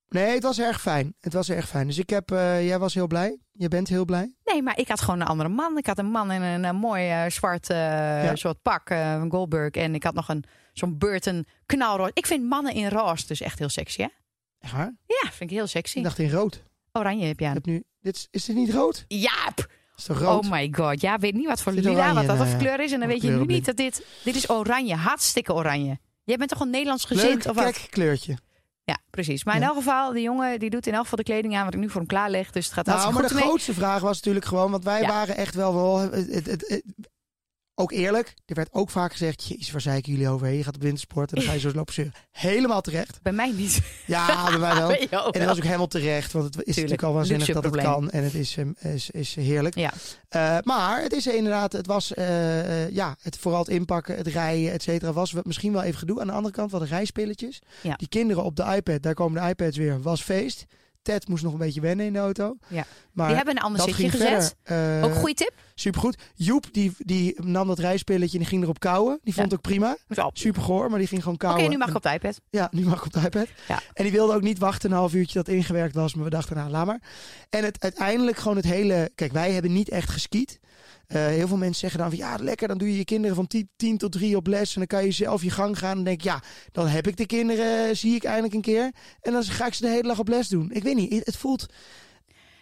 Nee, 0.08 0.34
het 0.34 0.42
was 0.42 0.58
erg 0.60 0.80
fijn. 0.80 1.14
Het 1.20 1.32
was 1.32 1.50
erg 1.50 1.68
fijn. 1.68 1.86
Dus 1.86 1.98
ik 1.98 2.10
heb, 2.10 2.30
eh, 2.30 2.66
jij 2.66 2.78
was 2.78 2.94
heel 2.94 3.06
blij. 3.06 3.38
Je 3.52 3.68
bent 3.68 3.88
heel 3.88 4.04
blij. 4.04 4.34
nee, 4.44 4.62
maar 4.62 4.78
ik 4.78 4.88
had 4.88 5.00
gewoon 5.00 5.20
een 5.20 5.26
andere 5.26 5.48
man. 5.48 5.78
Ik 5.78 5.86
had 5.86 5.98
een 5.98 6.10
man 6.10 6.32
in 6.32 6.42
een, 6.42 6.64
eh, 6.64 6.72
mooi 6.72 7.30
zwart 7.30 7.66
soort 8.38 8.62
pak, 8.62 8.88
van 8.88 9.30
Goldberg. 9.30 9.70
En 9.74 9.94
ik 9.94 10.02
had 10.02 10.14
nog 10.14 10.28
een 10.28 10.44
zo'n 10.72 10.98
Burton 10.98 11.46
knalrood. 11.66 12.10
Ik 12.14 12.26
vind 12.26 12.48
mannen 12.48 12.74
in 12.74 12.88
roze 12.88 13.26
dus 13.26 13.40
echt 13.40 13.58
heel 13.58 13.68
sexy, 13.68 14.02
hè? 14.02 14.08
Echt 14.58 14.72
waar? 14.72 14.94
Ja, 15.06 15.30
vind 15.30 15.50
ik 15.50 15.56
heel 15.56 15.66
sexy. 15.66 15.98
Ik 15.98 16.04
dacht 16.04 16.18
in 16.18 16.30
rood. 16.30 16.62
Oranje 16.92 17.26
heb 17.26 17.40
je 17.40 17.46
Ik 17.46 17.52
heb 17.54 17.64
nu, 17.66 17.82
dit 18.00 18.16
is, 18.16 18.26
is 18.30 18.44
dit 18.44 18.56
niet 18.56 18.70
rood? 18.72 19.04
Jaap! 19.08 19.66
Is 19.96 20.04
toch 20.04 20.18
rood? 20.18 20.44
Oh 20.44 20.50
my 20.50 20.68
god. 20.72 21.00
Ja, 21.00 21.18
weet 21.18 21.34
niet 21.34 21.46
wat 21.46 21.62
voor 21.62 21.72
lila, 21.72 21.90
oranje 21.90 22.26
wat 22.26 22.38
dat 22.38 22.48
voor 22.48 22.58
kleur 22.58 22.80
is. 22.80 22.92
En 22.92 22.98
dan 23.00 23.08
weet 23.08 23.22
je 23.22 23.30
nu 23.30 23.44
niet 23.44 23.64
dat 23.64 23.76
dit... 23.76 24.06
Dit 24.24 24.34
is 24.34 24.50
oranje, 24.50 24.94
hartstikke 24.94 25.54
oranje. 25.54 25.98
Jij 26.24 26.36
bent 26.36 26.50
toch 26.50 26.60
een 26.60 26.70
Nederlands 26.70 27.08
Leuk, 27.08 27.20
gezind? 27.20 27.46
Of 27.48 27.54
wat? 27.56 27.86
kleurtje. 27.90 28.36
Ja, 28.84 28.98
precies. 29.10 29.44
Maar 29.44 29.54
in 29.54 29.60
Ja. 29.60 29.66
elk 29.66 29.76
geval, 29.76 30.12
de 30.12 30.20
jongen 30.20 30.58
die 30.58 30.70
doet 30.70 30.86
in 30.86 30.92
elk 30.92 31.02
geval 31.02 31.18
de 31.18 31.24
kleding 31.24 31.56
aan 31.56 31.64
wat 31.64 31.74
ik 31.74 31.80
nu 31.80 31.86
voor 31.88 32.00
hem 32.00 32.06
klaar 32.08 32.30
leg. 32.30 32.50
Dus 32.50 32.64
het 32.64 32.74
gaat 32.74 32.86
Nou, 32.86 33.12
maar 33.12 33.28
de 33.28 33.34
mee. 33.34 33.42
grootste 33.42 33.74
vraag 33.74 34.00
was 34.00 34.16
natuurlijk 34.16 34.44
gewoon, 34.44 34.70
want 34.70 34.84
wij 34.84 35.00
Ja. 35.00 35.08
waren 35.08 35.36
echt 35.36 35.54
wel, 35.54 35.74
wel 35.74 35.98
het- 35.98 36.46
het- 36.46 36.82
ook 37.80 37.92
eerlijk. 37.92 38.34
Er 38.46 38.54
werd 38.54 38.72
ook 38.72 38.90
vaak 38.90 39.12
gezegd, 39.12 39.44
jezus, 39.44 39.70
waar 39.70 39.80
zeiken 39.80 40.12
jullie 40.12 40.28
over? 40.28 40.48
Je 40.48 40.64
gaat 40.64 40.74
op 40.74 40.82
wintersport 40.82 41.32
en 41.32 41.36
dan 41.36 41.44
ga 41.48 41.52
je 41.52 41.60
zo 41.60 41.70
lopen 41.74 41.94
zeuren. 41.94 42.14
Helemaal 42.30 42.80
terecht. 42.80 43.22
Bij 43.22 43.32
mij 43.32 43.52
niet. 43.52 43.80
Ja, 44.06 44.50
bij 44.50 44.58
mij 44.58 44.74
wel. 44.80 44.88
Bij 44.88 45.08
En 45.10 45.30
dat 45.32 45.44
was 45.44 45.56
ook 45.56 45.62
helemaal 45.62 45.86
terecht, 45.86 46.32
want 46.32 46.44
het 46.54 46.66
is 46.66 46.74
natuurlijk 46.74 47.02
al 47.02 47.12
waanzinnig 47.12 47.46
dat 47.46 47.64
het 47.64 47.76
kan 47.76 48.10
en 48.10 48.24
het 48.24 48.34
is, 48.34 48.56
ehm, 48.56 48.72
is, 48.78 49.10
is 49.10 49.34
heerlijk. 49.34 49.74
Ja. 49.74 49.92
Eh, 50.28 50.56
maar 50.62 51.02
het 51.02 51.12
is 51.12 51.26
inderdaad, 51.26 51.72
het 51.72 51.86
was, 51.86 52.14
eh, 52.14 52.84
eh, 52.84 52.90
ja, 52.90 53.16
het, 53.22 53.38
vooral 53.38 53.60
het 53.60 53.68
inpakken, 53.68 54.16
het 54.16 54.26
rijden, 54.26 54.72
et 54.72 54.82
cetera, 54.82 55.12
was 55.12 55.32
misschien 55.42 55.72
wel 55.72 55.82
even 55.82 55.98
gedoe. 55.98 56.20
Aan 56.20 56.26
de 56.26 56.32
andere 56.32 56.54
kant, 56.54 56.70
wat 56.70 56.80
de 56.80 56.86
rijspilletjes. 56.86 57.60
Ja. 57.80 57.94
Die 57.96 58.08
kinderen 58.08 58.44
op 58.44 58.56
de 58.56 58.74
iPad, 58.76 59.02
daar 59.02 59.14
komen 59.14 59.42
de 59.42 59.48
iPads 59.48 59.76
weer, 59.76 60.02
was 60.02 60.22
feest. 60.22 60.66
Ted 61.02 61.28
moest 61.28 61.42
nog 61.42 61.52
een 61.52 61.58
beetje 61.58 61.80
wennen 61.80 62.06
in 62.06 62.12
de 62.12 62.18
auto. 62.18 62.56
Ja. 62.68 62.84
Maar 63.12 63.26
Die 63.26 63.36
hebben 63.36 63.56
een 63.56 63.62
ander 63.62 63.82
zitje 63.82 64.10
gezet. 64.10 64.56
Eh, 64.62 65.00
Ook 65.02 65.10
een 65.10 65.16
goede 65.16 65.34
tip. 65.34 65.52
Supergoed. 65.74 66.18
Joep, 66.34 66.66
die, 66.72 66.92
die 66.98 67.42
nam 67.42 67.66
dat 67.66 67.78
rijspilletje 67.78 68.32
en 68.32 68.38
die 68.38 68.46
ging 68.48 68.62
erop 68.62 68.78
kauwen. 68.80 69.18
Die 69.22 69.34
vond 69.34 69.36
Ja. 69.36 69.42
het 69.42 69.52
ook 69.52 69.60
prima. 69.72 69.96
Oké, 70.08 70.30
Super 70.32 70.62
goor, 70.62 70.90
maar 70.90 70.98
die 70.98 71.08
ging 71.08 71.22
gewoon 71.22 71.38
kauwen. 71.38 71.70
nu 71.70 71.76
mag 71.76 71.88
ik 71.88 71.94
op 71.94 72.02
de 72.02 72.12
iPad. 72.12 72.40
ja, 72.50 72.68
nu 72.70 72.84
mag 72.84 72.98
ik 72.98 73.04
op 73.04 73.12
de 73.12 73.20
iPad. 73.20 73.46
Ja. 73.68 73.80
En 73.92 74.02
die 74.02 74.12
wilde 74.12 74.34
ook 74.34 74.42
niet 74.42 74.58
wachten 74.58 74.90
een 74.90 74.96
half 74.96 75.14
uurtje 75.14 75.38
dat 75.38 75.48
ingewerkt 75.48 75.94
was. 75.94 76.14
Maar 76.14 76.24
we 76.24 76.30
dachten, 76.30 76.56
nou, 76.56 76.70
laat 76.70 76.86
maar. 76.86 77.00
En 77.50 77.64
het, 77.64 77.82
uiteindelijk 77.82 78.36
gewoon 78.36 78.56
het 78.56 78.66
hele... 78.66 79.10
Kijk, 79.14 79.32
wij 79.32 79.52
hebben 79.52 79.72
niet 79.72 79.88
echt 79.88 80.10
geskiet. 80.10 80.60
Eh, 81.10 81.26
heel 81.26 81.48
veel 81.48 81.56
mensen 81.56 81.80
zeggen 81.80 82.00
dan 82.00 82.08
van... 82.08 82.18
Ja, 82.18 82.36
lekker, 82.40 82.68
dan 82.68 82.78
doe 82.78 82.90
je 82.90 82.96
je 82.96 83.04
kinderen 83.04 83.36
van 83.36 83.46
10, 83.46 83.68
10 83.76 83.98
tot 83.98 84.12
3 84.12 84.36
op 84.36 84.46
les. 84.46 84.74
En 84.74 84.78
dan 84.78 84.86
kan 84.86 85.04
je 85.04 85.10
zelf 85.10 85.42
je 85.42 85.50
gang 85.50 85.78
gaan. 85.78 85.98
En 85.98 86.04
denk 86.04 86.20
ja, 86.20 86.42
dan 86.72 86.86
heb 86.86 87.06
ik 87.06 87.16
de 87.16 87.26
kinderen, 87.26 87.96
zie 87.96 88.14
ik 88.14 88.24
eindelijk 88.24 88.54
een 88.54 88.60
keer. 88.60 88.92
En 89.20 89.32
dan 89.32 89.44
ga 89.44 89.66
ik 89.66 89.74
ze 89.74 89.82
de 89.82 89.88
hele 89.88 90.08
dag 90.08 90.18
op 90.18 90.28
les 90.28 90.48
doen. 90.48 90.70
Ik 90.72 90.82
weet 90.82 90.94
niet, 90.94 91.24
het 91.24 91.36
voelt 91.36 91.66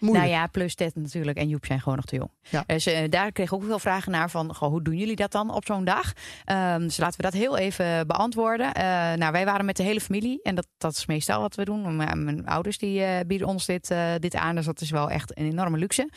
moeilijk. 0.00 0.28
Nou 0.28 0.38
ja, 0.40 0.46
plus 0.46 0.74
Ted 0.74 0.94
natuurlijk 0.94 1.38
en 1.38 1.48
Joep 1.48 1.66
zijn 1.66 1.80
gewoon 1.80 1.96
nog 1.96 2.04
te 2.04 2.16
jong. 2.16 2.30
Ja. 2.48 2.64
Dus 2.66 2.84
daar 3.08 3.32
kreeg 3.32 3.46
ik 3.46 3.52
ook 3.52 3.64
veel 3.64 3.78
vragen 3.78 4.12
naar 4.12 4.30
van, 4.30 4.54
goh, 4.54 4.68
hoe 4.68 4.82
doen 4.82 4.96
jullie 4.96 5.16
dat 5.16 5.32
dan 5.32 5.50
op 5.50 5.64
zo'n 5.66 5.84
dag? 5.84 6.12
Ehm, 6.44 6.80
dus 6.80 6.96
laten 6.96 7.16
we 7.16 7.22
dat 7.22 7.32
heel 7.32 7.56
even 7.56 8.06
beantwoorden. 8.06 8.74
Eh, 8.74 8.84
nou, 9.12 9.32
wij 9.32 9.44
waren 9.44 9.64
met 9.64 9.76
de 9.76 9.82
hele 9.82 10.00
familie 10.00 10.40
en 10.42 10.54
dat, 10.54 10.66
dat 10.78 10.92
is 10.92 11.06
meestal 11.06 11.40
wat 11.40 11.54
we 11.54 11.64
doen. 11.64 11.96
Mijn, 11.96 12.24
mijn 12.24 12.46
ouders 12.46 12.78
die 12.78 13.24
bieden 13.26 13.46
ons 13.46 13.66
dit, 13.66 13.94
dit 14.18 14.34
aan, 14.34 14.54
dus 14.54 14.64
dat 14.64 14.80
is 14.80 14.90
wel 14.90 15.10
echt 15.10 15.38
een 15.38 15.46
enorme 15.46 15.78
luxe. 15.78 16.10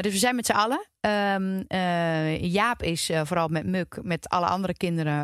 Dus 0.00 0.12
we 0.12 0.18
zijn 0.18 0.36
met 0.36 0.46
z'n 0.46 0.52
allen. 0.52 0.88
Ehm, 1.00 1.62
eh, 1.66 2.42
Jaap 2.42 2.82
is 2.82 3.10
vooral 3.24 3.48
met 3.48 3.66
Muk, 3.66 3.98
met 4.02 4.28
alle 4.28 4.46
andere 4.46 4.76
kinderen. 4.76 5.22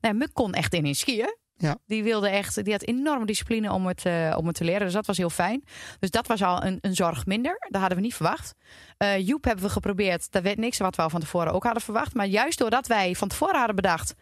nou, 0.00 0.14
Muk 0.14 0.30
kon 0.32 0.52
echt 0.52 0.74
in 0.74 0.86
in 0.86 0.94
skiën. 0.94 1.36
Ja. 1.60 1.78
Die 1.86 2.02
wilde 2.02 2.28
echt, 2.28 2.64
die 2.64 2.72
had 2.72 2.82
enorme 2.82 3.26
discipline 3.26 3.72
om 3.72 3.86
het, 3.86 4.04
eh, 4.04 4.34
om 4.36 4.46
het 4.46 4.56
te 4.56 4.64
leren. 4.64 4.80
Dus 4.84 4.92
dat 4.92 5.06
was 5.06 5.16
heel 5.16 5.30
fijn. 5.30 5.64
Dus 5.98 6.10
dat 6.10 6.26
was 6.26 6.42
al 6.42 6.64
een, 6.64 6.78
een 6.80 6.94
zorg 6.94 7.26
minder. 7.26 7.56
Dat 7.68 7.80
hadden 7.80 7.98
we 7.98 8.04
niet 8.04 8.14
verwacht. 8.14 8.54
Eh, 8.96 9.18
Joep 9.26 9.44
hebben 9.44 9.64
we 9.64 9.70
geprobeerd. 9.70 10.32
Dat 10.32 10.42
werd 10.42 10.58
niks 10.58 10.78
wat 10.78 10.96
we 10.96 11.02
al 11.02 11.10
van 11.10 11.20
tevoren 11.20 11.52
ook 11.52 11.64
hadden 11.64 11.82
verwacht. 11.82 12.14
Maar 12.14 12.26
juist 12.26 12.58
doordat 12.58 12.86
wij 12.86 13.14
van 13.14 13.28
tevoren 13.28 13.56
hadden 13.56 13.76
bedacht. 13.76 14.14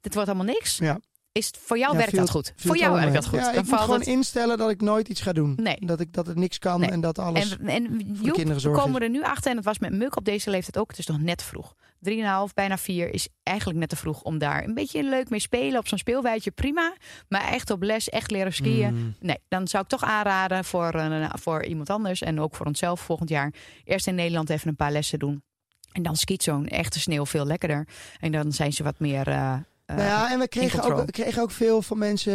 Dit 0.00 0.14
wordt 0.14 0.28
allemaal 0.28 0.46
niks. 0.46 0.78
Ja. 0.78 0.98
Is 1.32 1.46
het, 1.46 1.56
voor 1.58 1.78
jou 1.78 1.90
Ja, 1.92 1.96
werkt 1.96 2.10
viel- 2.12 2.20
dat 2.20 2.30
goed. 2.30 2.52
Voor 2.56 2.76
jou 2.76 2.94
werkt 2.94 3.14
dat 3.14 3.26
goed. 3.26 3.38
Ja, 3.38 3.52
Dan 3.52 3.62
ik 3.64 3.70
moet 3.70 3.78
gewoon 3.80 3.98
het. 3.98 4.08
instellen 4.08 4.58
dat 4.58 4.70
ik 4.70 4.80
nooit 4.80 5.08
iets 5.08 5.20
ga 5.20 5.32
doen. 5.32 5.52
Nee. 5.56 5.76
Dat, 5.80 6.00
ik, 6.00 6.12
dat 6.12 6.26
het 6.26 6.36
niks 6.36 6.58
kan 6.58 6.80
Nee. 6.80 6.90
en 6.90 7.00
dat 7.00 7.18
alles... 7.18 7.56
En, 7.58 7.68
en 7.68 7.82
Joep, 7.98 8.32
kinderen 8.34 8.54
we 8.54 8.60
zorgen 8.60 8.82
komen 8.82 9.00
er 9.02 9.10
nu 9.10 9.22
achter. 9.22 9.50
En 9.50 9.56
het 9.56 9.64
was 9.64 9.78
met 9.78 9.92
Muk 9.92 10.16
op 10.16 10.24
deze 10.24 10.50
leeftijd 10.50 10.78
ook. 10.78 10.88
Het 10.90 10.98
is 10.98 11.06
nog 11.06 11.20
net 11.20 11.42
vroeg. 11.42 11.74
3,5, 12.08 12.54
bijna 12.54 12.78
4 12.78 13.14
is 13.14 13.28
eigenlijk 13.42 13.78
net 13.78 13.88
te 13.88 13.96
vroeg 13.96 14.22
om 14.22 14.38
daar 14.38 14.64
een 14.64 14.74
beetje 14.74 15.02
leuk 15.02 15.30
mee 15.30 15.40
spelen. 15.40 15.78
Op 15.78 15.88
zo'n 15.88 15.98
speelweidje 15.98 16.50
prima. 16.50 16.94
Maar 17.28 17.48
echt 17.48 17.70
op 17.70 17.82
les, 17.82 18.08
echt 18.08 18.30
leren 18.30 18.52
skiën. 18.52 18.94
Mm. 18.94 19.14
Nee, 19.20 19.38
dan 19.48 19.68
zou 19.68 19.82
ik 19.82 19.88
toch 19.88 20.02
aanraden 20.02 20.64
voor, 20.64 20.90
eh, 20.90 21.30
voor 21.32 21.64
iemand 21.64 21.90
anders. 21.90 22.22
En 22.22 22.40
ook 22.40 22.54
voor 22.54 22.66
onszelf 22.66 23.00
volgend 23.00 23.28
jaar. 23.28 23.52
Eerst 23.84 24.06
in 24.06 24.14
Nederland 24.14 24.50
even 24.50 24.68
een 24.68 24.76
paar 24.76 24.92
lessen 24.92 25.18
doen. 25.18 25.42
En 25.92 26.02
dan 26.02 26.16
skiet 26.16 26.42
zo'n 26.42 26.66
echte 26.68 27.00
sneeuw 27.00 27.26
veel 27.26 27.46
lekkerder. 27.46 27.88
En 28.20 28.32
dan 28.32 28.52
zijn 28.52 28.72
ze 28.72 28.82
wat 28.82 28.98
meer... 28.98 29.28
eh, 29.28 29.56
Nou 29.96 30.08
ja, 30.08 30.32
en 30.32 30.38
we 30.38 30.48
kregen 30.48 30.82
ook, 30.82 31.04
we 31.06 31.12
kregen 31.12 31.42
ook 31.42 31.50
veel 31.50 31.82
van 31.82 31.98
mensen. 31.98 32.32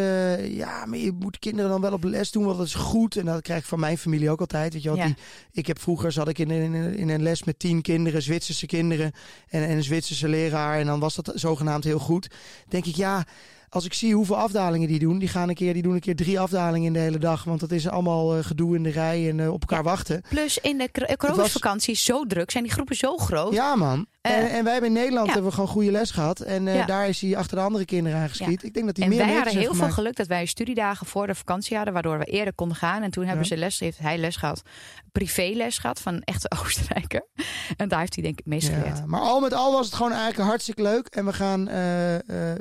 Ja, 0.55 0.85
maar 0.85 0.97
je 0.97 1.11
moet 1.19 1.39
kinderen 1.39 1.69
dan 1.71 1.81
wel 1.81 1.91
op 1.93 2.03
les 2.03 2.31
doen, 2.31 2.45
want 2.45 2.57
dat 2.57 2.65
is 2.67 2.73
goed. 2.73 3.15
En 3.15 3.25
dat 3.25 3.41
krijg 3.41 3.59
ik 3.59 3.65
van 3.65 3.79
mijn 3.79 3.97
familie 3.97 4.29
ook 4.29 4.39
altijd. 4.39 4.73
Weet 4.73 4.83
je 4.83 4.89
wel, 4.89 4.97
Ja. 4.97 5.05
die, 5.05 5.15
ik 5.51 5.67
heb 5.67 5.79
vroeger 5.79 6.11
zat 6.11 6.27
ik 6.27 6.39
in, 6.39 6.51
in, 6.51 6.73
in 6.97 7.09
een 7.09 7.23
les 7.23 7.43
met 7.43 7.59
tien 7.59 7.81
kinderen, 7.81 8.21
Zwitserse 8.21 8.65
kinderen 8.65 9.11
en, 9.49 9.63
en 9.67 9.69
een 9.75 9.83
Zwitserse 9.83 10.27
leraar. 10.27 10.79
En 10.79 10.85
dan 10.85 10.99
was 10.99 11.15
dat 11.15 11.31
zogenaamd 11.35 11.83
heel 11.83 11.99
goed. 11.99 12.27
Denk 12.67 12.85
ik, 12.85 12.95
ja, 12.95 13.25
als 13.69 13.85
ik 13.85 13.93
zie 13.93 14.13
hoeveel 14.13 14.37
afdalingen 14.37 14.87
die 14.87 14.99
doen, 14.99 15.17
die 15.19 15.27
gaan 15.27 15.49
een 15.49 15.55
keer, 15.55 15.73
die 15.73 15.81
doen 15.83 15.93
een 15.93 15.99
keer 15.99 16.15
drie 16.15 16.39
afdalingen 16.39 16.87
in 16.87 16.93
de 16.93 16.99
hele 16.99 17.17
dag. 17.17 17.43
Want 17.43 17.59
dat 17.59 17.71
is 17.71 17.87
allemaal 17.87 18.37
eh, 18.37 18.43
gedoe 18.43 18.75
in 18.75 18.83
de 18.83 18.89
rij 18.89 19.29
en 19.29 19.39
eh, 19.39 19.51
op 19.53 19.61
elkaar 19.61 19.83
wachten. 19.83 20.21
Plus 20.29 20.57
in 20.57 20.77
de 20.77 20.89
cor- 20.91 21.15
coronavakantie 21.17 21.93
is 21.93 22.03
zo 22.03 22.25
druk. 22.25 22.51
Zijn 22.51 22.63
die 22.63 22.73
groepen 22.73 22.95
zo 22.95 23.17
groot. 23.17 23.53
Ja, 23.53 23.75
man. 23.75 24.05
Eh, 24.25 24.37
en, 24.37 24.49
en 24.49 24.63
wij 24.63 24.71
hebben 24.71 24.89
in 24.89 24.95
Nederland 24.95 25.25
ja. 25.27 25.31
hebben 25.33 25.49
we 25.49 25.55
gewoon 25.57 25.71
goede 25.71 25.91
les 25.91 26.11
gehad. 26.11 26.39
En 26.39 26.67
eh, 26.67 26.75
Ja. 26.75 26.85
daar 26.85 27.07
is 27.07 27.21
hij 27.21 27.37
achter 27.37 27.57
de 27.57 27.63
andere 27.63 27.85
kinderen 27.85 28.19
aangeschiet. 28.19 28.63
Ik 28.63 28.73
denk 28.73 28.85
dat 28.85 28.95
hij 28.97 29.05
En 29.05 29.11
meer 29.11 29.19
wij 29.19 29.27
meters 29.27 29.43
hadden 29.43 29.53
heel 29.61 29.63
veel 29.71 29.73
gemaakt. 29.79 29.93
geluk 29.93 30.15
dat 30.15 30.27
wij 30.27 30.45
studiedagen 30.45 31.05
voor 31.07 31.27
de 31.27 31.35
vakantie 31.35 31.75
hadden, 31.75 31.93
waardoor 31.93 32.17
we 32.17 32.25
eerder 32.25 32.53
konden 32.53 32.77
gaan. 32.77 33.01
En 33.03 33.11
toen 33.11 33.23
hebben 33.25 33.43
Ja. 33.43 33.49
ze 33.49 33.57
les, 33.57 33.79
heeft 33.79 33.97
hij 33.99 34.17
les 34.17 34.35
gehad, 34.35 34.61
privéles 35.11 35.77
gehad 35.77 35.99
van 36.01 36.13
een 36.13 36.23
echte 36.23 36.51
Oostenrijker. 36.63 37.25
En 37.77 37.87
daar 37.87 37.99
heeft 37.99 38.13
hij 38.13 38.23
denk 38.23 38.39
ik 38.39 38.45
het 38.45 38.53
meest 38.53 38.67
geleerd. 38.69 38.97
Ja, 38.97 39.03
maar 39.05 39.21
al 39.21 39.39
met 39.39 39.53
al 39.53 39.71
was 39.71 39.85
het 39.85 39.95
gewoon 39.95 40.11
eigenlijk 40.11 40.49
hartstikke 40.49 40.81
leuk. 40.81 41.07
En 41.07 41.25
we 41.25 41.33
gaan, 41.33 41.67
eh, 41.67 42.17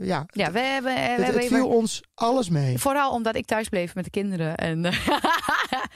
ja, 0.07 0.27
Ja, 0.27 0.51
we 0.53 0.61
hebben, 0.61 0.95
we 0.95 1.01
het, 1.01 1.23
hebben 1.25 1.41
het 1.43 1.53
viel 1.53 1.69
ons 1.69 2.03
alles 2.15 2.49
mee. 2.49 2.79
vooral 2.79 3.11
omdat 3.13 3.37
ik 3.37 3.47
thuis 3.47 3.69
bleef 3.69 3.95
met 3.95 4.05
de 4.05 4.11
kinderen. 4.11 4.55
En, 4.57 4.85
eh, 4.85 4.93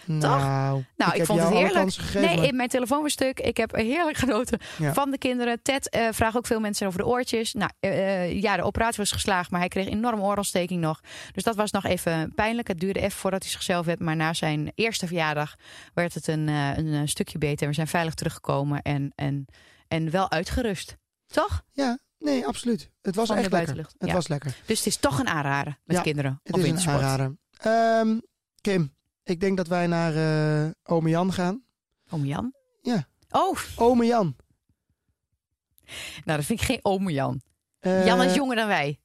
Nou, 0.04 0.84
Nou, 0.96 1.10
ik, 1.12 1.16
heb 1.16 1.26
vond 1.26 1.40
het 1.40 1.48
heerlijk. 1.48 1.92
gegeven, 1.92 2.20
nee, 2.20 2.36
maar- 2.36 2.44
in 2.46 2.56
mijn 2.56 2.68
telefoon 2.68 3.02
was 3.02 3.12
stuk. 3.12 3.40
Ik 3.40 3.56
heb 3.56 3.74
heerlijk 3.74 4.16
genoten 4.16 4.58
Ja. 4.78 4.92
van 4.92 5.10
de 5.10 5.18
kinderen. 5.18 5.57
Ted 5.62 5.88
eh 5.88 6.08
vraagt 6.10 6.36
ook 6.36 6.46
veel 6.46 6.60
mensen 6.60 6.86
over 6.86 6.98
de 6.98 7.06
oortjes. 7.06 7.52
Nou, 7.52 7.70
eh, 7.80 8.40
ja, 8.40 8.56
de 8.56 8.62
operatie 8.62 8.96
was 8.98 9.12
geslaagd, 9.12 9.50
maar 9.50 9.60
hij 9.60 9.68
kreeg 9.68 9.86
enorm 9.86 10.20
oorontsteking 10.20 10.80
nog. 10.80 11.00
Dus 11.32 11.42
dat 11.42 11.56
was 11.56 11.70
nog 11.70 11.84
even 11.84 12.32
pijnlijk. 12.34 12.68
Het 12.68 12.80
duurde 12.80 13.00
even 13.00 13.18
voordat 13.18 13.42
hij 13.42 13.50
zichzelf 13.50 13.86
werd. 13.86 14.00
Maar 14.00 14.16
na 14.16 14.32
zijn 14.32 14.72
eerste 14.74 15.06
verjaardag 15.06 15.54
werd 15.94 16.14
het 16.14 16.26
een, 16.26 16.48
eh, 16.48 16.76
een, 16.76 16.94
eh, 16.94 17.00
stukje 17.04 17.38
beter. 17.38 17.68
We 17.68 17.74
zijn 17.74 17.86
veilig 17.88 18.14
teruggekomen 18.14 18.82
en, 18.82 19.12
en, 19.14 19.44
en 19.88 20.10
wel 20.10 20.30
uitgerust. 20.30 20.96
Toch? 21.26 21.62
Ja, 21.72 21.98
Nee, 22.18 22.46
absoluut. 22.46 22.90
Het 23.02 23.14
was 23.14 23.30
echt 23.30 23.52
lekker. 23.52 23.76
Het 23.76 24.08
ja. 24.08 24.12
was 24.14 24.28
lekker. 24.28 24.56
Dus 24.66 24.78
het 24.78 24.86
is 24.86 24.96
toch 24.96 25.18
een 25.18 25.28
aanrader 25.28 25.78
met 25.84 25.96
Ja, 25.96 26.02
kinderen 26.02 26.40
Het 26.42 26.52
op 26.52 26.58
is 26.58 26.64
een 26.68 26.74
wintersport. 26.74 27.04
aanrader. 27.04 27.36
Ehm, 27.58 28.18
Kim, 28.60 28.94
ik 29.24 29.40
denk 29.40 29.56
dat 29.56 29.66
wij 29.68 29.86
naar 29.86 30.14
eh 30.14 30.70
ome 30.82 31.08
Jan 31.08 31.32
gaan. 31.32 31.62
Oom 32.10 32.24
Jan? 32.24 32.52
Ja. 32.82 33.06
Oh, 33.30 33.56
Ome 33.76 34.06
Jan. 34.06 34.36
nou 36.24 36.38
dat 36.38 36.44
vind 36.44 36.60
ik 36.60 36.66
geen 36.66 36.80
oom 36.82 37.10
Jan. 37.10 37.40
Eh, 37.78 38.06
Jan 38.06 38.22
is 38.22 38.34
jonger 38.34 38.56
dan 38.56 38.66
wij. 38.66 38.98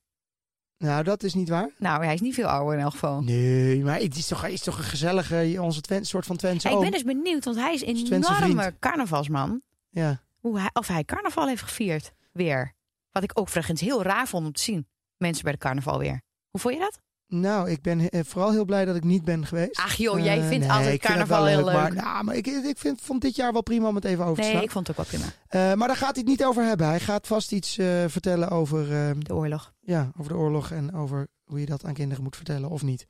Nou, 0.77 1.03
dat 1.03 1.23
is 1.23 1.33
niet 1.33 1.49
waar. 1.49 1.69
Nou, 1.77 2.03
hij 2.03 2.13
is 2.13 2.21
niet 2.21 2.33
veel 2.33 2.47
ouder 2.47 2.77
in 2.77 2.83
elk 2.83 2.91
geval. 2.91 3.21
Nee, 3.21 3.83
maar 3.83 3.99
het 3.99 4.15
is 4.15 4.27
toch, 4.27 4.45
is 4.45 4.61
toch 4.61 4.77
een 4.77 4.83
gezellige, 4.83 5.57
onze 5.59 5.81
soort 6.01 6.25
van 6.25 6.35
Twentse 6.35 6.69
ik 6.69 6.79
ben 6.79 6.91
dus 6.91 7.03
benieuwd, 7.03 7.45
want 7.45 7.57
hij 7.57 7.73
is 7.73 7.85
een 7.85 8.13
enorme 8.13 8.75
carnavalsman. 8.79 9.61
Ja. 9.89 10.21
Hoe 10.39 10.59
hij, 10.59 10.69
of 10.73 10.87
hij 10.87 11.03
carnaval 11.03 11.47
heeft 11.47 11.61
gevierd. 11.61 12.11
Weer. 12.31 12.73
Wat 13.11 13.23
ik 13.23 13.39
ook 13.39 13.49
heel 13.79 14.03
raar 14.03 14.27
vond 14.27 14.45
om 14.45 14.51
te 14.53 14.61
zien. 14.61 14.87
Mensen 15.17 15.43
bij 15.43 15.51
de 15.51 15.57
carnaval 15.57 15.99
weer. 15.99 16.21
Hoe 16.49 16.61
vond 16.61 16.73
je 16.73 16.79
dat? 16.79 16.99
Nou, 17.39 17.69
ik 17.69 17.81
ben 17.81 18.09
eh, 18.09 18.21
vooral 18.25 18.51
heel 18.51 18.65
blij 18.65 18.85
dat 18.85 18.95
ik 18.95 19.03
niet 19.03 19.23
ben 19.23 19.45
geweest. 19.45 19.79
Ach 19.79 19.93
joh, 19.95 20.19
jij 20.19 20.39
Eh, 20.39 20.47
vindt 20.47 20.65
nee, 20.65 20.75
altijd 20.75 20.93
ik 20.93 21.01
vind 21.05 21.17
het 21.17 21.27
carnaval 21.27 21.43
wel 21.43 21.55
heel 21.55 21.65
leuk. 21.65 21.73
Maar, 21.75 21.93
nou, 21.93 22.23
maar 22.23 22.35
ik, 22.35 22.47
ik 22.47 22.77
vind, 22.77 23.01
vond 23.01 23.21
dit 23.21 23.35
jaar 23.35 23.51
wel 23.51 23.61
prima 23.63 23.87
om 23.87 23.95
het 23.95 24.05
even 24.05 24.23
over 24.23 24.35
te 24.35 24.41
nee, 24.41 24.49
slaan. 24.51 24.63
ik 24.63 24.71
vond 24.71 24.87
het 24.87 24.99
ook 24.99 25.05
wel 25.09 25.19
prima. 25.19 25.33
Eh, 25.47 25.77
maar 25.77 25.87
daar 25.87 25.97
gaat 25.97 26.15
hij 26.15 26.19
het 26.19 26.25
niet 26.25 26.43
over 26.45 26.63
hebben. 26.63 26.87
Hij 26.87 26.99
gaat 26.99 27.27
vast 27.27 27.51
iets 27.51 27.77
eh, 27.77 28.03
vertellen 28.07 28.49
over, 28.49 28.81
eh, 28.93 29.09
De 29.19 29.35
oorlog. 29.35 29.73
ja, 29.81 30.11
over 30.17 30.31
de 30.31 30.37
oorlog 30.37 30.71
en 30.71 30.95
over 30.95 31.27
hoe 31.45 31.59
je 31.59 31.65
dat 31.65 31.85
aan 31.85 31.93
kinderen 31.93 32.23
moet 32.23 32.35
vertellen 32.35 32.69
of 32.69 32.83
niet. 32.83 33.07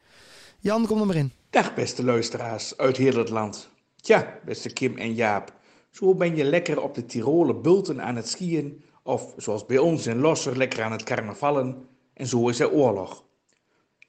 Jan, 0.60 0.86
kom 0.86 1.00
er 1.00 1.06
maar 1.06 1.16
in. 1.16 1.32
Dag 1.50 1.74
beste 1.74 2.04
luisteraars 2.04 2.78
uit 2.78 2.98
heel 2.98 3.18
het 3.18 3.30
land. 3.30 3.70
Tja, 3.96 4.40
beste 4.46 4.70
Kim 4.70 4.98
en 4.98 5.14
Jaap. 5.14 5.54
Zo 5.92 6.16
ben 6.16 6.36
je 6.36 6.44
lekker 6.44 6.82
op 6.82 6.96
de 6.96 7.06
Tiroler 7.06 7.62
bulten 7.62 8.02
aan 8.04 8.16
het 8.16 8.28
skiën. 8.30 8.84
Of 9.04 9.34
zoals 9.38 9.66
bij 9.66 9.78
ons 9.78 10.08
in 10.08 10.20
Losser 10.20 10.58
lekker 10.58 10.84
aan 10.84 10.92
het 10.92 11.04
carnavallen. 11.04 11.88
En 12.14 12.28
zo 12.28 12.48
is 12.50 12.60
er 12.60 12.72
oorlog. 12.72 13.24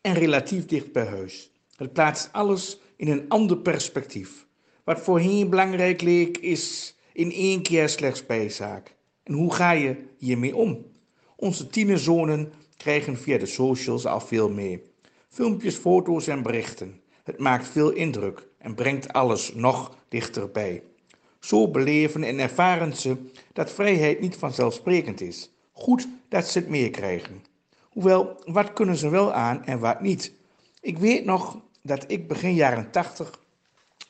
En 0.05 0.15
relatief 0.15 0.67
dicht 0.67 0.93
bij 0.93 1.07
huis. 1.07 1.51
Het 1.77 1.93
plaatst 1.93 2.29
alles 2.33 2.79
in 2.97 3.09
een 3.09 3.29
ander 3.29 3.57
perspectief. 3.57 4.47
Wat 4.85 5.01
voorheen 5.01 5.51
belangrijk 5.51 6.03
leek, 6.03 6.39
is 6.39 6.97
in 7.13 7.33
één 7.33 7.63
keer 7.63 7.89
slechts 7.89 8.27
bijzaak. 8.27 8.95
En 9.23 9.35
hoe 9.35 9.55
ga 9.55 9.71
je 9.71 9.97
hiermee 10.19 10.57
om? 10.57 10.87
Onze 11.37 11.67
tienerzonen 11.67 12.53
krijgen 12.77 13.17
via 13.19 13.39
de 13.39 13.47
socials 13.47 14.07
al 14.07 14.21
veel 14.21 14.51
mee. 14.51 14.83
Filmpjes, 15.29 15.75
foto's 15.75 16.27
en 16.27 16.43
berichten. 16.43 17.01
Het 17.23 17.39
maakt 17.39 17.69
veel 17.69 17.91
indruk 17.91 18.49
en 18.59 18.75
brengt 18.75 19.13
alles 19.13 19.55
nog 19.55 19.97
dichterbij. 20.09 20.83
Zo 21.41 21.69
beleven 21.71 22.25
en 22.25 22.39
ervaren 22.39 22.97
ze 22.97 23.17
dat 23.53 23.73
vrijheid 23.73 24.21
niet 24.21 24.37
vanzelfsprekend 24.37 25.21
is. 25.21 25.51
Goed 25.73 26.09
dat 26.29 26.49
ze 26.49 26.59
het 26.59 26.69
meekrijgen. 26.69 27.53
Hoewel, 27.95 28.43
wat 28.45 28.73
kunnen 28.73 28.97
ze 28.97 29.09
wel 29.09 29.33
aan 29.33 29.65
en 29.65 29.79
wat 29.79 30.01
niet? 30.01 30.33
Ik 30.81 30.99
weet 30.99 31.25
nog 31.25 31.61
dat 31.83 32.05
ik 32.07 32.29
begin 32.29 32.55
jaren 32.55 32.91
80 32.91 33.41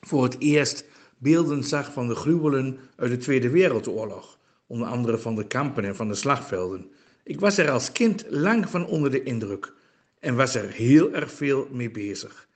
voor 0.01 0.23
het 0.23 0.37
eerst 0.39 0.85
beelden 1.19 1.65
zag 1.65 1.93
van 1.93 2.09
de 2.09 2.15
gruwelen 2.15 2.79
uit 2.97 3.11
de 3.11 3.17
Tweede 3.17 3.51
Wereldoorlog, 3.51 4.39
onder 4.67 4.89
andere 4.89 5.19
van 5.19 5.35
de 5.35 5.47
kampen 5.47 5.85
en 5.85 5.97
van 5.97 6.09
de 6.09 6.15
slagvelden. 6.15 6.91
Ik 7.25 7.41
was 7.41 7.59
er 7.59 7.71
als 7.71 7.93
kind 7.93 8.25
lang 8.29 8.69
van 8.69 8.87
onder 8.87 9.11
de 9.11 9.23
indruk 9.23 9.73
en 10.21 10.37
was 10.37 10.55
er 10.55 10.71
heel 10.71 11.13
erg 11.13 11.33
veel 11.33 11.69
mee 11.71 11.91
bezig. 11.91 12.49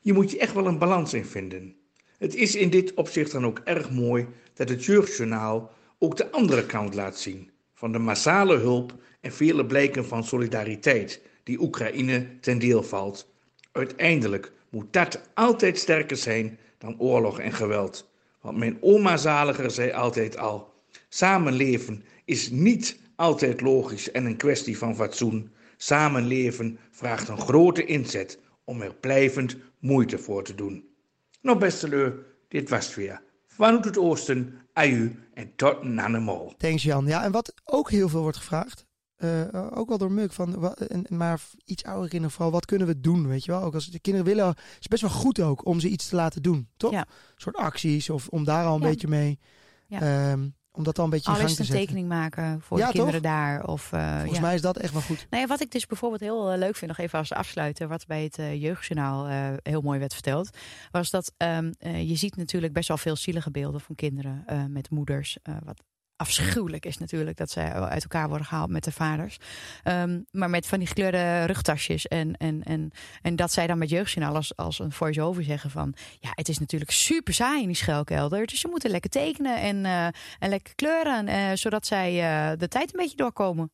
Je 0.00 0.12
moet 0.12 0.30
je 0.30 0.38
echt 0.38 0.54
wel 0.54 0.66
een 0.66 0.78
balans 0.78 1.14
in 1.14 1.24
vinden. 1.24 1.76
Het 2.18 2.34
is 2.34 2.54
in 2.54 2.70
dit 2.70 2.94
opzicht 2.94 3.32
dan 3.32 3.46
ook 3.46 3.60
erg 3.64 3.90
mooi 3.90 4.26
dat 4.54 4.68
het 4.68 4.84
Jeugdjournaal 4.84 5.70
ook 5.98 6.16
de 6.16 6.30
andere 6.30 6.66
kant 6.66 6.94
laat 6.94 7.18
zien. 7.18 7.50
Van 7.74 7.92
de 7.92 7.98
massale 7.98 8.56
hulp 8.56 8.94
en 9.26 9.32
vele 9.32 9.66
blijken 9.66 10.06
van 10.06 10.24
solidariteit 10.24 11.20
die 11.42 11.60
Oekraïne 11.60 12.26
ten 12.40 12.58
deel 12.58 12.82
valt. 12.82 13.32
Uiteindelijk 13.72 14.52
moet 14.70 14.92
dat 14.92 15.20
altijd 15.34 15.78
sterker 15.78 16.16
zijn 16.16 16.58
dan 16.78 17.00
oorlog 17.00 17.38
en 17.38 17.52
geweld. 17.52 18.10
Want 18.40 18.58
mijn 18.58 18.78
oma 18.80 19.16
Zaliger 19.16 19.70
zei 19.70 19.92
altijd 19.92 20.38
al: 20.38 20.72
samenleven 21.08 22.04
is 22.24 22.50
niet 22.50 22.98
altijd 23.16 23.60
logisch 23.60 24.10
en 24.10 24.24
een 24.24 24.36
kwestie 24.36 24.78
van 24.78 24.96
fatsoen. 24.96 25.50
Samenleven 25.76 26.78
vraagt 26.90 27.28
een 27.28 27.40
grote 27.40 27.84
inzet 27.84 28.38
om 28.64 28.82
er 28.82 28.94
blijvend 28.94 29.56
moeite 29.78 30.18
voor 30.18 30.44
te 30.44 30.54
doen. 30.54 30.84
Nou, 31.40 31.58
beste 31.58 31.88
leu, 31.88 32.12
dit 32.48 32.68
was 32.68 32.86
het 32.86 32.94
weer. 32.94 33.22
Vanuit 33.46 33.84
het 33.84 33.98
oosten, 33.98 34.54
aju 34.72 35.18
en 35.34 35.52
tot 35.56 35.82
nanemol. 35.82 36.54
Thanks 36.58 36.82
Jan. 36.82 37.06
Ja, 37.06 37.24
en 37.24 37.32
wat 37.32 37.54
ook 37.64 37.90
heel 37.90 38.08
veel 38.08 38.22
wordt 38.22 38.36
gevraagd, 38.36 38.85
eh, 39.16 39.66
ook 39.78 39.88
wel 39.88 39.98
door 39.98 40.12
Muk, 40.12 40.32
van, 40.32 40.58
wa- 40.60 40.74
en, 40.74 41.04
maar 41.08 41.40
iets 41.64 41.84
ouder 41.84 42.08
kinderen 42.08 42.34
vooral, 42.34 42.52
wat 42.52 42.64
kunnen 42.66 42.86
we 42.86 43.00
doen, 43.00 43.26
weet 43.28 43.44
je 43.44 43.50
wel? 43.50 43.62
Ook 43.62 43.74
als 43.74 43.86
de 43.90 44.00
kinderen 44.00 44.26
willen, 44.28 44.54
is 44.80 44.86
best 44.88 45.02
wel 45.02 45.10
goed 45.10 45.40
ook 45.40 45.66
om 45.66 45.80
ze 45.80 45.88
iets 45.88 46.08
te 46.08 46.16
laten 46.16 46.42
doen, 46.42 46.68
toch? 46.76 46.92
Ja. 46.92 47.00
Een 47.00 47.06
soort 47.36 47.56
acties 47.56 48.10
of 48.10 48.28
om 48.28 48.44
daar 48.44 48.64
al 48.66 48.74
een 48.74 48.80
Ja. 48.82 48.88
beetje 48.88 49.08
mee, 49.08 49.38
Ja. 49.86 50.00
ehm, 50.30 50.48
om 50.72 50.84
dat 50.84 50.98
al 50.98 51.04
een 51.04 51.10
beetje 51.10 51.30
in 51.30 51.36
gang 51.36 51.46
te 51.48 51.52
het 51.52 51.60
een 51.60 51.66
zetten. 51.66 51.84
tekening 51.86 52.08
maken 52.08 52.60
voor 52.60 52.78
Ja, 52.78 52.86
de 52.86 52.92
kinderen 52.92 53.22
toch? 53.22 53.30
daar. 53.30 53.66
Of, 53.66 53.92
eh, 53.92 54.12
Volgens 54.14 54.34
ja. 54.38 54.40
mij 54.40 54.54
is 54.54 54.60
dat 54.60 54.76
echt 54.76 54.92
wel 54.92 55.02
goed. 55.02 55.26
Nou 55.30 55.42
ja, 55.42 55.48
wat 55.48 55.60
ik 55.60 55.70
dus 55.70 55.86
bijvoorbeeld 55.86 56.20
heel 56.20 56.50
eh, 56.50 56.58
leuk 56.58 56.76
vind, 56.76 56.90
nog 56.90 56.98
even 57.00 57.18
als 57.18 57.32
afsluiten, 57.32 57.88
wat 57.88 58.06
bij 58.06 58.22
het 58.22 58.38
eh, 58.38 58.62
Jeugdjournaal 58.62 59.26
eh, 59.26 59.52
heel 59.62 59.80
mooi 59.80 59.98
werd 59.98 60.12
verteld, 60.12 60.50
was 60.90 61.10
dat 61.10 61.32
ehm, 61.36 61.72
eh, 61.78 62.08
je 62.08 62.16
ziet 62.16 62.36
natuurlijk 62.36 62.72
best 62.72 62.88
wel 62.88 62.96
veel 62.96 63.16
zielige 63.16 63.50
beelden 63.50 63.80
van 63.80 63.94
kinderen 63.94 64.42
eh, 64.46 64.64
met 64.68 64.90
moeders. 64.90 65.38
eh, 65.42 65.54
wat 65.64 65.82
afschuwelijk 66.16 66.86
is 66.86 66.98
natuurlijk 66.98 67.36
dat 67.36 67.50
zij 67.50 67.72
uit 67.72 68.02
elkaar 68.02 68.28
worden 68.28 68.46
gehaald 68.46 68.70
met 68.70 68.84
de 68.84 68.92
vaders. 68.92 69.36
Ehm, 69.82 70.20
maar 70.30 70.50
met 70.50 70.66
van 70.66 70.78
die 70.78 70.88
gekleurde 70.88 71.44
rugtasjes. 71.44 72.06
En, 72.06 72.36
en, 72.36 72.62
en, 72.62 72.90
en 73.22 73.36
dat 73.36 73.52
zij 73.52 73.66
dan 73.66 73.78
met 73.78 73.90
Jeugdjournaal 73.90 74.34
als, 74.34 74.56
als 74.56 74.78
een 74.78 74.92
voice-over 74.92 75.44
zeggen 75.44 75.70
van... 75.70 75.94
ja, 76.20 76.30
het 76.34 76.48
is 76.48 76.58
natuurlijk 76.58 76.90
super 76.90 77.34
saai 77.34 77.60
in 77.60 77.66
die 77.66 77.76
schuilkelder. 77.76 78.46
Dus 78.46 78.60
ze 78.60 78.68
moeten 78.68 78.90
lekker 78.90 79.10
tekenen 79.10 79.60
en, 79.60 79.84
eh, 79.84 80.06
en 80.38 80.48
lekker 80.48 80.74
kleuren... 80.74 81.28
eh, 81.28 81.50
zodat 81.54 81.86
zij 81.86 82.08
eh, 82.10 82.58
de 82.58 82.68
tijd 82.68 82.92
een 82.92 83.00
beetje 83.00 83.16
doorkomen. 83.16 83.70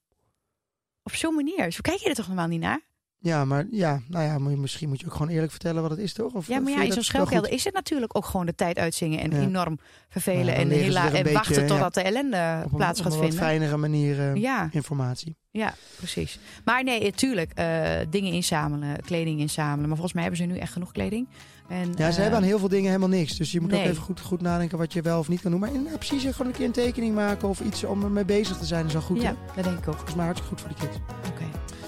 Op 1.03 1.15
zo'n 1.15 1.35
manier. 1.35 1.73
Zo 1.73 1.81
kijk 1.81 1.99
je 1.99 2.09
er 2.09 2.15
toch 2.15 2.27
normaal 2.27 2.47
niet 2.47 2.61
naar? 2.61 2.81
Ja, 3.23 3.45
maar 3.45 3.67
ja, 3.71 4.01
nou 4.09 4.25
ja, 4.25 4.39
misschien 4.57 4.89
moet 4.89 5.01
je 5.01 5.07
ook 5.07 5.13
gewoon 5.13 5.29
eerlijk 5.29 5.51
vertellen 5.51 5.83
wat 5.83 5.91
het 5.91 6.01
is, 6.01 6.13
toch? 6.13 6.33
Of, 6.33 6.47
Ja, 6.49 6.61
maar 6.61 6.73
ja, 6.73 6.83
in 6.83 6.93
zo'n 7.03 7.27
goed? 7.27 7.49
is 7.49 7.65
het 7.65 7.75
natuurlijk 7.75 8.17
ook 8.17 8.25
gewoon 8.27 8.47
de 8.47 8.55
tijd 8.55 8.79
uitzingen 8.79 9.21
en 9.21 9.31
Ja. 9.31 9.39
enorm 9.41 9.79
vervelen 10.09 10.47
dan 10.47 10.55
en, 10.55 10.71
hela- 10.71 11.01
een 11.07 11.07
en 11.07 11.13
beetje, 11.23 11.33
wachten 11.33 11.63
ja, 11.63 11.69
totdat 11.69 11.95
de 11.95 12.03
ellende 12.03 12.61
Op 12.65 12.71
een, 12.71 12.77
plaats 12.77 12.99
op 12.99 13.05
gaat 13.05 13.15
een 13.15 13.19
wat 13.21 13.29
vinden. 13.29 13.47
fijnere 13.47 13.77
manier 13.77 14.21
eh, 14.21 14.35
Ja, 14.35 14.69
informatie. 14.73 15.37
ja, 15.51 15.75
precies. 15.97 16.39
Maar 16.65 16.85
nee, 16.85 17.03
natuurlijk, 17.03 17.53
eh, 17.55 17.91
dingen 18.11 18.33
inzamelen, 18.33 18.97
kleding 19.05 19.41
inzamelen. 19.41 19.81
Maar 19.89 19.89
volgens 19.99 20.13
mij 20.13 20.23
hebben 20.23 20.41
ze 20.41 20.47
nu 20.47 20.59
echt 20.59 20.73
genoeg 20.73 20.93
kleding. 20.93 21.29
En, 21.69 21.89
Ja, 21.97 22.11
ze 22.11 22.17
eh, 22.17 22.23
hebben 22.23 22.37
aan 22.39 22.43
heel 22.45 22.59
veel 22.59 22.69
dingen 22.69 22.87
helemaal 22.87 23.09
niks. 23.09 23.37
Dus 23.37 23.53
je 23.53 23.61
moet 23.61 23.73
ook 23.73 23.81
even 23.81 24.03
goed, 24.03 24.21
goed 24.21 24.41
nadenken 24.41 24.79
wat 24.79 24.93
je 24.93 25.03
wel 25.03 25.19
of 25.19 25.29
niet 25.29 25.41
kan 25.41 25.51
doen. 25.51 25.61
Maar 25.61 25.75
in, 25.75 25.89
precies, 25.99 26.23
gewoon 26.23 26.47
een 26.47 26.53
keer 26.59 26.67
een 26.67 26.73
tekening 26.73 27.15
maken 27.15 27.49
of 27.49 27.61
iets 27.61 27.85
om 27.85 28.03
ermee 28.03 28.25
bezig 28.25 28.57
te 28.59 28.65
zijn 28.67 28.87
is 28.87 28.93
wel 28.93 29.03
goed. 29.03 29.23
hè? 29.23 29.29
Ja, 29.29 29.37
dat 29.55 29.65
denk 29.65 29.79
ik 29.79 29.89
ook. 29.89 29.95
Volgens 29.95 30.15
mij 30.15 30.25
hartstikke 30.25 30.55
goed 30.57 30.67
voor 30.67 30.77
de 30.79 30.87
kids. 30.87 30.97
Oké. 31.29 31.45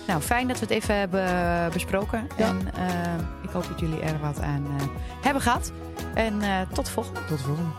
Nou, 0.06 0.20
fijn 0.20 0.48
dat 0.48 0.58
we 0.58 0.64
het 0.64 0.74
even 0.74 0.98
hebben 0.98 1.72
besproken. 1.72 2.28
Ja. 2.36 2.48
En 2.48 2.74
eh, 2.74 3.42
ik 3.42 3.50
hoop 3.50 3.68
dat 3.68 3.80
jullie 3.80 4.00
er 4.00 4.20
wat 4.20 4.40
aan 4.40 4.66
eh, 4.78 4.86
hebben 5.20 5.42
gehad. 5.42 5.72
En 6.14 6.42
eh, 6.42 6.60
tot 6.72 6.84
de 6.84 6.90
volgende. 6.90 7.20
Tot 7.28 7.38
de 7.38 7.44
volgende. 7.44 7.70